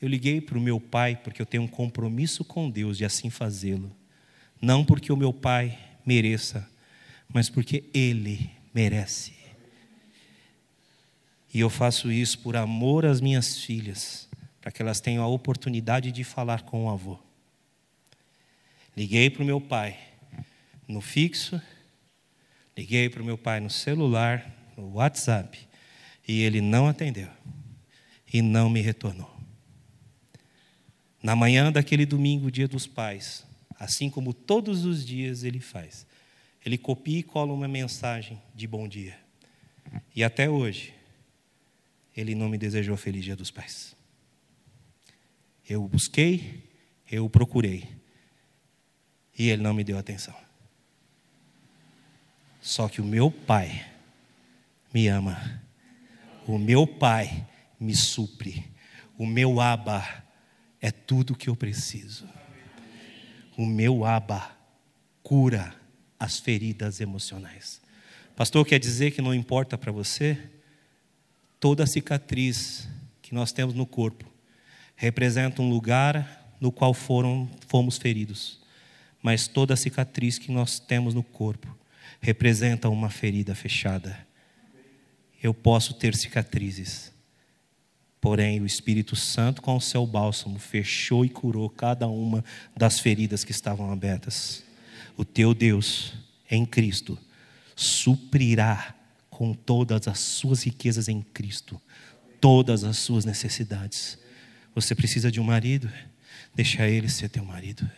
eu 0.00 0.08
liguei 0.08 0.40
para 0.40 0.56
o 0.56 0.60
meu 0.60 0.80
pai 0.80 1.16
porque 1.16 1.42
eu 1.42 1.46
tenho 1.46 1.64
um 1.64 1.68
compromisso 1.68 2.44
com 2.44 2.70
Deus 2.70 2.96
de 2.96 3.04
assim 3.04 3.28
fazê-lo. 3.28 3.94
Não 4.60 4.84
porque 4.84 5.12
o 5.12 5.16
meu 5.16 5.32
pai 5.32 5.78
mereça, 6.04 6.68
mas 7.28 7.48
porque 7.48 7.84
ele 7.94 8.50
merece. 8.74 9.32
E 11.52 11.60
eu 11.60 11.68
faço 11.68 12.10
isso 12.10 12.38
por 12.38 12.56
amor 12.56 13.04
às 13.04 13.20
minhas 13.20 13.58
filhas, 13.58 14.28
para 14.60 14.72
que 14.72 14.80
elas 14.80 15.00
tenham 15.00 15.22
a 15.22 15.28
oportunidade 15.28 16.10
de 16.10 16.24
falar 16.24 16.62
com 16.62 16.86
o 16.86 16.90
avô. 16.90 17.18
Liguei 18.96 19.28
para 19.30 19.42
o 19.42 19.46
meu 19.46 19.60
pai 19.60 19.98
no 20.88 21.00
fixo, 21.00 21.60
liguei 22.76 23.08
para 23.08 23.22
o 23.22 23.24
meu 23.24 23.38
pai 23.38 23.60
no 23.60 23.70
celular, 23.70 24.50
no 24.76 24.94
WhatsApp. 24.94 25.58
E 26.26 26.42
ele 26.42 26.60
não 26.60 26.86
atendeu. 26.86 27.28
E 28.32 28.40
não 28.40 28.70
me 28.70 28.80
retornou. 28.80 29.30
Na 31.22 31.36
manhã 31.36 31.70
daquele 31.70 32.06
domingo, 32.06 32.50
dia 32.50 32.66
dos 32.66 32.86
pais, 32.86 33.44
assim 33.82 34.08
como 34.08 34.32
todos 34.32 34.84
os 34.84 35.04
dias 35.04 35.44
ele 35.44 35.60
faz, 35.60 36.06
ele 36.64 36.78
copia 36.78 37.18
e 37.18 37.22
cola 37.22 37.52
uma 37.52 37.66
mensagem 37.66 38.40
de 38.54 38.66
bom 38.66 38.86
dia. 38.86 39.18
E 40.14 40.22
até 40.22 40.48
hoje, 40.48 40.94
ele 42.16 42.34
não 42.34 42.48
me 42.48 42.56
desejou 42.56 42.96
feliz 42.96 43.24
dia 43.24 43.36
dos 43.36 43.50
pais. 43.50 43.96
Eu 45.68 45.84
o 45.84 45.88
busquei, 45.88 46.62
eu 47.10 47.24
o 47.24 47.30
procurei, 47.30 47.88
e 49.38 49.48
ele 49.48 49.62
não 49.62 49.74
me 49.74 49.82
deu 49.82 49.98
atenção. 49.98 50.36
Só 52.60 52.88
que 52.88 53.00
o 53.00 53.04
meu 53.04 53.30
pai 53.30 53.90
me 54.94 55.08
ama 55.08 55.62
o 56.46 56.58
meu 56.58 56.86
Pai 56.86 57.46
me 57.78 57.94
supre. 57.94 58.64
O 59.16 59.26
meu 59.26 59.60
Aba 59.60 60.24
é 60.80 60.90
tudo 60.90 61.36
que 61.36 61.48
eu 61.48 61.56
preciso. 61.56 62.28
O 63.62 63.64
meu 63.64 64.04
Aba 64.04 64.50
cura 65.22 65.72
as 66.18 66.40
feridas 66.40 67.00
emocionais. 67.00 67.80
Pastor, 68.34 68.66
quer 68.66 68.80
dizer 68.80 69.12
que 69.12 69.22
não 69.22 69.32
importa 69.32 69.78
para 69.78 69.92
você? 69.92 70.36
Toda 71.60 71.86
cicatriz 71.86 72.88
que 73.22 73.32
nós 73.32 73.52
temos 73.52 73.72
no 73.72 73.86
corpo 73.86 74.24
representa 74.96 75.62
um 75.62 75.70
lugar 75.70 76.56
no 76.60 76.72
qual 76.72 76.92
foram, 76.92 77.48
fomos 77.68 77.98
feridos. 77.98 78.60
Mas 79.22 79.46
toda 79.46 79.76
cicatriz 79.76 80.38
que 80.38 80.50
nós 80.50 80.80
temos 80.80 81.14
no 81.14 81.22
corpo 81.22 81.72
representa 82.20 82.88
uma 82.88 83.10
ferida 83.10 83.54
fechada 83.54 84.26
eu 85.40 85.52
posso 85.52 85.94
ter 85.94 86.14
cicatrizes. 86.14 87.11
Porém, 88.22 88.60
o 88.60 88.66
Espírito 88.66 89.16
Santo, 89.16 89.60
com 89.60 89.74
o 89.74 89.80
seu 89.80 90.06
bálsamo, 90.06 90.56
fechou 90.56 91.24
e 91.24 91.28
curou 91.28 91.68
cada 91.68 92.06
uma 92.06 92.44
das 92.76 93.00
feridas 93.00 93.42
que 93.42 93.50
estavam 93.50 93.90
abertas. 93.90 94.62
O 95.16 95.24
teu 95.24 95.52
Deus, 95.52 96.14
em 96.48 96.64
Cristo, 96.64 97.18
suprirá 97.74 98.94
com 99.28 99.52
todas 99.52 100.06
as 100.06 100.20
suas 100.20 100.62
riquezas 100.62 101.08
em 101.08 101.20
Cristo, 101.20 101.82
todas 102.40 102.84
as 102.84 102.96
suas 102.98 103.24
necessidades. 103.24 104.16
Você 104.72 104.94
precisa 104.94 105.28
de 105.28 105.40
um 105.40 105.44
marido? 105.44 105.90
Deixa 106.54 106.88
ele 106.88 107.08
ser 107.08 107.28
teu 107.28 107.44
marido. 107.44 107.90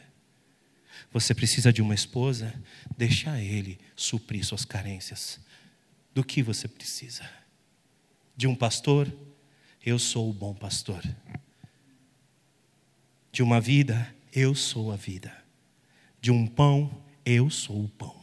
Você 1.12 1.34
precisa 1.34 1.70
de 1.70 1.82
uma 1.82 1.94
esposa? 1.94 2.54
Deixa 2.96 3.38
ele 3.42 3.78
suprir 3.94 4.42
suas 4.42 4.64
carências 4.64 5.38
do 6.14 6.24
que 6.24 6.42
você 6.42 6.66
precisa. 6.66 7.28
De 8.34 8.46
um 8.46 8.54
pastor, 8.54 9.14
eu 9.84 9.98
sou 9.98 10.30
o 10.30 10.32
bom 10.32 10.54
pastor. 10.54 11.02
De 13.30 13.42
uma 13.42 13.60
vida, 13.60 14.14
eu 14.32 14.54
sou 14.54 14.90
a 14.90 14.96
vida. 14.96 15.32
De 16.20 16.30
um 16.30 16.46
pão, 16.46 16.90
eu 17.24 17.50
sou 17.50 17.84
o 17.84 17.88
pão. 17.88 18.14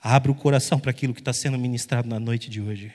Abra 0.00 0.32
o 0.32 0.34
coração 0.34 0.78
para 0.78 0.90
aquilo 0.90 1.14
que 1.14 1.20
está 1.20 1.32
sendo 1.32 1.58
ministrado 1.58 2.08
na 2.08 2.18
noite 2.18 2.50
de 2.50 2.60
hoje. 2.60 2.92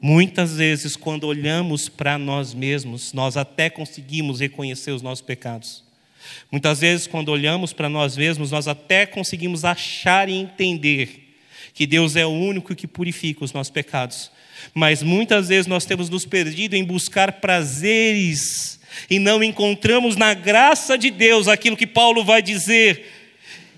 Muitas 0.00 0.56
vezes, 0.56 0.96
quando 0.96 1.24
olhamos 1.24 1.88
para 1.88 2.18
nós 2.18 2.52
mesmos, 2.52 3.12
nós 3.14 3.36
até 3.36 3.70
conseguimos 3.70 4.40
reconhecer 4.40 4.90
os 4.90 5.00
nossos 5.00 5.24
pecados. 5.24 5.82
Muitas 6.52 6.80
vezes, 6.80 7.06
quando 7.06 7.30
olhamos 7.30 7.72
para 7.72 7.88
nós 7.88 8.16
mesmos, 8.16 8.50
nós 8.50 8.68
até 8.68 9.06
conseguimos 9.06 9.64
achar 9.64 10.28
e 10.28 10.34
entender 10.34 11.38
que 11.72 11.86
Deus 11.86 12.16
é 12.16 12.26
o 12.26 12.30
único 12.30 12.74
que 12.74 12.86
purifica 12.86 13.44
os 13.44 13.52
nossos 13.52 13.70
pecados. 13.70 14.30
Mas 14.72 15.02
muitas 15.02 15.48
vezes 15.48 15.66
nós 15.66 15.84
temos 15.84 16.08
nos 16.08 16.24
perdido 16.24 16.74
em 16.74 16.84
buscar 16.84 17.32
prazeres 17.32 18.80
e 19.10 19.18
não 19.18 19.42
encontramos 19.42 20.16
na 20.16 20.34
graça 20.34 20.96
de 20.96 21.10
Deus 21.10 21.48
aquilo 21.48 21.76
que 21.76 21.86
Paulo 21.86 22.24
vai 22.24 22.40
dizer, 22.40 23.06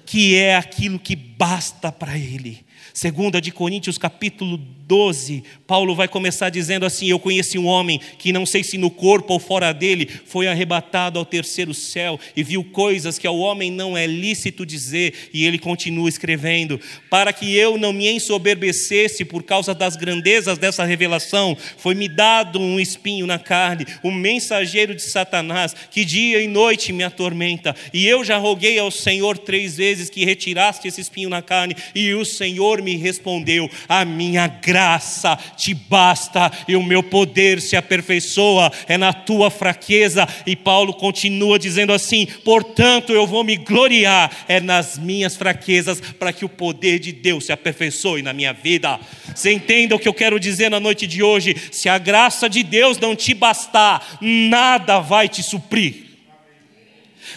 que 0.04 0.36
é 0.36 0.56
aquilo 0.56 0.98
que 0.98 1.16
basta 1.16 1.90
para 1.90 2.16
Ele. 2.16 2.65
Segunda 2.96 3.42
de 3.42 3.52
Coríntios 3.52 3.98
capítulo 3.98 4.56
12, 4.86 5.42
Paulo 5.66 5.94
vai 5.94 6.08
começar 6.08 6.48
dizendo 6.48 6.86
assim: 6.86 7.08
Eu 7.10 7.18
conheci 7.18 7.58
um 7.58 7.66
homem 7.66 8.00
que 8.18 8.32
não 8.32 8.46
sei 8.46 8.62
se 8.62 8.78
no 8.78 8.88
corpo 8.88 9.34
ou 9.34 9.38
fora 9.38 9.72
dele 9.74 10.08
foi 10.24 10.46
arrebatado 10.46 11.18
ao 11.18 11.24
terceiro 11.24 11.74
céu 11.74 12.18
e 12.34 12.42
viu 12.42 12.64
coisas 12.64 13.18
que 13.18 13.26
ao 13.26 13.36
homem 13.36 13.70
não 13.70 13.98
é 13.98 14.06
lícito 14.06 14.64
dizer, 14.64 15.12
e 15.34 15.44
ele 15.44 15.58
continua 15.58 16.08
escrevendo: 16.08 16.80
Para 17.10 17.34
que 17.34 17.54
eu 17.54 17.76
não 17.76 17.92
me 17.92 18.08
ensoberbecesse 18.08 19.26
por 19.26 19.42
causa 19.42 19.74
das 19.74 19.94
grandezas 19.94 20.56
dessa 20.56 20.82
revelação, 20.84 21.54
foi-me 21.76 22.08
dado 22.08 22.58
um 22.60 22.80
espinho 22.80 23.26
na 23.26 23.38
carne, 23.38 23.84
um 24.02 24.12
mensageiro 24.12 24.94
de 24.94 25.02
Satanás, 25.02 25.74
que 25.90 26.02
dia 26.02 26.40
e 26.40 26.46
noite 26.46 26.94
me 26.94 27.02
atormenta, 27.02 27.74
e 27.92 28.06
eu 28.06 28.24
já 28.24 28.38
roguei 28.38 28.78
ao 28.78 28.90
Senhor 28.90 29.36
três 29.36 29.76
vezes 29.76 30.08
que 30.08 30.24
retiraste 30.24 30.88
esse 30.88 31.00
espinho 31.00 31.28
na 31.28 31.42
carne, 31.42 31.76
e 31.94 32.14
o 32.14 32.24
Senhor 32.24 32.80
me 32.80 32.85
respondeu: 32.94 33.68
A 33.88 34.04
minha 34.04 34.46
graça 34.46 35.36
te 35.56 35.74
basta 35.74 36.52
e 36.68 36.76
o 36.76 36.82
meu 36.82 37.02
poder 37.02 37.60
se 37.60 37.74
aperfeiçoa 37.74 38.70
é 38.86 38.96
na 38.96 39.12
tua 39.12 39.50
fraqueza. 39.50 40.28
E 40.46 40.54
Paulo 40.54 40.94
continua 40.94 41.58
dizendo 41.58 41.92
assim: 41.92 42.26
Portanto, 42.44 43.12
eu 43.12 43.26
vou 43.26 43.42
me 43.42 43.56
gloriar 43.56 44.30
é 44.46 44.60
nas 44.60 44.98
minhas 44.98 45.34
fraquezas 45.34 46.00
para 46.00 46.32
que 46.32 46.44
o 46.44 46.48
poder 46.48 46.98
de 46.98 47.12
Deus 47.12 47.46
se 47.46 47.52
aperfeiçoe 47.52 48.22
na 48.22 48.32
minha 48.32 48.52
vida. 48.52 49.00
Você 49.34 49.52
entenda 49.52 49.96
o 49.96 49.98
que 49.98 50.08
eu 50.08 50.14
quero 50.14 50.38
dizer 50.38 50.70
na 50.70 50.78
noite 50.78 51.06
de 51.06 51.22
hoje? 51.22 51.56
Se 51.72 51.88
a 51.88 51.98
graça 51.98 52.48
de 52.48 52.62
Deus 52.62 52.98
não 52.98 53.16
te 53.16 53.34
bastar, 53.34 54.18
nada 54.20 55.00
vai 55.00 55.28
te 55.28 55.42
suprir. 55.42 56.05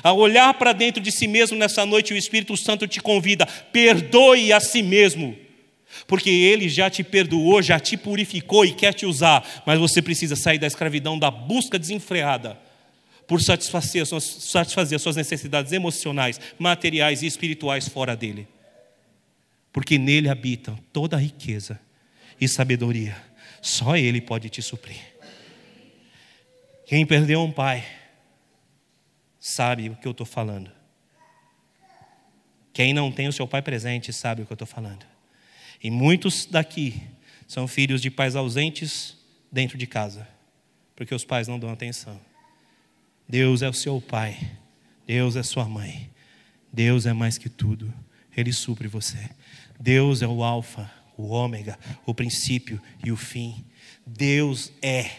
Ao 0.04 0.18
olhar 0.18 0.54
para 0.54 0.74
dentro 0.74 1.02
de 1.02 1.12
si 1.12 1.28
mesmo 1.28 1.58
nessa 1.58 1.86
noite, 1.86 2.14
o 2.14 2.18
Espírito 2.18 2.56
Santo 2.56 2.88
te 2.88 3.00
convida: 3.00 3.46
perdoe 3.46 4.54
a 4.54 4.60
si 4.60 4.82
mesmo, 4.84 5.36
porque 6.08 6.30
Ele 6.30 6.70
já 6.70 6.90
te 6.90 7.04
perdoou, 7.04 7.62
já 7.62 7.80
te 7.80 7.98
purificou 7.98 8.66
e 8.66 8.74
quer 8.74 8.94
te 8.94 9.06
usar, 9.06 9.64
mas 9.66 9.80
você 9.80 10.02
precisa 10.02 10.36
sair 10.36 10.58
da 10.58 10.68
escravidão, 10.68 11.18
da 11.18 11.32
busca 11.32 11.78
desenfreada 11.78 12.58
por 13.28 13.42
satisfazer, 13.42 14.06
satisfazer 14.06 14.96
as 14.96 15.02
suas 15.02 15.16
necessidades 15.16 15.72
emocionais, 15.72 16.40
materiais 16.58 17.22
e 17.22 17.28
espirituais 17.28 17.88
fora 17.88 18.16
dele, 18.16 18.48
porque 19.72 20.00
nele 20.00 20.30
habita 20.30 20.76
toda 20.92 21.16
a 21.16 21.20
riqueza 21.20 21.80
e 22.42 22.48
sabedoria, 22.48 23.16
só 23.62 23.96
Ele 23.96 24.20
pode 24.20 24.50
te 24.50 24.62
suprir. 24.62 24.98
Quem 26.88 27.06
perdeu 27.06 27.44
um 27.44 27.52
pai, 27.52 27.86
sabe 29.50 29.90
o 29.90 29.96
que 29.96 30.08
eu 30.08 30.12
estou 30.12 30.26
falando. 30.26 30.72
Quem 32.72 32.94
não 32.94 33.12
tem 33.12 33.28
o 33.28 33.34
seu 33.34 33.48
pai 33.48 33.62
presente 33.62 34.14
sabe 34.14 34.42
o 34.42 34.46
que 34.46 34.52
eu 34.52 34.56
estou 34.56 34.68
falando. 34.68 35.06
E 35.84 35.90
muitos 35.90 36.46
daqui 36.46 37.02
são 37.48 37.68
filhos 37.68 38.02
de 38.02 38.12
pais 38.12 38.36
ausentes 38.36 39.18
dentro 39.52 39.78
de 39.78 39.88
casa, 39.88 40.28
porque 40.96 41.16
os 41.16 41.26
pais 41.26 41.48
não 41.48 41.58
dão 41.58 41.72
atenção. 41.72 42.20
Deus 43.28 43.62
é 43.62 43.70
o 43.70 43.74
seu 43.74 44.00
pai, 44.00 44.38
Deus 45.06 45.36
é 45.36 45.44
sua 45.44 45.66
mãe, 45.66 46.10
Deus 46.72 47.06
é 47.06 47.14
mais 47.14 47.38
que 47.38 47.50
tudo, 47.50 47.92
Ele 48.38 48.54
supre 48.54 48.88
você. 48.88 49.30
Deus 49.80 50.22
é 50.22 50.28
o 50.28 50.44
Alfa, 50.44 50.92
o 51.18 51.30
Ômega, 51.30 51.78
o 52.06 52.14
princípio 52.14 52.80
e 53.04 53.12
o 53.12 53.18
fim. 53.18 53.66
Deus 54.06 54.72
é 54.82 55.10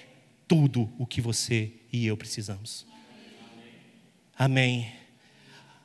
tudo 0.47 0.91
o 0.99 1.07
que 1.07 1.21
você 1.21 1.73
e 1.93 2.07
eu 2.07 2.17
precisamos. 2.17 2.90
Amém. 4.41 4.91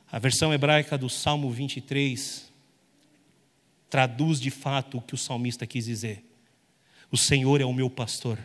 A 0.10 0.18
versão 0.18 0.54
hebraica 0.54 0.98
do 0.98 1.10
Salmo 1.10 1.52
23 1.52 2.50
traduz 3.90 4.40
de 4.40 4.50
fato 4.50 4.98
o 4.98 5.02
que 5.02 5.14
o 5.14 5.18
salmista 5.18 5.68
quis 5.68 5.84
dizer. 5.84 6.24
O 7.12 7.18
Senhor 7.18 7.60
é 7.60 7.66
o 7.66 7.74
meu 7.74 7.90
pastor, 7.90 8.40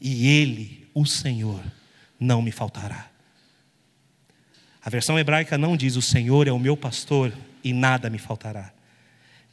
e 0.00 0.28
Ele, 0.28 0.86
o 0.94 1.04
Senhor, 1.04 1.60
não 2.20 2.40
me 2.40 2.52
faltará. 2.52 3.10
A 4.80 4.88
versão 4.88 5.18
hebraica 5.18 5.58
não 5.58 5.76
diz: 5.76 5.96
O 5.96 6.02
Senhor 6.02 6.46
é 6.46 6.52
o 6.52 6.58
meu 6.60 6.76
pastor 6.76 7.36
e 7.64 7.72
nada 7.72 8.08
me 8.08 8.18
faltará. 8.18 8.72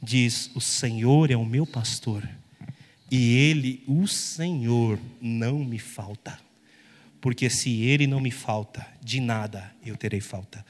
Diz: 0.00 0.52
O 0.54 0.60
Senhor 0.60 1.32
é 1.32 1.36
o 1.36 1.44
meu 1.44 1.66
pastor 1.66 2.22
e 3.10 3.36
Ele, 3.36 3.82
o 3.88 4.06
Senhor, 4.06 5.00
não 5.20 5.58
me 5.64 5.80
falta 5.80 6.43
porque 7.24 7.48
se 7.48 7.80
Ele 7.80 8.06
não 8.06 8.20
me 8.20 8.30
falta, 8.30 8.86
de 9.02 9.18
nada 9.18 9.74
eu 9.82 9.96
terei 9.96 10.20
falta. 10.20 10.62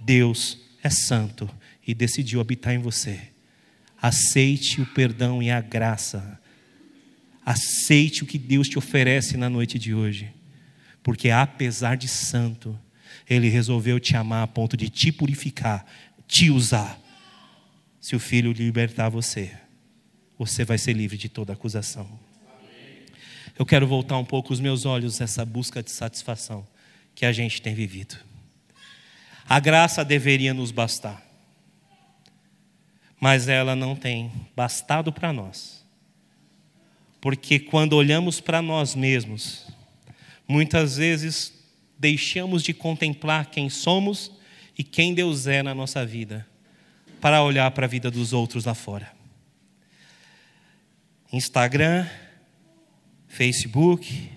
Deus 0.00 0.58
é 0.82 0.90
santo 0.90 1.48
e 1.86 1.94
decidiu 1.94 2.40
habitar 2.40 2.74
em 2.74 2.80
você. 2.80 3.28
Aceite 4.02 4.80
o 4.80 4.86
perdão 4.86 5.40
e 5.40 5.52
a 5.52 5.60
graça. 5.60 6.36
Aceite 7.46 8.24
o 8.24 8.26
que 8.26 8.38
Deus 8.38 8.68
te 8.68 8.76
oferece 8.76 9.36
na 9.36 9.48
noite 9.48 9.78
de 9.78 9.94
hoje. 9.94 10.32
Porque 11.00 11.30
apesar 11.30 11.96
de 11.96 12.08
santo, 12.08 12.76
Ele 13.28 13.48
resolveu 13.48 14.00
te 14.00 14.16
amar 14.16 14.42
a 14.42 14.48
ponto 14.48 14.76
de 14.76 14.90
te 14.90 15.12
purificar, 15.12 15.86
te 16.26 16.50
usar. 16.50 17.00
Se 18.00 18.16
o 18.16 18.18
Filho 18.18 18.50
libertar 18.50 19.10
você, 19.10 19.52
você 20.36 20.64
vai 20.64 20.76
ser 20.76 20.92
livre 20.92 21.16
de 21.16 21.28
toda 21.28 21.52
acusação. 21.52 22.29
Eu 23.60 23.66
quero 23.66 23.86
voltar 23.86 24.16
um 24.16 24.24
pouco 24.24 24.54
os 24.54 24.58
meus 24.58 24.86
olhos 24.86 25.18
nessa 25.18 25.44
busca 25.44 25.82
de 25.82 25.90
satisfação 25.90 26.66
que 27.14 27.26
a 27.26 27.30
gente 27.30 27.60
tem 27.60 27.74
vivido. 27.74 28.16
A 29.46 29.60
graça 29.60 30.02
deveria 30.02 30.54
nos 30.54 30.70
bastar, 30.70 31.22
mas 33.20 33.48
ela 33.48 33.76
não 33.76 33.94
tem 33.94 34.32
bastado 34.56 35.12
para 35.12 35.30
nós. 35.30 35.84
Porque 37.20 37.58
quando 37.58 37.92
olhamos 37.92 38.40
para 38.40 38.62
nós 38.62 38.94
mesmos, 38.94 39.66
muitas 40.48 40.96
vezes 40.96 41.52
deixamos 41.98 42.62
de 42.62 42.72
contemplar 42.72 43.50
quem 43.50 43.68
somos 43.68 44.32
e 44.78 44.82
quem 44.82 45.12
Deus 45.12 45.46
é 45.46 45.62
na 45.62 45.74
nossa 45.74 46.06
vida, 46.06 46.46
para 47.20 47.42
olhar 47.42 47.70
para 47.72 47.84
a 47.84 47.90
vida 47.90 48.10
dos 48.10 48.32
outros 48.32 48.64
lá 48.64 48.74
fora. 48.74 49.12
Instagram, 51.30 52.08
Facebook, 53.30 54.28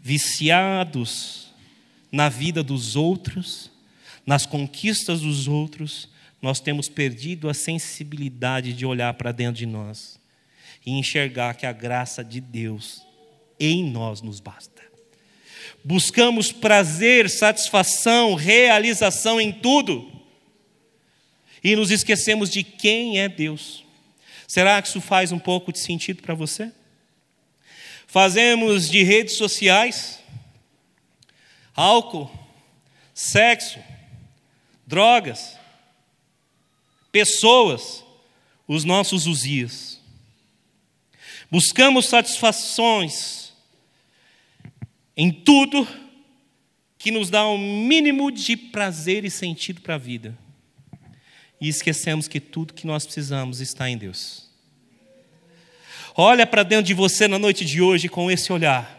viciados 0.00 1.52
na 2.10 2.28
vida 2.28 2.62
dos 2.62 2.94
outros, 2.94 3.68
nas 4.24 4.46
conquistas 4.46 5.20
dos 5.20 5.48
outros, 5.48 6.08
nós 6.40 6.60
temos 6.60 6.88
perdido 6.88 7.50
a 7.50 7.54
sensibilidade 7.54 8.72
de 8.72 8.86
olhar 8.86 9.12
para 9.14 9.32
dentro 9.32 9.58
de 9.58 9.66
nós 9.66 10.18
e 10.86 10.92
enxergar 10.92 11.54
que 11.54 11.66
a 11.66 11.72
graça 11.72 12.24
de 12.24 12.40
Deus 12.40 13.02
em 13.58 13.84
nós 13.84 14.22
nos 14.22 14.38
basta. 14.38 14.80
Buscamos 15.84 16.52
prazer, 16.52 17.28
satisfação, 17.28 18.34
realização 18.34 19.40
em 19.40 19.50
tudo 19.50 20.10
e 21.62 21.74
nos 21.74 21.90
esquecemos 21.90 22.50
de 22.50 22.62
quem 22.62 23.18
é 23.18 23.28
Deus. 23.28 23.84
Será 24.46 24.80
que 24.80 24.88
isso 24.88 25.00
faz 25.00 25.32
um 25.32 25.38
pouco 25.40 25.72
de 25.72 25.80
sentido 25.80 26.22
para 26.22 26.34
você? 26.34 26.72
Fazemos 28.10 28.90
de 28.90 29.04
redes 29.04 29.36
sociais, 29.36 30.18
álcool, 31.76 32.28
sexo, 33.14 33.78
drogas, 34.84 35.56
pessoas, 37.12 38.04
os 38.66 38.82
nossos 38.82 39.28
usias. 39.28 40.00
Buscamos 41.48 42.06
satisfações 42.06 43.52
em 45.16 45.30
tudo 45.30 45.86
que 46.98 47.12
nos 47.12 47.30
dá 47.30 47.46
um 47.48 47.86
mínimo 47.86 48.32
de 48.32 48.56
prazer 48.56 49.24
e 49.24 49.30
sentido 49.30 49.82
para 49.82 49.94
a 49.94 49.98
vida. 49.98 50.36
E 51.60 51.68
esquecemos 51.68 52.26
que 52.26 52.40
tudo 52.40 52.74
que 52.74 52.88
nós 52.88 53.04
precisamos 53.04 53.60
está 53.60 53.88
em 53.88 53.96
Deus. 53.96 54.49
Olha 56.16 56.46
para 56.46 56.62
dentro 56.62 56.86
de 56.86 56.94
você 56.94 57.28
na 57.28 57.38
noite 57.38 57.64
de 57.64 57.80
hoje 57.80 58.08
com 58.08 58.30
esse 58.30 58.52
olhar. 58.52 58.98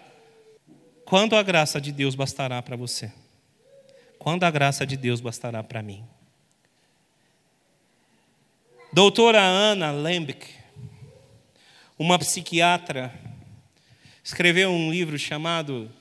Quando 1.03 1.35
a 1.35 1.43
graça 1.43 1.81
de 1.81 1.91
Deus 1.91 2.15
bastará 2.15 2.61
para 2.61 2.77
você? 2.77 3.11
Quando 4.17 4.43
a 4.43 4.51
graça 4.51 4.85
de 4.85 4.95
Deus 4.95 5.19
bastará 5.19 5.61
para 5.61 5.81
mim? 5.81 6.05
Doutora 8.93 9.41
Ana 9.41 9.91
Lembeck, 9.91 10.47
uma 11.97 12.17
psiquiatra, 12.17 13.13
escreveu 14.23 14.69
um 14.69 14.91
livro 14.91 15.17
chamado 15.17 15.91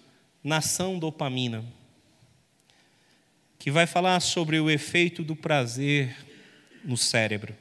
Nação 0.45 0.99
Dopamina, 0.99 1.65
que 3.59 3.71
vai 3.71 3.87
falar 3.87 4.21
sobre 4.21 4.61
o 4.61 4.71
efeito 4.71 5.25
do 5.25 5.35
prazer 5.35 6.17
no 6.85 6.97
cérebro. 6.97 7.57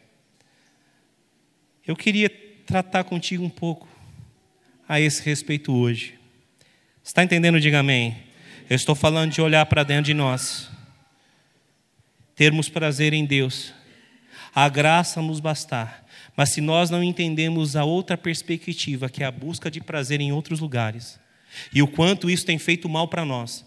Eu 1.85 1.95
queria 1.95 2.48
tratar 2.69 3.03
contigo 3.03 3.43
um 3.43 3.49
pouco 3.49 3.87
a 4.87 5.01
esse 5.01 5.23
respeito 5.23 5.73
hoje. 5.73 6.13
Está 7.03 7.23
entendendo? 7.23 7.59
Diga 7.59 7.79
amém. 7.79 8.15
Eu 8.69 8.75
estou 8.75 8.93
falando 8.93 9.31
de 9.31 9.41
olhar 9.41 9.65
para 9.65 9.81
dentro 9.81 10.03
de 10.03 10.13
nós, 10.13 10.69
termos 12.35 12.69
prazer 12.69 13.11
em 13.11 13.25
Deus, 13.25 13.73
a 14.53 14.69
graça 14.69 15.19
nos 15.19 15.39
bastar. 15.39 16.05
Mas 16.37 16.53
se 16.53 16.61
nós 16.61 16.91
não 16.91 17.03
entendemos 17.03 17.75
a 17.75 17.83
outra 17.83 18.15
perspectiva, 18.15 19.09
que 19.09 19.23
é 19.23 19.25
a 19.25 19.31
busca 19.31 19.71
de 19.71 19.81
prazer 19.81 20.21
em 20.21 20.31
outros 20.31 20.59
lugares, 20.59 21.19
e 21.73 21.81
o 21.81 21.87
quanto 21.87 22.29
isso 22.29 22.45
tem 22.45 22.59
feito 22.59 22.87
mal 22.87 23.07
para 23.07 23.25
nós, 23.25 23.65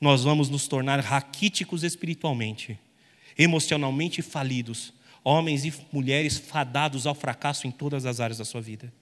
nós 0.00 0.22
vamos 0.22 0.48
nos 0.48 0.68
tornar 0.68 1.00
raquíticos 1.00 1.82
espiritualmente, 1.82 2.78
emocionalmente 3.36 4.22
falidos, 4.22 4.92
homens 5.24 5.64
e 5.64 5.72
mulheres 5.90 6.36
fadados 6.36 7.06
ao 7.06 7.14
fracasso 7.14 7.66
em 7.66 7.70
todas 7.70 8.04
as 8.04 8.20
áreas 8.20 8.38
da 8.38 8.44
sua 8.44 8.60
vida. 8.60 8.92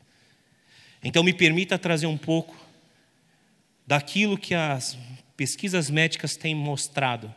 Então, 1.03 1.25
me 1.25 1.35
permita 1.35 1.77
trazer 1.77 2.07
um 2.07 2.17
pouco 2.17 2.57
daquilo 3.85 4.39
que 4.39 4.55
as 4.55 4.97
pesquisas 5.37 5.91
médicas 5.91 6.37
têm 6.37 6.55
mostrado 6.55 7.35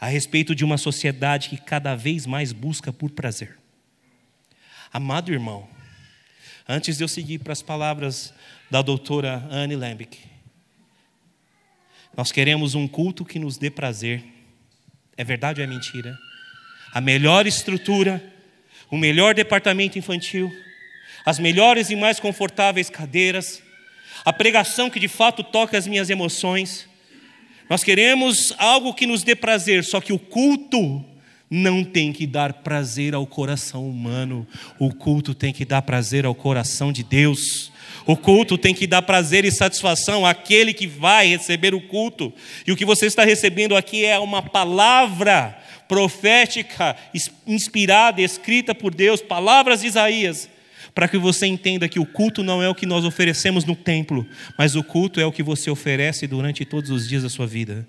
a 0.00 0.06
respeito 0.06 0.54
de 0.54 0.64
uma 0.64 0.78
sociedade 0.78 1.48
que 1.48 1.56
cada 1.56 1.96
vez 1.96 2.26
mais 2.26 2.52
busca 2.52 2.92
por 2.92 3.10
prazer. 3.10 3.58
Amado 4.92 5.32
irmão, 5.32 5.68
antes 6.68 6.96
de 6.96 7.02
eu 7.04 7.08
seguir 7.08 7.40
para 7.40 7.52
as 7.52 7.62
palavras 7.62 8.32
da 8.70 8.82
doutora 8.82 9.46
Anne 9.50 9.74
Lambic, 9.74 10.20
nós 12.16 12.30
queremos 12.30 12.74
um 12.74 12.86
culto 12.86 13.24
que 13.24 13.38
nos 13.38 13.58
dê 13.58 13.70
prazer. 13.70 14.24
É 15.16 15.24
verdade 15.24 15.60
ou 15.60 15.64
é 15.64 15.66
mentira? 15.66 16.16
A 16.92 17.00
melhor 17.00 17.46
estrutura, 17.46 18.22
o 18.90 18.96
melhor 18.96 19.34
departamento 19.34 19.98
infantil, 19.98 20.50
as 21.24 21.38
melhores 21.38 21.90
e 21.90 21.96
mais 21.96 22.20
confortáveis 22.20 22.88
cadeiras, 22.88 23.62
a 24.24 24.32
pregação 24.32 24.88
que 24.88 25.00
de 25.00 25.08
fato 25.08 25.42
toca 25.42 25.76
as 25.76 25.86
minhas 25.86 26.08
emoções. 26.08 26.88
Nós 27.68 27.82
queremos 27.82 28.52
algo 28.58 28.94
que 28.94 29.06
nos 29.06 29.22
dê 29.22 29.34
prazer, 29.34 29.84
só 29.84 30.00
que 30.00 30.12
o 30.12 30.18
culto 30.18 31.04
não 31.50 31.84
tem 31.84 32.12
que 32.12 32.26
dar 32.26 32.52
prazer 32.52 33.14
ao 33.14 33.26
coração 33.26 33.88
humano, 33.88 34.46
o 34.78 34.92
culto 34.92 35.34
tem 35.34 35.52
que 35.52 35.64
dar 35.64 35.82
prazer 35.82 36.24
ao 36.24 36.34
coração 36.34 36.92
de 36.92 37.02
Deus. 37.02 37.72
O 38.04 38.16
culto 38.16 38.56
tem 38.56 38.72
que 38.72 38.86
dar 38.86 39.02
prazer 39.02 39.44
e 39.44 39.50
satisfação 39.50 40.24
àquele 40.24 40.72
que 40.72 40.86
vai 40.86 41.26
receber 41.26 41.74
o 41.74 41.80
culto. 41.80 42.32
E 42.64 42.70
o 42.70 42.76
que 42.76 42.84
você 42.84 43.06
está 43.06 43.24
recebendo 43.24 43.76
aqui 43.76 44.04
é 44.04 44.16
uma 44.18 44.40
palavra 44.40 45.58
profética, 45.88 46.96
inspirada, 47.46 48.20
escrita 48.20 48.74
por 48.74 48.94
Deus, 48.94 49.20
palavras 49.20 49.80
de 49.80 49.86
Isaías, 49.86 50.48
para 50.94 51.08
que 51.08 51.18
você 51.18 51.46
entenda 51.46 51.88
que 51.88 51.98
o 51.98 52.06
culto 52.06 52.42
não 52.42 52.62
é 52.62 52.68
o 52.68 52.74
que 52.74 52.86
nós 52.86 53.04
oferecemos 53.04 53.64
no 53.64 53.76
templo, 53.76 54.26
mas 54.56 54.74
o 54.74 54.82
culto 54.82 55.20
é 55.20 55.26
o 55.26 55.32
que 55.32 55.42
você 55.42 55.70
oferece 55.70 56.26
durante 56.26 56.64
todos 56.64 56.90
os 56.90 57.08
dias 57.08 57.22
da 57.22 57.28
sua 57.28 57.46
vida. 57.46 57.86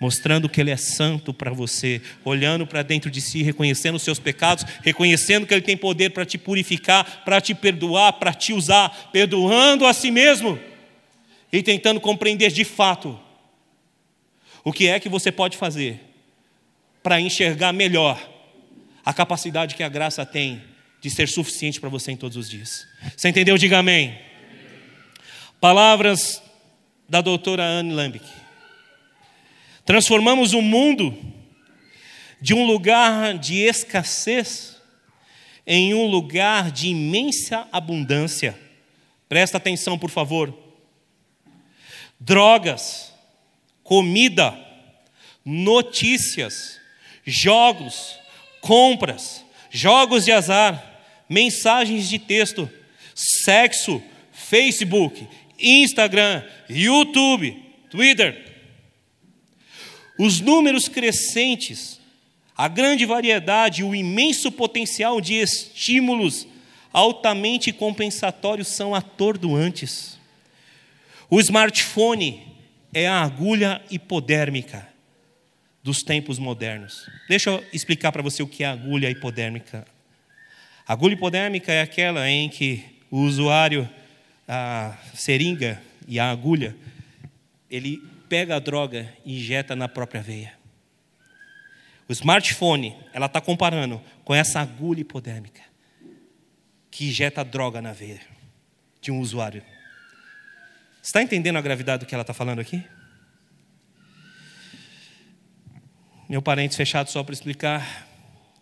Mostrando 0.00 0.48
que 0.48 0.60
Ele 0.60 0.70
é 0.70 0.76
santo 0.76 1.34
para 1.34 1.50
você, 1.50 2.00
olhando 2.24 2.64
para 2.66 2.82
dentro 2.82 3.10
de 3.10 3.20
si, 3.20 3.42
reconhecendo 3.42 3.96
os 3.96 4.02
seus 4.02 4.20
pecados, 4.20 4.64
reconhecendo 4.82 5.44
que 5.44 5.52
Ele 5.52 5.60
tem 5.60 5.76
poder 5.76 6.10
para 6.10 6.24
te 6.24 6.38
purificar, 6.38 7.24
para 7.24 7.40
te 7.40 7.52
perdoar, 7.52 8.12
para 8.12 8.32
te 8.32 8.52
usar, 8.52 9.10
perdoando 9.12 9.84
a 9.86 9.92
si 9.92 10.12
mesmo 10.12 10.58
e 11.52 11.62
tentando 11.62 12.00
compreender 12.00 12.52
de 12.52 12.64
fato 12.64 13.18
o 14.62 14.72
que 14.72 14.86
é 14.86 15.00
que 15.00 15.08
você 15.08 15.32
pode 15.32 15.56
fazer 15.56 16.07
para 17.08 17.22
enxergar 17.22 17.72
melhor 17.72 18.20
a 19.02 19.14
capacidade 19.14 19.74
que 19.74 19.82
a 19.82 19.88
graça 19.88 20.26
tem 20.26 20.62
de 21.00 21.08
ser 21.08 21.26
suficiente 21.26 21.80
para 21.80 21.88
você 21.88 22.12
em 22.12 22.18
todos 22.18 22.36
os 22.36 22.50
dias. 22.50 22.86
Você 23.16 23.30
entendeu? 23.30 23.56
Diga 23.56 23.78
amém. 23.78 24.18
Palavras 25.58 26.42
da 27.08 27.22
doutora 27.22 27.64
Anne 27.64 27.94
Lambic. 27.94 28.26
Transformamos 29.86 30.52
o 30.52 30.60
mundo 30.60 31.16
de 32.42 32.52
um 32.52 32.66
lugar 32.66 33.38
de 33.38 33.56
escassez 33.56 34.76
em 35.66 35.94
um 35.94 36.04
lugar 36.04 36.70
de 36.70 36.88
imensa 36.88 37.66
abundância. 37.72 38.54
Presta 39.30 39.56
atenção, 39.56 39.98
por 39.98 40.10
favor. 40.10 40.54
Drogas, 42.20 43.14
comida, 43.82 44.54
notícias, 45.42 46.77
jogos, 47.28 48.18
compras, 48.62 49.44
jogos 49.70 50.24
de 50.24 50.32
azar, 50.32 51.02
mensagens 51.28 52.08
de 52.08 52.18
texto, 52.18 52.68
sexo, 53.14 54.02
Facebook, 54.32 55.28
Instagram, 55.58 56.42
YouTube, 56.70 57.62
Twitter. 57.90 58.46
Os 60.18 60.40
números 60.40 60.88
crescentes, 60.88 62.00
a 62.56 62.66
grande 62.66 63.04
variedade, 63.04 63.84
o 63.84 63.94
imenso 63.94 64.50
potencial 64.50 65.20
de 65.20 65.34
estímulos 65.34 66.46
altamente 66.92 67.72
compensatórios 67.72 68.68
são 68.68 68.94
atordoantes. 68.94 70.18
O 71.28 71.38
smartphone 71.38 72.42
é 72.94 73.06
a 73.06 73.20
agulha 73.22 73.82
hipodérmica 73.90 74.87
dos 75.82 76.02
tempos 76.02 76.38
modernos. 76.38 77.08
Deixa 77.28 77.50
eu 77.50 77.64
explicar 77.72 78.12
para 78.12 78.22
você 78.22 78.42
o 78.42 78.48
que 78.48 78.64
é 78.64 78.66
agulha 78.66 79.10
hipodérmica. 79.10 79.86
Agulha 80.86 81.14
hipodérmica 81.14 81.72
é 81.72 81.80
aquela 81.80 82.28
em 82.28 82.48
que 82.48 82.84
o 83.10 83.18
usuário, 83.20 83.88
a 84.46 84.96
seringa 85.14 85.80
e 86.06 86.18
a 86.18 86.30
agulha, 86.30 86.76
ele 87.70 88.02
pega 88.28 88.56
a 88.56 88.58
droga 88.58 89.12
e 89.24 89.36
injeta 89.36 89.76
na 89.76 89.88
própria 89.88 90.20
veia. 90.20 90.52
O 92.08 92.12
smartphone, 92.12 92.96
ela 93.12 93.26
está 93.26 93.40
comparando 93.40 94.00
com 94.24 94.34
essa 94.34 94.60
agulha 94.60 95.00
hipodérmica 95.00 95.62
que 96.90 97.08
injeta 97.08 97.44
droga 97.44 97.80
na 97.80 97.92
veia 97.92 98.20
de 99.00 99.12
um 99.12 99.20
usuário. 99.20 99.62
Está 101.02 101.22
entendendo 101.22 101.56
a 101.56 101.62
gravidade 101.62 102.04
do 102.04 102.08
que 102.08 102.14
ela 102.14 102.22
está 102.22 102.34
falando 102.34 102.60
aqui? 102.60 102.82
Meu 106.28 106.42
parente 106.42 106.76
fechado 106.76 107.08
só 107.10 107.24
para 107.24 107.32
explicar. 107.32 108.06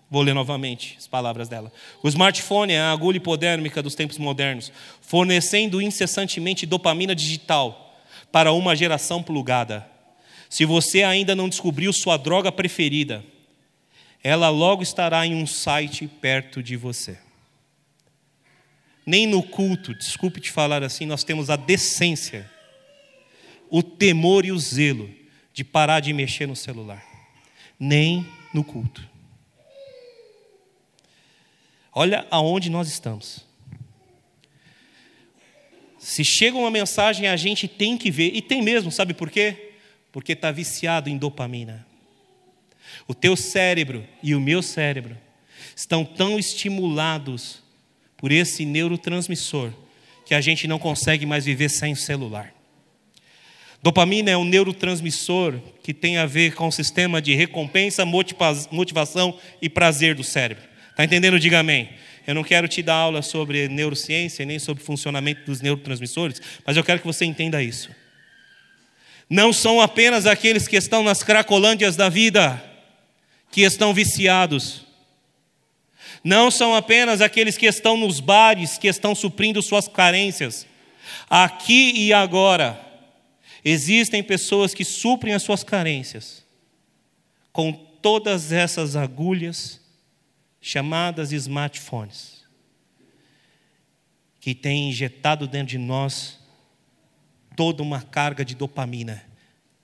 Vou 0.08 0.22
ler 0.22 0.34
novamente 0.34 0.94
as 0.96 1.08
palavras 1.08 1.48
dela. 1.48 1.72
O 2.00 2.06
smartphone 2.08 2.72
é 2.72 2.78
a 2.78 2.92
agulha 2.92 3.16
hipodérmica 3.16 3.82
dos 3.82 3.96
tempos 3.96 4.18
modernos, 4.18 4.70
fornecendo 5.00 5.82
incessantemente 5.82 6.64
dopamina 6.64 7.12
digital 7.12 7.98
para 8.30 8.52
uma 8.52 8.76
geração 8.76 9.20
plugada. 9.20 9.84
Se 10.48 10.64
você 10.64 11.02
ainda 11.02 11.34
não 11.34 11.48
descobriu 11.48 11.92
sua 11.92 12.16
droga 12.16 12.52
preferida, 12.52 13.24
ela 14.22 14.48
logo 14.48 14.80
estará 14.80 15.26
em 15.26 15.34
um 15.34 15.44
site 15.44 16.06
perto 16.06 16.62
de 16.62 16.76
você. 16.76 17.18
Nem 19.04 19.26
no 19.26 19.42
culto, 19.42 19.92
desculpe 19.92 20.40
te 20.40 20.52
falar 20.52 20.84
assim, 20.84 21.04
nós 21.04 21.24
temos 21.24 21.50
a 21.50 21.56
decência, 21.56 22.48
o 23.68 23.82
temor 23.82 24.44
e 24.44 24.52
o 24.52 24.58
zelo 24.58 25.10
de 25.52 25.64
parar 25.64 25.98
de 25.98 26.12
mexer 26.12 26.46
no 26.46 26.54
celular 26.54 27.05
nem 27.79 28.27
no 28.53 28.64
culto. 28.64 29.07
Olha 31.93 32.27
aonde 32.31 32.68
nós 32.68 32.89
estamos. 32.89 33.45
Se 35.99 36.24
chega 36.24 36.57
uma 36.57 36.70
mensagem, 36.70 37.27
a 37.27 37.37
gente 37.37 37.66
tem 37.66 37.97
que 37.97 38.11
ver, 38.11 38.35
e 38.35 38.43
tem 38.43 38.62
mesmo, 38.62 38.93
sabe 38.93 39.14
por 39.14 39.31
quê? 39.31 39.72
Porque 40.12 40.33
está 40.33 40.51
viciado 40.51 41.09
em 41.09 41.16
dopamina. 41.16 41.87
O 43.09 43.14
teu 43.14 43.37
cérebro 43.37 44.07
e 44.22 44.35
o 44.35 44.41
meu 44.41 44.62
cérebro 44.62 45.16
estão 45.74 46.05
tão 46.05 46.39
estimulados 46.39 47.62
por 48.16 48.33
esse 48.33 48.64
neurotransmissor 48.64 49.72
que 50.24 50.35
a 50.35 50.41
gente 50.41 50.66
não 50.66 50.79
consegue 50.79 51.27
mais 51.27 51.45
viver 51.45 51.68
sem 51.68 51.93
o 51.93 51.97
celular. 51.97 52.55
Dopamina 53.87 54.32
é 54.32 54.37
um 54.37 54.43
neurotransmissor 54.43 55.61
que 55.80 55.95
tem 55.95 56.18
a 56.18 56.26
ver 56.26 56.57
com 56.57 56.66
o 56.66 56.72
sistema 56.72 57.22
de 57.22 57.37
recompensa, 57.37 58.05
motivação 58.05 59.39
e 59.62 59.68
prazer 59.68 60.16
do 60.16 60.24
cérebro. 60.24 60.64
Está 60.91 61.05
entendendo? 61.05 61.39
Diga 61.39 61.61
amém. 61.61 61.91
Eu 62.26 62.34
não 62.34 62.43
quero 62.43 62.66
te 62.66 62.82
dar 62.82 62.97
aula 62.97 63.22
sobre 63.22 63.68
neurociência 63.68 64.45
nem 64.45 64.59
sobre 64.59 64.82
o 64.82 64.87
funcionamento 64.87 65.43
dos 65.47 65.61
neurotransmissores, 65.61 66.43
mas 66.66 66.76
eu 66.76 66.82
quero 66.82 66.99
que 66.99 67.07
você 67.07 67.24
entenda 67.24 67.62
isso. 67.62 67.89
Não 69.30 69.53
são 69.53 69.80
apenas 69.80 70.26
aqueles 70.26 70.66
que 70.66 70.74
estão 70.74 71.05
nas 71.05 71.22
cracolândias 71.22 71.95
da 71.95 72.09
vida 72.09 72.61
que 73.53 73.61
estão 73.61 73.95
viciados. 73.95 74.84
Não 76.24 76.51
são 76.51 76.74
apenas 76.74 77.20
aqueles 77.20 77.57
que 77.57 77.66
estão 77.66 77.97
nos 77.97 78.18
bares 78.18 78.78
que 78.78 78.89
estão 78.89 79.14
suprindo 79.14 79.62
suas 79.62 79.87
carências. 79.87 80.66
Aqui 81.30 81.93
e 81.95 82.12
agora 82.12 82.84
Existem 83.68 84.22
pessoas 84.22 84.72
que 84.72 84.84
suprem 84.84 85.34
as 85.34 85.42
suas 85.42 85.64
carências 85.64 86.46
com 87.52 87.72
todas 87.72 88.52
essas 88.52 88.94
agulhas 88.94 89.80
chamadas 90.60 91.32
smartphones, 91.32 92.44
que 94.38 94.54
têm 94.54 94.90
injetado 94.90 95.48
dentro 95.48 95.66
de 95.66 95.78
nós 95.78 96.38
toda 97.56 97.82
uma 97.82 98.00
carga 98.00 98.44
de 98.44 98.54
dopamina 98.54 99.24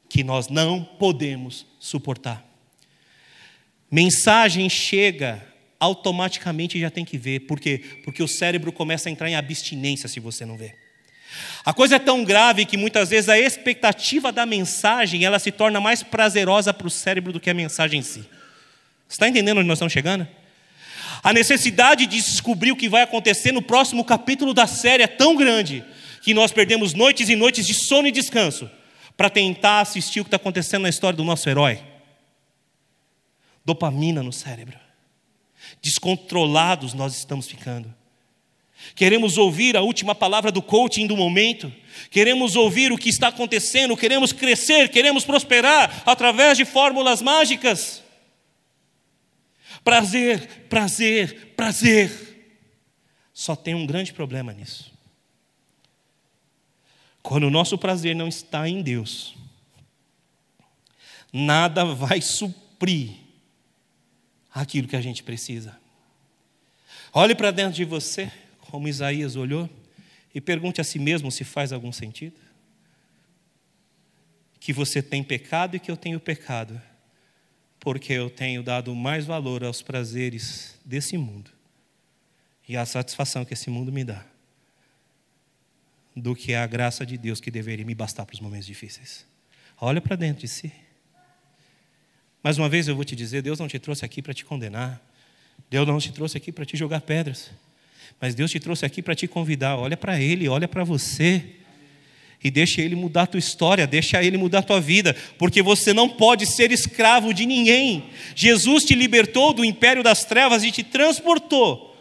que 0.08 0.22
nós 0.22 0.46
não 0.46 0.84
podemos 0.84 1.66
suportar. 1.80 2.46
Mensagem 3.90 4.70
chega 4.70 5.44
automaticamente 5.80 6.78
já 6.78 6.88
tem 6.88 7.04
que 7.04 7.18
ver. 7.18 7.40
Por 7.40 7.58
quê? 7.58 7.82
Porque 8.04 8.22
o 8.22 8.28
cérebro 8.28 8.72
começa 8.72 9.08
a 9.08 9.12
entrar 9.12 9.28
em 9.28 9.34
abstinência 9.34 10.08
se 10.08 10.20
você 10.20 10.46
não 10.46 10.56
vê. 10.56 10.81
A 11.64 11.72
coisa 11.72 11.96
é 11.96 11.98
tão 11.98 12.24
grave 12.24 12.64
que 12.64 12.76
muitas 12.76 13.10
vezes 13.10 13.28
a 13.28 13.38
expectativa 13.38 14.32
da 14.32 14.44
mensagem 14.44 15.24
ela 15.24 15.38
se 15.38 15.50
torna 15.50 15.80
mais 15.80 16.02
prazerosa 16.02 16.74
para 16.74 16.86
o 16.86 16.90
cérebro 16.90 17.32
do 17.32 17.40
que 17.40 17.50
a 17.50 17.54
mensagem 17.54 18.00
em 18.00 18.02
si. 18.02 18.20
Você 19.08 19.16
está 19.16 19.28
entendendo 19.28 19.58
onde 19.58 19.68
nós 19.68 19.76
estamos 19.76 19.92
chegando? 19.92 20.26
A 21.22 21.32
necessidade 21.32 22.06
de 22.06 22.16
descobrir 22.16 22.72
o 22.72 22.76
que 22.76 22.88
vai 22.88 23.02
acontecer 23.02 23.52
no 23.52 23.62
próximo 23.62 24.04
capítulo 24.04 24.52
da 24.52 24.66
série 24.66 25.04
é 25.04 25.06
tão 25.06 25.36
grande 25.36 25.84
que 26.22 26.34
nós 26.34 26.50
perdemos 26.50 26.94
noites 26.94 27.28
e 27.28 27.36
noites 27.36 27.66
de 27.66 27.74
sono 27.74 28.08
e 28.08 28.12
descanso 28.12 28.68
para 29.16 29.30
tentar 29.30 29.80
assistir 29.80 30.20
o 30.20 30.24
que 30.24 30.28
está 30.28 30.36
acontecendo 30.36 30.82
na 30.82 30.88
história 30.88 31.16
do 31.16 31.24
nosso 31.24 31.48
herói. 31.48 31.80
Dopamina 33.64 34.22
no 34.22 34.32
cérebro. 34.32 34.78
Descontrolados 35.80 36.94
nós 36.94 37.16
estamos 37.16 37.46
ficando. 37.46 38.01
Queremos 38.94 39.38
ouvir 39.38 39.76
a 39.76 39.82
última 39.82 40.14
palavra 40.14 40.52
do 40.52 40.60
coaching 40.60 41.06
do 41.06 41.16
momento. 41.16 41.72
Queremos 42.10 42.56
ouvir 42.56 42.92
o 42.92 42.98
que 42.98 43.08
está 43.08 43.28
acontecendo. 43.28 43.96
Queremos 43.96 44.32
crescer, 44.32 44.88
queremos 44.88 45.24
prosperar 45.24 46.02
através 46.04 46.58
de 46.58 46.64
fórmulas 46.64 47.22
mágicas. 47.22 48.02
Prazer, 49.82 50.66
prazer, 50.68 51.54
prazer. 51.56 52.32
Só 53.32 53.56
tem 53.56 53.74
um 53.74 53.86
grande 53.86 54.12
problema 54.12 54.52
nisso. 54.52 54.92
Quando 57.22 57.44
o 57.44 57.50
nosso 57.50 57.78
prazer 57.78 58.14
não 58.14 58.28
está 58.28 58.68
em 58.68 58.82
Deus, 58.82 59.34
nada 61.32 61.84
vai 61.84 62.20
suprir 62.20 63.10
aquilo 64.52 64.88
que 64.88 64.96
a 64.96 65.00
gente 65.00 65.22
precisa. 65.22 65.80
Olhe 67.12 67.34
para 67.34 67.50
dentro 67.50 67.74
de 67.74 67.84
você, 67.84 68.30
como 68.72 68.88
Isaías 68.88 69.36
olhou, 69.36 69.68
e 70.34 70.40
pergunte 70.40 70.80
a 70.80 70.84
si 70.84 70.98
mesmo 70.98 71.30
se 71.30 71.44
faz 71.44 71.74
algum 71.74 71.92
sentido. 71.92 72.40
Que 74.58 74.72
você 74.72 75.02
tem 75.02 75.22
pecado 75.22 75.76
e 75.76 75.78
que 75.78 75.90
eu 75.90 75.96
tenho 75.96 76.18
pecado, 76.18 76.80
porque 77.78 78.14
eu 78.14 78.30
tenho 78.30 78.62
dado 78.62 78.94
mais 78.94 79.26
valor 79.26 79.62
aos 79.62 79.82
prazeres 79.82 80.80
desse 80.86 81.18
mundo 81.18 81.50
e 82.66 82.74
à 82.74 82.86
satisfação 82.86 83.44
que 83.44 83.52
esse 83.52 83.68
mundo 83.68 83.92
me 83.92 84.04
dá, 84.04 84.24
do 86.16 86.34
que 86.34 86.54
a 86.54 86.66
graça 86.66 87.04
de 87.04 87.18
Deus 87.18 87.42
que 87.42 87.50
deveria 87.50 87.84
me 87.84 87.94
bastar 87.94 88.24
para 88.24 88.32
os 88.32 88.40
momentos 88.40 88.66
difíceis. 88.66 89.26
Olha 89.78 90.00
para 90.00 90.16
dentro 90.16 90.40
de 90.40 90.48
si. 90.48 90.72
Mais 92.42 92.56
uma 92.56 92.70
vez 92.70 92.88
eu 92.88 92.96
vou 92.96 93.04
te 93.04 93.14
dizer: 93.14 93.42
Deus 93.42 93.58
não 93.58 93.68
te 93.68 93.78
trouxe 93.78 94.02
aqui 94.02 94.22
para 94.22 94.32
te 94.32 94.46
condenar, 94.46 94.98
Deus 95.68 95.86
não 95.86 95.98
te 95.98 96.10
trouxe 96.10 96.38
aqui 96.38 96.50
para 96.50 96.64
te 96.64 96.74
jogar 96.74 97.02
pedras. 97.02 97.50
Mas 98.20 98.34
Deus 98.34 98.50
te 98.50 98.60
trouxe 98.60 98.86
aqui 98.86 99.02
para 99.02 99.14
te 99.14 99.26
convidar. 99.26 99.76
Olha 99.76 99.96
para 99.96 100.20
Ele, 100.20 100.48
olha 100.48 100.68
para 100.68 100.84
você. 100.84 101.42
E 102.44 102.50
deixa 102.50 102.80
Ele 102.80 102.96
mudar 102.96 103.22
a 103.22 103.26
tua 103.26 103.38
história, 103.38 103.86
deixa 103.86 104.22
Ele 104.22 104.36
mudar 104.36 104.60
a 104.60 104.62
tua 104.62 104.80
vida, 104.80 105.14
porque 105.38 105.62
você 105.62 105.92
não 105.92 106.08
pode 106.08 106.44
ser 106.46 106.72
escravo 106.72 107.32
de 107.32 107.46
ninguém. 107.46 108.04
Jesus 108.34 108.84
te 108.84 108.94
libertou 108.94 109.52
do 109.52 109.64
império 109.64 110.02
das 110.02 110.24
trevas 110.24 110.64
e 110.64 110.72
te 110.72 110.82
transportou 110.82 111.96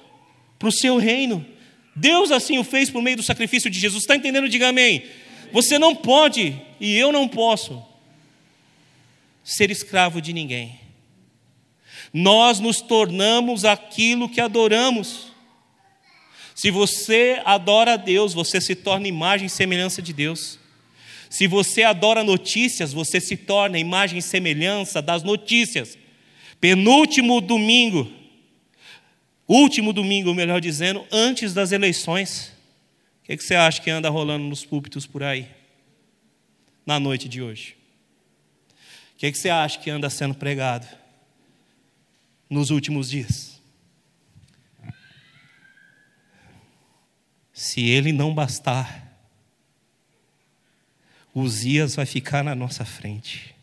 para 0.58 0.70
o 0.70 0.72
seu 0.72 0.98
reino. 0.98 1.46
Deus 1.96 2.32
assim 2.32 2.58
o 2.58 2.64
fez 2.64 2.90
por 2.90 3.02
meio 3.02 3.18
do 3.18 3.24
sacrifício 3.24 3.70
de 3.70 3.80
Jesus. 3.80 4.04
Está 4.04 4.16
entendendo? 4.16 4.50
Diga 4.50 4.70
amém. 4.70 5.04
Você 5.52 5.78
não 5.78 5.96
pode, 5.96 6.60
e 6.80 6.96
eu 6.96 7.12
não 7.12 7.28
posso, 7.28 7.84
ser 9.44 9.70
escravo 9.70 10.22
de 10.22 10.34
ninguém. 10.34 10.80
Nós 12.14 12.60
nos 12.60 12.82
tornamos 12.82 13.66
aquilo 13.66 14.30
que 14.30 14.42
adoramos. 14.42 15.31
Se 16.62 16.70
você 16.70 17.42
adora 17.44 17.94
a 17.94 17.98
Deus, 17.98 18.36
você 18.36 18.62
se 18.62 18.76
torna 18.76 19.08
imagem 19.08 19.48
e 19.48 19.50
semelhança 19.50 20.00
de 20.00 20.14
Deus. 20.14 20.60
Se 21.28 21.48
você 21.48 21.82
adora 21.82 22.24
notícias, 22.24 22.94
você 22.94 23.20
se 23.20 23.36
torna 23.36 23.80
imagem 23.80 24.20
e 24.20 24.22
semelhança 24.22 25.02
das 25.02 25.24
notícias. 25.24 25.98
Penúltimo 26.60 27.42
domingo, 27.42 28.14
último 29.48 29.92
domingo, 29.92 30.36
melhor 30.36 30.62
dizendo, 30.62 31.04
antes 31.12 31.52
das 31.52 31.72
eleições. 31.72 32.54
O 33.24 33.26
que, 33.26 33.38
você 33.38 33.56
acha 33.56 33.82
que 33.82 33.90
anda 33.90 34.08
rolando 34.08 34.46
nos 34.46 34.64
púlpitos 34.64 35.08
por 35.08 35.24
aí? 35.24 35.50
Na 36.86 37.00
noite 37.00 37.28
de 37.28 37.42
hoje? 37.42 37.76
O 39.16 39.18
que 39.18 39.34
você 39.34 39.50
acha 39.50 39.80
que 39.80 39.90
anda 39.90 40.12
sendo 40.12 40.36
pregado 40.36 40.86
nos 42.48 42.70
últimos 42.70 43.10
dias? 43.10 43.51
Se 47.62 47.82
ele 47.82 48.12
não 48.12 48.34
bastar, 48.34 49.16
Uzias 51.32 51.96
vai 51.96 52.08
ficar 52.08 52.44
na 52.44 52.56
nossa 52.56 52.84
frente. 52.84 53.54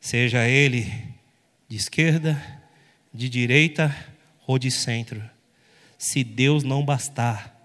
Seja 0.00 0.48
ele 0.48 0.92
de 1.68 1.76
esquerda, 1.76 2.36
de 3.14 3.28
direita 3.28 3.96
ou 4.48 4.58
de 4.58 4.68
centro. 4.68 5.22
Se 5.96 6.24
Deus 6.24 6.64
não 6.64 6.84
bastar, 6.84 7.56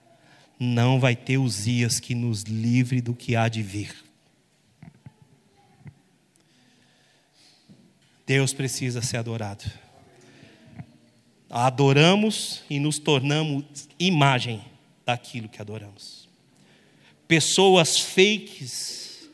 não 0.59 0.99
vai 0.99 1.15
ter 1.15 1.39
Uzias 1.39 1.99
que 1.99 2.13
nos 2.13 2.43
livre 2.43 3.01
do 3.01 3.15
que 3.15 3.35
há 3.35 3.49
de 3.49 3.63
vir. 3.63 3.95
Deus 8.23 8.53
precisa 8.53 9.01
ser 9.01 9.17
adorado. 9.17 9.65
Adoramos 11.49 12.61
e 12.69 12.79
nos 12.79 12.99
tornamos 12.99 13.65
imagem 13.97 14.68
daquilo 15.09 15.49
que 15.49 15.61
adoramos. 15.61 16.29
Pessoas 17.27 17.99
fakes, 17.99 19.29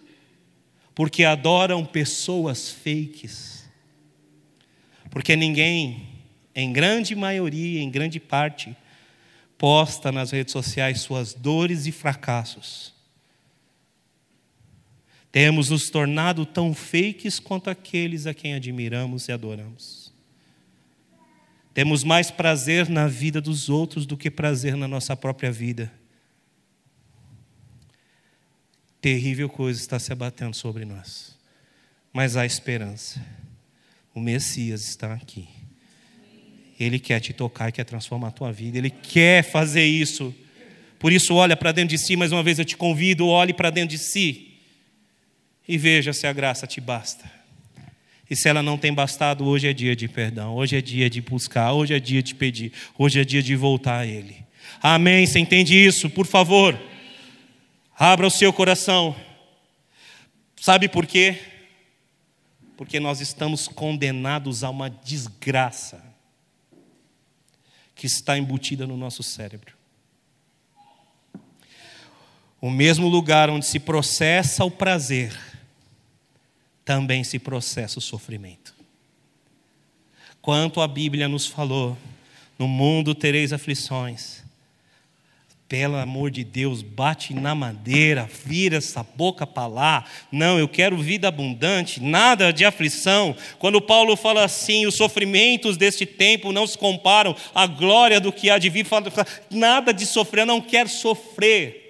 porque 0.93 1.23
adoram 1.23 1.85
pessoas 1.85 2.69
fakes. 2.69 3.65
Porque 5.09 5.35
ninguém, 5.35 6.07
em 6.53 6.71
grande 6.71 7.15
maioria, 7.15 7.81
em 7.81 7.89
grande 7.89 8.19
parte, 8.19 8.75
posta 9.57 10.11
nas 10.11 10.31
redes 10.31 10.51
sociais 10.51 11.01
suas 11.01 11.33
dores 11.33 11.85
e 11.85 11.91
fracassos. 11.91 12.93
Temos 15.31 15.69
nos 15.69 15.89
tornado 15.89 16.45
tão 16.45 16.73
fakes 16.73 17.39
quanto 17.39 17.69
aqueles 17.69 18.25
a 18.25 18.33
quem 18.33 18.53
admiramos 18.53 19.27
e 19.27 19.33
adoramos. 19.33 20.04
Temos 21.75 22.05
mais 22.05 22.31
prazer 22.31 22.87
na 22.87 23.05
vida 23.05 23.41
dos 23.41 23.67
outros 23.67 24.05
do 24.05 24.15
que 24.15 24.31
prazer 24.31 24.77
na 24.77 24.87
nossa 24.87 25.13
própria 25.13 25.51
vida. 25.51 25.91
Terrível 29.01 29.49
coisa 29.49 29.77
está 29.77 29.99
se 29.99 30.13
abatendo 30.13 30.55
sobre 30.55 30.85
nós. 30.85 31.37
Mas 32.13 32.37
há 32.37 32.45
esperança. 32.45 33.21
O 34.13 34.21
Messias 34.21 34.87
está 34.87 35.13
aqui. 35.13 35.49
Ele 36.79 36.97
quer 36.97 37.19
te 37.19 37.33
tocar 37.33 37.73
quer 37.73 37.83
transformar 37.83 38.29
a 38.29 38.31
tua 38.31 38.53
vida. 38.53 38.77
Ele 38.77 38.89
quer 38.89 39.43
fazer 39.43 39.83
isso. 39.83 40.33
Por 40.97 41.11
isso, 41.11 41.35
olha 41.35 41.57
para 41.57 41.73
dentro 41.73 41.89
de 41.89 42.01
si, 42.01 42.15
mais 42.15 42.31
uma 42.31 42.41
vez 42.41 42.57
eu 42.57 42.63
te 42.63 42.77
convido, 42.77 43.27
olhe 43.27 43.53
para 43.53 43.69
dentro 43.69 43.97
de 43.97 44.01
si 44.01 44.53
e 45.67 45.77
veja 45.77 46.13
se 46.13 46.25
a 46.25 46.31
graça 46.31 46.65
te 46.65 46.79
basta. 46.79 47.29
E 48.29 48.35
se 48.35 48.49
ela 48.49 48.63
não 48.63 48.77
tem 48.77 48.93
bastado, 48.93 49.45
hoje 49.45 49.67
é 49.67 49.73
dia 49.73 49.95
de 49.95 50.07
perdão, 50.07 50.55
hoje 50.55 50.75
é 50.75 50.81
dia 50.81 51.09
de 51.09 51.21
buscar, 51.21 51.73
hoje 51.73 51.93
é 51.93 51.99
dia 51.99 52.23
de 52.23 52.33
pedir, 52.33 52.73
hoje 52.97 53.19
é 53.19 53.23
dia 53.23 53.41
de 53.41 53.55
voltar 53.55 53.99
a 53.99 54.05
Ele. 54.05 54.43
Amém? 54.81 55.27
Você 55.27 55.39
entende 55.39 55.75
isso? 55.75 56.09
Por 56.09 56.25
favor, 56.25 56.79
abra 57.97 58.25
o 58.25 58.31
seu 58.31 58.51
coração. 58.51 59.15
Sabe 60.59 60.87
por 60.87 61.05
quê? 61.05 61.37
Porque 62.75 62.99
nós 62.99 63.21
estamos 63.21 63.67
condenados 63.67 64.63
a 64.63 64.69
uma 64.69 64.89
desgraça 64.89 66.03
que 67.93 68.07
está 68.07 68.37
embutida 68.37 68.87
no 68.87 68.97
nosso 68.97 69.21
cérebro. 69.21 69.73
O 72.59 72.71
mesmo 72.71 73.07
lugar 73.07 73.49
onde 73.49 73.65
se 73.67 73.79
processa 73.79 74.65
o 74.65 74.71
prazer 74.71 75.54
também 76.85 77.23
se 77.23 77.39
processa 77.39 77.97
o 77.97 78.01
sofrimento. 78.01 78.75
Quanto 80.39 80.79
a 80.79 80.87
Bíblia 80.87 81.27
nos 81.27 81.47
falou, 81.47 81.97
no 82.57 82.67
mundo 82.67 83.15
tereis 83.15 83.51
aflições. 83.51 84.45
Pelo 85.67 85.95
amor 85.95 86.29
de 86.29 86.43
Deus, 86.43 86.83
bate 86.83 87.33
na 87.33 87.55
madeira, 87.55 88.29
vira 88.45 88.77
essa 88.77 89.01
boca 89.01 89.47
para 89.47 89.65
lá. 89.65 90.05
Não, 90.31 90.59
eu 90.59 90.67
quero 90.67 90.95
vida 90.95 91.27
abundante, 91.27 91.99
nada 91.99 92.53
de 92.53 92.63
aflição. 92.63 93.35
Quando 93.57 93.81
Paulo 93.81 94.15
fala 94.15 94.43
assim, 94.43 94.85
os 94.85 94.93
sofrimentos 94.93 95.75
deste 95.75 96.05
tempo 96.05 96.51
não 96.51 96.67
se 96.67 96.77
comparam 96.77 97.35
à 97.55 97.65
glória 97.65 98.21
do 98.21 98.31
que 98.31 98.51
há 98.51 98.59
de 98.59 98.69
vir, 98.69 98.85
fala, 98.85 99.11
nada 99.49 99.91
de 99.91 100.05
sofrer, 100.05 100.41
eu 100.41 100.45
não 100.45 100.61
quero 100.61 100.87
sofrer 100.87 101.84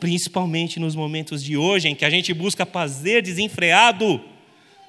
principalmente 0.00 0.78
nos 0.78 0.94
momentos 0.94 1.42
de 1.42 1.56
hoje 1.56 1.88
em 1.88 1.94
que 1.94 2.04
a 2.04 2.10
gente 2.10 2.32
busca 2.32 2.64
prazer 2.64 3.22
desenfreado. 3.22 4.22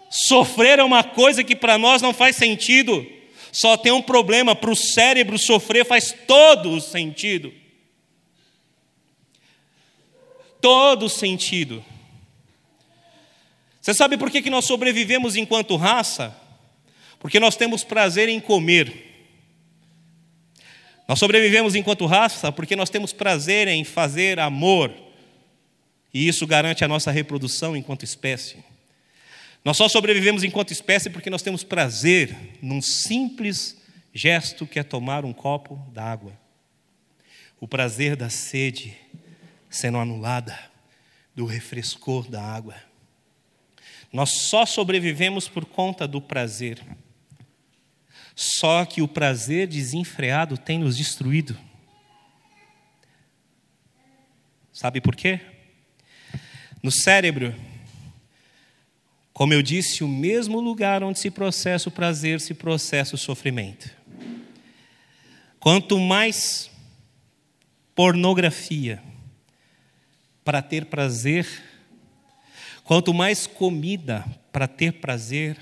Sofrer 0.09 0.79
é 0.79 0.83
uma 0.83 1.03
coisa 1.03 1.43
que 1.43 1.55
para 1.55 1.77
nós 1.77 2.01
não 2.01 2.13
faz 2.13 2.35
sentido. 2.35 3.05
só 3.51 3.75
tem 3.77 3.91
um 3.91 4.01
problema: 4.01 4.55
para 4.55 4.71
o 4.71 4.75
cérebro 4.75 5.37
sofrer 5.37 5.85
faz 5.85 6.15
todo 6.27 6.71
o 6.71 6.81
sentido. 6.81 7.53
Todo 10.61 11.05
o 11.05 11.09
sentido. 11.09 11.83
Você 13.81 13.93
sabe 13.93 14.17
por 14.17 14.29
que, 14.29 14.47
nós 14.49 14.65
sobrevivemos 14.65 15.35
enquanto 15.35 15.75
raça? 15.75 16.35
Porque 17.17 17.39
nós 17.39 17.55
temos 17.55 17.83
prazer 17.83 18.29
em 18.29 18.39
comer. 18.39 19.08
Nós 21.09 21.17
sobrevivemos 21.17 21.73
enquanto 21.73 22.05
raça 22.05 22.51
porque 22.51 22.75
nós 22.75 22.91
temos 22.91 23.11
prazer 23.11 23.67
em 23.67 23.83
fazer 23.83 24.39
amor. 24.39 24.93
E 26.13 26.27
isso 26.27 26.45
garante 26.45 26.85
a 26.85 26.87
nossa 26.87 27.09
reprodução 27.09 27.75
enquanto 27.75 28.03
espécie. 28.03 28.57
Nós 29.65 29.75
só 29.75 29.89
sobrevivemos 29.89 30.43
enquanto 30.43 30.69
espécie 30.69 31.09
porque 31.09 31.31
nós 31.31 31.41
temos 31.41 31.63
prazer 31.63 32.37
num 32.61 32.79
simples 32.79 33.75
gesto 34.13 34.67
que 34.67 34.77
é 34.77 34.83
tomar 34.83 35.25
um 35.25 35.33
copo 35.33 35.83
d'água. 35.91 36.31
O 37.59 37.67
prazer 37.67 38.15
da 38.15 38.29
sede 38.29 38.95
sendo 39.67 39.97
anulada, 39.97 40.59
do 41.35 41.43
refrescor 41.43 42.29
da 42.29 42.39
água. 42.39 42.75
Nós 44.13 44.29
só 44.43 44.63
sobrevivemos 44.63 45.49
por 45.49 45.65
conta 45.65 46.07
do 46.07 46.21
prazer. 46.21 46.79
Só 48.41 48.85
que 48.85 49.01
o 49.01 49.07
prazer 49.07 49.67
desenfreado 49.67 50.57
tem 50.57 50.79
nos 50.79 50.95
destruído. 50.95 51.57
Sabe 54.71 55.01
por 55.01 55.13
quê? 55.13 55.41
No 56.81 56.89
cérebro, 56.89 57.53
como 59.33 59.53
eu 59.53 59.61
disse, 59.61 60.05
o 60.05 60.07
mesmo 60.07 60.61
lugar 60.61 61.03
onde 61.03 61.19
se 61.19 61.29
processa 61.29 61.89
o 61.89 61.91
prazer, 61.91 62.39
se 62.39 62.53
processa 62.53 63.13
o 63.13 63.17
sofrimento. 63.17 63.93
Quanto 65.59 65.99
mais 65.99 66.71
pornografia 67.93 69.03
para 70.45 70.61
ter 70.61 70.85
prazer, 70.85 71.45
quanto 72.85 73.13
mais 73.13 73.45
comida 73.45 74.25
para 74.49 74.65
ter 74.65 74.93
prazer, 74.93 75.57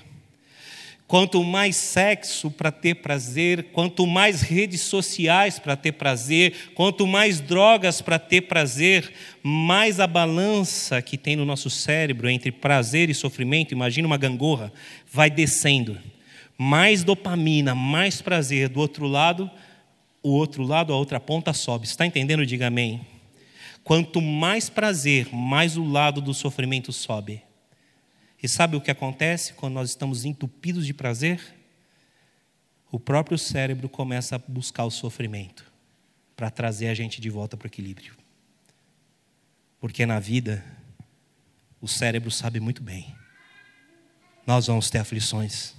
Quanto 1.08 1.42
mais 1.42 1.74
sexo 1.74 2.50
para 2.50 2.70
ter 2.70 2.96
prazer, 2.96 3.68
quanto 3.72 4.06
mais 4.06 4.42
redes 4.42 4.82
sociais 4.82 5.58
para 5.58 5.74
ter 5.74 5.92
prazer, 5.92 6.52
quanto 6.74 7.06
mais 7.06 7.40
drogas 7.40 8.02
para 8.02 8.18
ter 8.18 8.42
prazer, 8.42 9.10
mais 9.42 10.00
a 10.00 10.06
balança 10.06 11.00
que 11.00 11.16
tem 11.16 11.34
no 11.34 11.46
nosso 11.46 11.70
cérebro 11.70 12.28
entre 12.28 12.52
prazer 12.52 13.08
e 13.08 13.14
sofrimento, 13.14 13.72
imagina 13.72 14.06
uma 14.06 14.18
gangorra, 14.18 14.70
vai 15.10 15.30
descendo. 15.30 15.98
Mais 16.58 17.02
dopamina, 17.02 17.74
mais 17.74 18.20
prazer. 18.20 18.68
Do 18.68 18.78
outro 18.78 19.06
lado, 19.06 19.50
o 20.22 20.32
outro 20.32 20.62
lado, 20.62 20.92
a 20.92 20.96
outra 20.96 21.18
ponta 21.18 21.54
sobe. 21.54 21.86
Está 21.86 22.04
entendendo? 22.04 22.44
Diga 22.44 22.66
amém. 22.66 23.00
Quanto 23.82 24.20
mais 24.20 24.68
prazer, 24.68 25.28
mais 25.32 25.74
o 25.78 25.84
lado 25.84 26.20
do 26.20 26.34
sofrimento 26.34 26.92
sobe. 26.92 27.47
E 28.42 28.48
sabe 28.48 28.76
o 28.76 28.80
que 28.80 28.90
acontece 28.90 29.52
quando 29.54 29.74
nós 29.74 29.90
estamos 29.90 30.24
entupidos 30.24 30.86
de 30.86 30.94
prazer? 30.94 31.40
O 32.90 32.98
próprio 32.98 33.36
cérebro 33.36 33.88
começa 33.88 34.36
a 34.36 34.38
buscar 34.38 34.84
o 34.84 34.90
sofrimento 34.90 35.70
para 36.36 36.50
trazer 36.50 36.88
a 36.88 36.94
gente 36.94 37.20
de 37.20 37.28
volta 37.28 37.56
para 37.56 37.66
o 37.66 37.68
equilíbrio. 37.68 38.14
Porque 39.80 40.06
na 40.06 40.20
vida, 40.20 40.64
o 41.80 41.88
cérebro 41.88 42.30
sabe 42.30 42.60
muito 42.60 42.82
bem. 42.82 43.14
Nós 44.46 44.66
vamos 44.66 44.88
ter 44.88 44.98
aflições, 44.98 45.74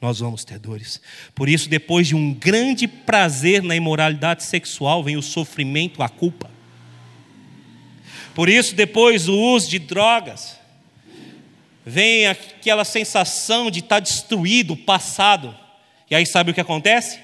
nós 0.00 0.20
vamos 0.20 0.44
ter 0.44 0.58
dores. 0.58 1.00
Por 1.34 1.48
isso, 1.48 1.68
depois 1.68 2.06
de 2.06 2.14
um 2.14 2.32
grande 2.32 2.86
prazer 2.86 3.62
na 3.62 3.76
imoralidade 3.76 4.44
sexual, 4.44 5.02
vem 5.02 5.16
o 5.16 5.22
sofrimento, 5.22 6.02
a 6.02 6.08
culpa. 6.08 6.50
Por 8.34 8.48
isso, 8.48 8.74
depois 8.74 9.26
do 9.26 9.36
uso 9.36 9.68
de 9.68 9.78
drogas, 9.78 10.58
vem 11.84 12.26
aquela 12.26 12.84
sensação 12.84 13.70
de 13.70 13.80
estar 13.80 14.00
destruído, 14.00 14.76
passado. 14.76 15.56
E 16.10 16.14
aí 16.14 16.24
sabe 16.24 16.50
o 16.50 16.54
que 16.54 16.60
acontece? 16.60 17.20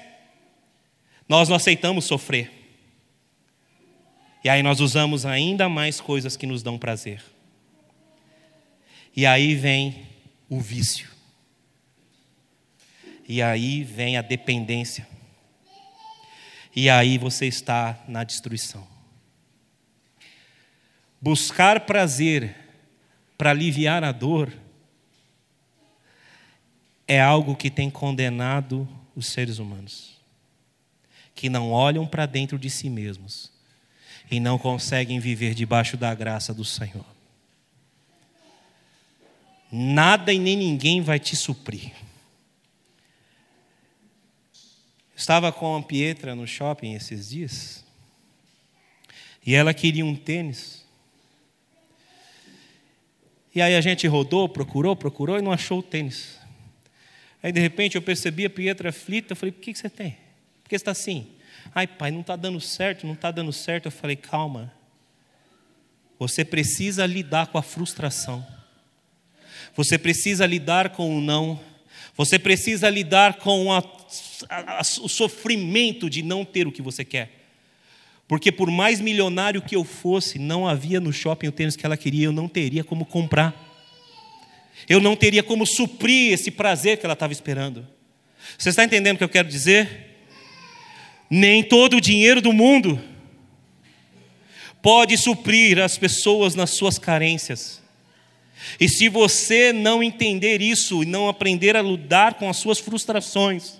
Nós 1.27 1.49
não 1.49 1.55
aceitamos 1.55 2.05
sofrer. 2.05 2.51
E 4.43 4.49
aí 4.49 4.61
nós 4.63 4.79
usamos 4.79 5.25
ainda 5.25 5.69
mais 5.69 6.01
coisas 6.01 6.35
que 6.35 6.45
nos 6.45 6.63
dão 6.63 6.77
prazer. 6.77 7.23
E 9.15 9.25
aí 9.25 9.55
vem 9.55 10.07
o 10.49 10.59
vício. 10.59 11.09
E 13.27 13.41
aí 13.41 13.83
vem 13.83 14.17
a 14.17 14.21
dependência. 14.21 15.07
E 16.75 16.89
aí 16.89 17.17
você 17.17 17.45
está 17.45 17.99
na 18.07 18.23
destruição. 18.23 18.87
Buscar 21.21 21.81
prazer 21.81 22.55
para 23.41 23.49
aliviar 23.49 24.03
a 24.03 24.11
dor, 24.11 24.53
é 27.07 27.19
algo 27.19 27.55
que 27.55 27.71
tem 27.71 27.89
condenado 27.89 28.87
os 29.15 29.25
seres 29.25 29.57
humanos, 29.57 30.21
que 31.33 31.49
não 31.49 31.71
olham 31.71 32.05
para 32.05 32.27
dentro 32.27 32.59
de 32.59 32.69
si 32.69 32.87
mesmos 32.87 33.51
e 34.29 34.39
não 34.39 34.59
conseguem 34.59 35.19
viver 35.19 35.55
debaixo 35.55 35.97
da 35.97 36.13
graça 36.13 36.53
do 36.53 36.63
Senhor. 36.63 37.03
Nada 39.71 40.31
e 40.31 40.37
nem 40.37 40.55
ninguém 40.55 41.01
vai 41.01 41.19
te 41.19 41.35
suprir. 41.35 41.93
Estava 45.15 45.51
com 45.51 45.75
a 45.75 45.81
Pietra 45.81 46.35
no 46.35 46.45
shopping 46.45 46.93
esses 46.93 47.31
dias. 47.31 47.83
E 49.43 49.55
ela 49.55 49.73
queria 49.73 50.05
um 50.05 50.15
tênis. 50.15 50.80
E 53.53 53.61
aí 53.61 53.75
a 53.75 53.81
gente 53.81 54.07
rodou, 54.07 54.47
procurou, 54.47 54.95
procurou 54.95 55.37
e 55.37 55.41
não 55.41 55.51
achou 55.51 55.79
o 55.79 55.83
tênis. 55.83 56.39
Aí 57.43 57.51
de 57.51 57.59
repente 57.59 57.95
eu 57.95 58.01
percebi 58.01 58.45
a 58.45 58.49
Pietra 58.49 58.89
aflita, 58.89 59.33
eu 59.33 59.35
falei, 59.35 59.51
por 59.51 59.61
que, 59.61 59.73
que 59.73 59.79
você 59.79 59.89
tem? 59.89 60.11
Por 60.63 60.69
que 60.69 60.77
você 60.77 60.81
está 60.81 60.91
assim? 60.91 61.27
Ai 61.73 61.87
pai, 61.87 62.11
não 62.11 62.21
está 62.21 62.35
dando 62.35 62.59
certo, 62.61 63.05
não 63.05 63.13
está 63.13 63.31
dando 63.31 63.51
certo. 63.51 63.87
Eu 63.87 63.91
falei, 63.91 64.15
calma. 64.15 64.73
Você 66.17 66.45
precisa 66.45 67.05
lidar 67.05 67.47
com 67.47 67.57
a 67.57 67.63
frustração. 67.63 68.45
Você 69.75 69.97
precisa 69.97 70.45
lidar 70.45 70.89
com 70.89 71.17
o 71.17 71.21
não. 71.21 71.59
Você 72.15 72.37
precisa 72.37 72.89
lidar 72.89 73.35
com 73.35 73.71
a, 73.71 73.79
a, 74.49 74.77
a, 74.77 74.81
o 74.81 75.09
sofrimento 75.09 76.09
de 76.09 76.21
não 76.21 76.45
ter 76.45 76.67
o 76.67 76.71
que 76.71 76.81
você 76.81 77.03
quer. 77.03 77.40
Porque 78.31 78.49
por 78.49 78.71
mais 78.71 79.01
milionário 79.01 79.61
que 79.61 79.75
eu 79.75 79.83
fosse, 79.83 80.39
não 80.39 80.65
havia 80.65 81.01
no 81.01 81.11
shopping 81.11 81.49
o 81.49 81.51
tênis 81.51 81.75
que 81.75 81.85
ela 81.85 81.97
queria, 81.97 82.27
eu 82.27 82.31
não 82.31 82.47
teria 82.47 82.81
como 82.81 83.03
comprar. 83.03 83.53
Eu 84.87 85.01
não 85.01 85.17
teria 85.17 85.43
como 85.43 85.65
suprir 85.65 86.31
esse 86.31 86.49
prazer 86.49 86.97
que 86.97 87.05
ela 87.05 87.11
estava 87.11 87.33
esperando. 87.33 87.85
Você 88.57 88.69
está 88.69 88.85
entendendo 88.85 89.15
o 89.15 89.17
que 89.17 89.25
eu 89.25 89.27
quero 89.27 89.49
dizer? 89.49 90.15
Nem 91.29 91.61
todo 91.61 91.97
o 91.97 91.99
dinheiro 91.99 92.41
do 92.41 92.53
mundo 92.53 93.01
pode 94.81 95.17
suprir 95.17 95.77
as 95.79 95.97
pessoas 95.97 96.55
nas 96.55 96.69
suas 96.69 96.97
carências. 96.97 97.81
E 98.79 98.87
se 98.87 99.09
você 99.09 99.73
não 99.73 100.01
entender 100.01 100.61
isso 100.61 101.03
e 101.03 101.05
não 101.05 101.27
aprender 101.27 101.75
a 101.75 101.81
lidar 101.81 102.35
com 102.35 102.49
as 102.49 102.55
suas 102.55 102.79
frustrações, 102.79 103.73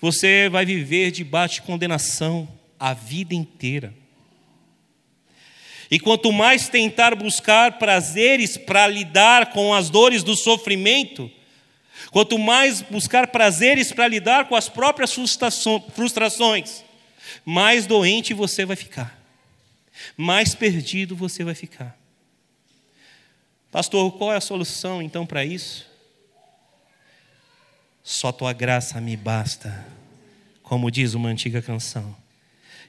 você 0.00 0.48
vai 0.48 0.66
viver 0.66 1.12
debaixo 1.12 1.60
de 1.60 1.62
condenação 1.62 2.48
a 2.82 2.94
vida 2.94 3.32
inteira. 3.32 3.94
E 5.88 6.00
quanto 6.00 6.32
mais 6.32 6.68
tentar 6.68 7.14
buscar 7.14 7.78
prazeres 7.78 8.56
para 8.56 8.88
lidar 8.88 9.52
com 9.52 9.72
as 9.72 9.88
dores 9.88 10.24
do 10.24 10.34
sofrimento, 10.34 11.30
quanto 12.10 12.36
mais 12.36 12.82
buscar 12.82 13.28
prazeres 13.28 13.92
para 13.92 14.08
lidar 14.08 14.48
com 14.48 14.56
as 14.56 14.68
próprias 14.68 15.14
frustrações, 15.94 16.82
mais 17.44 17.86
doente 17.86 18.34
você 18.34 18.64
vai 18.64 18.74
ficar, 18.74 19.16
mais 20.16 20.52
perdido 20.52 21.14
você 21.14 21.44
vai 21.44 21.54
ficar. 21.54 21.96
Pastor, 23.70 24.10
qual 24.18 24.32
é 24.32 24.38
a 24.38 24.40
solução 24.40 25.00
então 25.00 25.24
para 25.24 25.44
isso? 25.44 25.86
Só 28.02 28.32
tua 28.32 28.52
graça 28.52 29.00
me 29.00 29.16
basta, 29.16 29.86
como 30.64 30.90
diz 30.90 31.14
uma 31.14 31.28
antiga 31.28 31.62
canção 31.62 32.20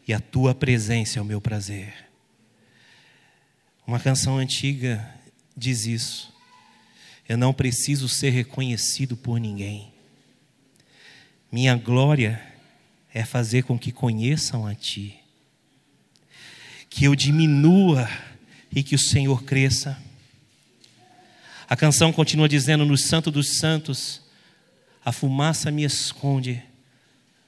e 0.07 0.13
a 0.13 0.19
tua 0.19 0.53
presença 0.53 1.19
é 1.19 1.21
o 1.21 1.25
meu 1.25 1.39
prazer. 1.39 1.93
Uma 3.85 3.99
canção 3.99 4.37
antiga 4.37 5.13
diz 5.55 5.85
isso. 5.85 6.33
Eu 7.27 7.37
não 7.37 7.53
preciso 7.53 8.09
ser 8.09 8.31
reconhecido 8.31 9.15
por 9.15 9.39
ninguém. 9.39 9.93
Minha 11.51 11.75
glória 11.75 12.41
é 13.13 13.23
fazer 13.23 13.63
com 13.63 13.77
que 13.77 13.91
conheçam 13.91 14.65
a 14.65 14.73
Ti. 14.73 15.19
Que 16.89 17.05
eu 17.05 17.15
diminua 17.15 18.09
e 18.71 18.83
que 18.83 18.95
o 18.95 18.99
Senhor 18.99 19.43
cresça. 19.43 20.01
A 21.69 21.75
canção 21.75 22.11
continua 22.11 22.49
dizendo: 22.49 22.85
No 22.85 22.97
Santo 22.97 23.31
dos 23.31 23.57
Santos, 23.57 24.21
a 25.03 25.11
fumaça 25.11 25.71
me 25.71 25.83
esconde 25.83 26.63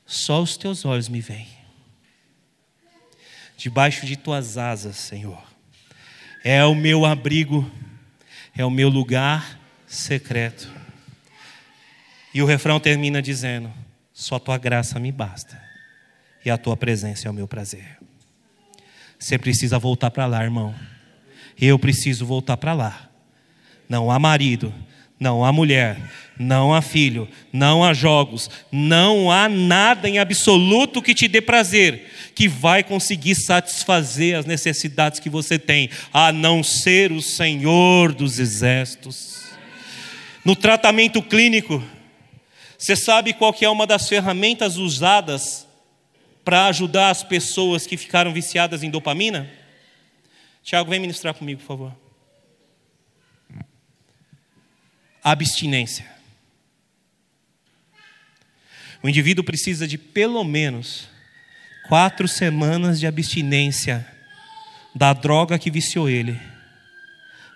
Só 0.06 0.42
os 0.42 0.56
teus 0.56 0.86
olhos 0.86 1.10
me 1.10 1.20
veem. 1.20 1.65
Debaixo 3.58 4.06
de 4.06 4.16
tuas 4.16 4.58
asas, 4.58 4.98
Senhor, 4.98 5.42
é 6.44 6.64
o 6.66 6.76
meu 6.76 7.06
abrigo, 7.06 7.70
é 8.56 8.66
o 8.66 8.70
meu 8.70 8.90
lugar 8.90 9.60
secreto. 9.88 10.70
E 12.34 12.42
o 12.42 12.46
refrão 12.46 12.80
termina 12.80 13.22
dizendo: 13.22 13.72
Só 14.14 14.38
tua 14.38 14.58
graça 14.58 15.00
me 15.00 15.12
basta, 15.12 15.62
e 16.44 16.50
a 16.50 16.58
tua 16.58 16.76
presença 16.76 17.28
é 17.28 17.32
o 17.32 17.34
meu 17.34 17.48
prazer. 17.48 17.98
Você 19.18 19.38
precisa 19.38 19.80
voltar 19.80 20.12
para 20.12 20.26
lá, 20.26 20.44
irmão. 20.44 20.76
Eu 21.60 21.80
preciso 21.80 22.26
voltar 22.26 22.58
para 22.58 22.74
lá. 22.74 23.10
Não 23.88 24.12
há 24.12 24.20
marido, 24.20 24.74
não 25.20 25.46
há 25.46 25.52
mulher, 25.52 25.98
não 26.38 26.74
há 26.74 26.82
filho, 26.82 27.28
não 27.52 27.84
há 27.84 27.94
jogos, 27.94 28.50
não 28.72 29.32
há 29.32 29.48
nada 29.48 30.10
em 30.10 30.20
absoluto 30.20 31.02
que 31.02 31.14
te 31.14 31.28
dê 31.28 31.40
prazer, 31.40 32.12
que 32.36 32.50
vai 32.50 32.84
conseguir 32.84 33.34
satisfazer 33.34 34.38
as 34.38 34.46
necessidades 34.46 35.22
que 35.22 35.30
você 35.30 35.58
tem, 35.58 35.90
a 36.12 36.34
não 36.34 36.62
ser 36.62 37.14
o 37.14 37.22
Senhor 37.22 38.14
dos 38.14 38.38
exércitos. 38.38 39.46
No 40.44 40.54
tratamento 40.54 41.24
clínico, 41.24 41.82
você 42.78 42.96
sabe 42.96 43.34
qual 43.34 43.54
que 43.54 43.64
é 43.64 43.70
uma 43.70 43.88
das 43.88 44.10
ferramentas 44.10 44.76
usadas 44.76 45.66
para 46.44 46.68
ajudar 46.68 47.10
as 47.10 47.24
pessoas 47.24 47.88
que 47.88 47.96
ficaram 47.96 48.34
viciadas 48.34 48.84
em 48.84 48.90
dopamina? 48.90 49.50
Tiago, 50.62 50.90
vem 50.90 51.00
ministrar 51.00 51.34
comigo, 51.34 51.62
por 51.62 51.68
favor. 51.68 51.96
Abstinência. 55.24 56.06
O 59.02 59.08
indivíduo 59.08 59.44
precisa 59.44 59.88
de 59.88 59.98
pelo 59.98 60.44
menos 60.44 61.15
quatro 61.88 62.28
semanas 62.28 63.00
de 63.00 63.08
abstinência 63.08 64.06
da 64.94 65.14
droga 65.14 65.60
que 65.60 65.70
viciou 65.70 66.10
ele, 66.10 66.40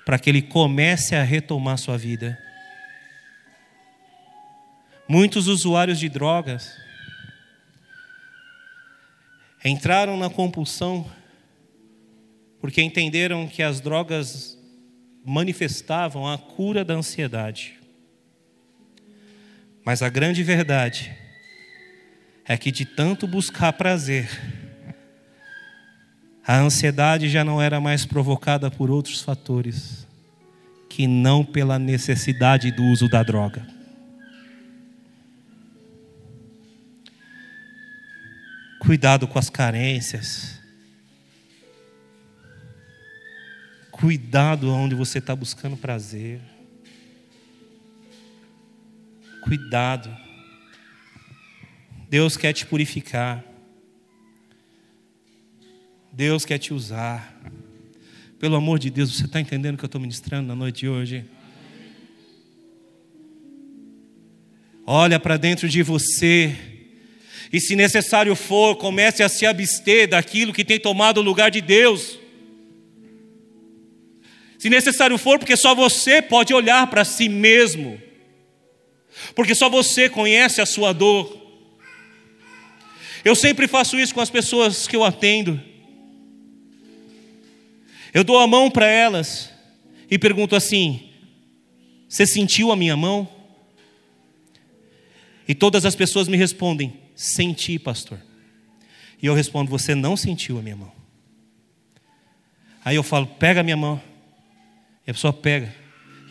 para 0.06 0.19
que 0.19 0.30
ele 0.30 0.41
comece 0.41 1.15
a 1.15 1.23
retomar 1.23 1.77
sua 1.77 1.97
vida. 1.97 2.38
Muitos 5.07 5.47
usuários 5.47 5.99
de 5.99 6.10
drogas 6.10 6.77
entraram 9.64 10.18
na 10.18 10.30
compulsão 10.30 11.10
porque 12.60 12.81
entenderam 12.81 13.47
que 13.47 13.64
as 13.64 13.80
drogas 13.80 14.57
manifestavam 15.26 16.27
a 16.27 16.38
cura 16.38 16.84
da 16.84 16.93
ansiedade. 16.93 17.80
Mas 19.84 20.01
a 20.01 20.10
grande 20.10 20.43
verdade 20.43 21.15
é 22.50 22.58
que 22.58 22.72
de 22.72 22.84
tanto 22.84 23.28
buscar 23.28 23.72
prazer, 23.74 24.28
a 26.44 26.58
ansiedade 26.58 27.30
já 27.30 27.44
não 27.44 27.62
era 27.62 27.80
mais 27.80 28.08
provocada 28.08 28.72
por 28.72 28.90
outros 28.90 29.22
fatores 29.22 30.08
que 30.90 31.06
não 31.06 31.46
pela 31.46 31.78
necessidade 31.78 32.72
do 32.72 32.84
uso 32.86 33.08
da 33.08 33.22
droga. 33.22 33.68
Cuidado 38.80 39.28
com 39.28 39.38
as 39.38 39.52
carências. 39.52 40.60
Cuidado 43.92 44.74
onde 44.74 44.96
você 44.96 45.20
está 45.20 45.36
buscando 45.36 45.78
prazer. 45.78 46.42
Cuidado. 49.44 50.28
Deus 52.10 52.36
quer 52.36 52.53
te 52.53 52.65
purificar. 52.65 53.45
Deus 56.11 56.44
quer 56.44 56.57
te 56.57 56.73
usar. 56.73 57.40
Pelo 58.40 58.56
amor 58.56 58.80
de 58.80 58.90
Deus, 58.90 59.15
você 59.15 59.26
está 59.26 59.40
entendendo 59.40 59.76
o 59.76 59.77
que 59.77 59.84
eu 59.84 59.88
estou 59.88 60.02
ministrando 60.02 60.48
na 60.48 60.56
noite 60.56 60.80
de 60.80 60.90
hoje? 60.90 61.23
Olha 64.88 65.19
para 65.19 65.38
dentro 65.38 65.69
de 65.69 65.84
você 65.84 66.57
e, 67.53 67.60
se 67.61 67.76
necessário 67.76 68.36
for, 68.36 68.76
comece 68.76 69.22
a 69.22 69.30
se 69.30 69.45
abster 69.45 70.10
daquilo 70.10 70.52
que 70.52 70.65
tem 70.65 70.80
tomado 70.80 71.19
o 71.19 71.23
lugar 71.23 71.52
de 71.52 71.61
Deus. 71.61 72.18
Se 74.57 74.68
necessário 74.68 75.18
for, 75.19 75.38
porque 75.38 75.56
só 75.56 75.76
você 75.76 76.23
pode 76.23 76.56
olhar 76.56 76.90
para 76.90 77.06
si 77.06 77.30
mesmo, 77.30 78.02
porque 79.36 79.53
só 79.53 79.69
você 79.69 80.10
conhece 80.10 80.60
a 80.60 80.65
sua 80.65 80.91
dor. 80.91 81.49
Eu 83.24 83.36
sempre 83.36 83.68
faço 83.68 84.00
isso 84.00 84.14
com 84.14 84.22
as 84.22 84.30
pessoas 84.30 84.88
que 84.88 84.96
eu 84.96 85.04
atendo. 85.04 85.62
Eu 88.14 88.24
dou 88.24 88.40
a 88.40 88.48
mão 88.48 88.72
para 88.72 88.88
elas 88.88 89.52
e 90.10 90.18
pergunto 90.18 90.56
assim: 90.56 91.10
Você 92.08 92.26
sentiu 92.26 92.72
a 92.72 92.76
minha 92.76 92.96
mão? 92.96 93.28
E 95.48 95.54
todas 95.54 95.86
as 95.86 95.96
pessoas 95.96 96.28
me 96.28 96.38
respondem: 96.38 96.94
Senti, 97.16 97.78
pastor. 97.78 98.20
E 99.22 99.26
eu 99.26 99.34
respondo: 99.34 99.70
Você 99.70 99.94
não 99.94 100.16
sentiu 100.16 100.58
a 100.58 100.62
minha 100.62 100.76
mão. 100.76 100.91
Aí 102.84 102.96
eu 102.96 103.04
falo: 103.04 103.28
Pega 103.28 103.60
a 103.60 103.64
minha 103.64 103.78
mão. 103.78 104.02
E 105.06 105.12
a 105.12 105.14
pessoa 105.14 105.34
pega. 105.34 105.74